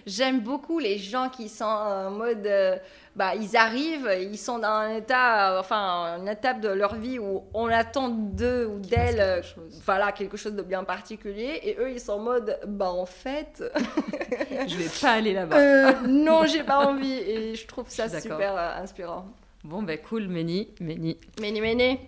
j'aime 0.07 0.41
beaucoup 0.41 0.79
les 0.79 0.99
gens 0.99 1.29
qui 1.29 1.49
sont 1.49 1.65
en 1.65 2.13
mode, 2.13 2.47
euh, 2.47 2.77
bah, 3.17 3.35
ils 3.35 3.57
arrivent, 3.57 4.09
ils 4.21 4.39
sont 4.39 4.61
dans 4.61 4.69
un 4.69 4.95
état, 4.95 5.59
enfin, 5.59 6.19
une 6.21 6.29
étape 6.29 6.61
de 6.61 6.69
leur 6.69 6.95
vie 6.95 7.19
où 7.19 7.43
on 7.53 7.67
attend 7.67 8.09
d'eux 8.09 8.67
ou 8.67 8.79
d'elles, 8.79 9.43
voilà, 9.85 10.13
quelque 10.13 10.37
chose 10.37 10.55
de 10.55 10.63
bien 10.63 10.85
particulier. 10.85 11.59
Et 11.65 11.77
eux, 11.81 11.91
ils 11.91 12.01
sont 12.01 12.13
en 12.13 12.19
mode, 12.21 12.61
bah, 12.69 12.93
en 12.93 13.07
fait. 13.07 13.65
je 14.69 14.77
vais 14.77 15.01
pas 15.01 15.15
aller 15.15 15.33
là-bas. 15.33 16.03
non, 16.07 16.45
j'ai 16.45 16.63
pas 16.63 16.87
envie. 16.87 17.19
Et 17.19 17.57
je 17.57 17.67
trouve 17.67 17.89
ça 17.89 18.09
super 18.09 18.57
inspirant. 18.81 19.27
Bon, 19.63 19.83
ben 19.83 19.99
cool, 19.99 20.27
Méni, 20.29 20.69
Méni. 20.81 21.19
Méni, 21.39 21.61
Méni. 21.61 21.99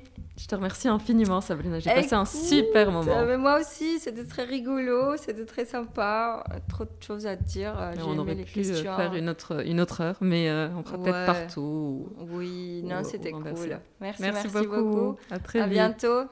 Je 0.42 0.48
te 0.48 0.56
remercie 0.56 0.88
infiniment, 0.88 1.40
Sabrina. 1.40 1.78
J'ai 1.78 1.94
passé 1.94 2.16
un 2.16 2.24
super 2.24 2.90
moment. 2.90 3.12
Euh, 3.12 3.38
moi 3.38 3.60
aussi, 3.60 4.00
c'était 4.00 4.24
très 4.24 4.42
rigolo, 4.42 5.16
c'était 5.16 5.44
très 5.44 5.64
sympa. 5.64 6.42
Trop 6.68 6.82
de 6.82 6.90
choses 7.00 7.28
à 7.28 7.36
dire. 7.36 7.74
on 8.04 8.18
aurait 8.18 8.34
pu 8.34 8.58
euh, 8.58 8.82
faire 8.82 9.14
une 9.14 9.28
autre, 9.28 9.64
une 9.64 9.80
autre 9.80 10.00
heure, 10.00 10.16
mais 10.20 10.48
euh, 10.48 10.68
on 10.76 10.82
fera 10.82 10.98
peut-être 10.98 11.26
partout. 11.26 12.08
Oui, 12.32 12.82
non, 12.84 13.04
c'était 13.04 13.30
cool. 13.30 13.78
Merci, 14.00 14.22
merci, 14.22 14.48
beaucoup. 14.48 15.16
À 15.30 15.38
très 15.38 15.60
à 15.60 15.68
bientôt. 15.68 16.24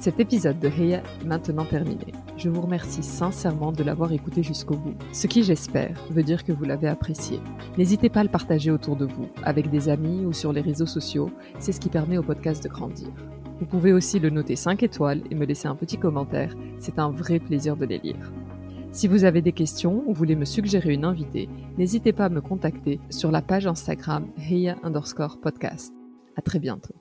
Cet 0.00 0.18
épisode 0.18 0.58
de 0.58 0.68
Heya 0.68 1.02
est 1.20 1.26
maintenant 1.26 1.66
terminé. 1.66 2.14
Je 2.38 2.48
vous 2.48 2.62
remercie 2.62 3.02
sincèrement 3.02 3.70
de 3.70 3.84
l'avoir 3.84 4.10
écouté 4.12 4.42
jusqu'au 4.42 4.74
bout, 4.74 4.94
ce 5.12 5.26
qui 5.26 5.42
j'espère 5.42 5.94
veut 6.08 6.22
dire 6.22 6.42
que 6.42 6.52
vous 6.52 6.64
l'avez 6.64 6.88
apprécié. 6.88 7.38
N'hésitez 7.76 8.08
pas 8.08 8.20
à 8.20 8.22
le 8.22 8.30
partager 8.30 8.70
autour 8.70 8.96
de 8.96 9.04
vous, 9.04 9.28
avec 9.42 9.68
des 9.68 9.90
amis 9.90 10.24
ou 10.24 10.32
sur 10.32 10.54
les 10.54 10.62
réseaux 10.62 10.86
sociaux, 10.86 11.30
c'est 11.58 11.72
ce 11.72 11.80
qui 11.80 11.90
permet 11.90 12.16
au 12.16 12.22
podcast 12.22 12.64
de 12.64 12.70
grandir. 12.70 13.09
Vous 13.60 13.66
pouvez 13.66 13.92
aussi 13.92 14.18
le 14.18 14.30
noter 14.30 14.56
5 14.56 14.82
étoiles 14.82 15.22
et 15.30 15.34
me 15.34 15.44
laisser 15.44 15.68
un 15.68 15.74
petit 15.74 15.98
commentaire, 15.98 16.56
c'est 16.78 16.98
un 16.98 17.10
vrai 17.10 17.38
plaisir 17.38 17.76
de 17.76 17.84
les 17.84 17.98
lire. 17.98 18.32
Si 18.92 19.06
vous 19.06 19.24
avez 19.24 19.42
des 19.42 19.52
questions 19.52 20.02
ou 20.06 20.14
voulez 20.14 20.34
me 20.34 20.44
suggérer 20.44 20.92
une 20.92 21.04
invitée, 21.04 21.48
n'hésitez 21.78 22.12
pas 22.12 22.24
à 22.24 22.30
me 22.30 22.40
contacter 22.40 22.98
sur 23.10 23.30
la 23.30 23.42
page 23.42 23.66
Instagram 23.66 24.26
Heya 24.38 24.76
underscore 24.82 25.38
podcast. 25.40 25.94
À 26.36 26.42
très 26.42 26.58
bientôt. 26.58 26.94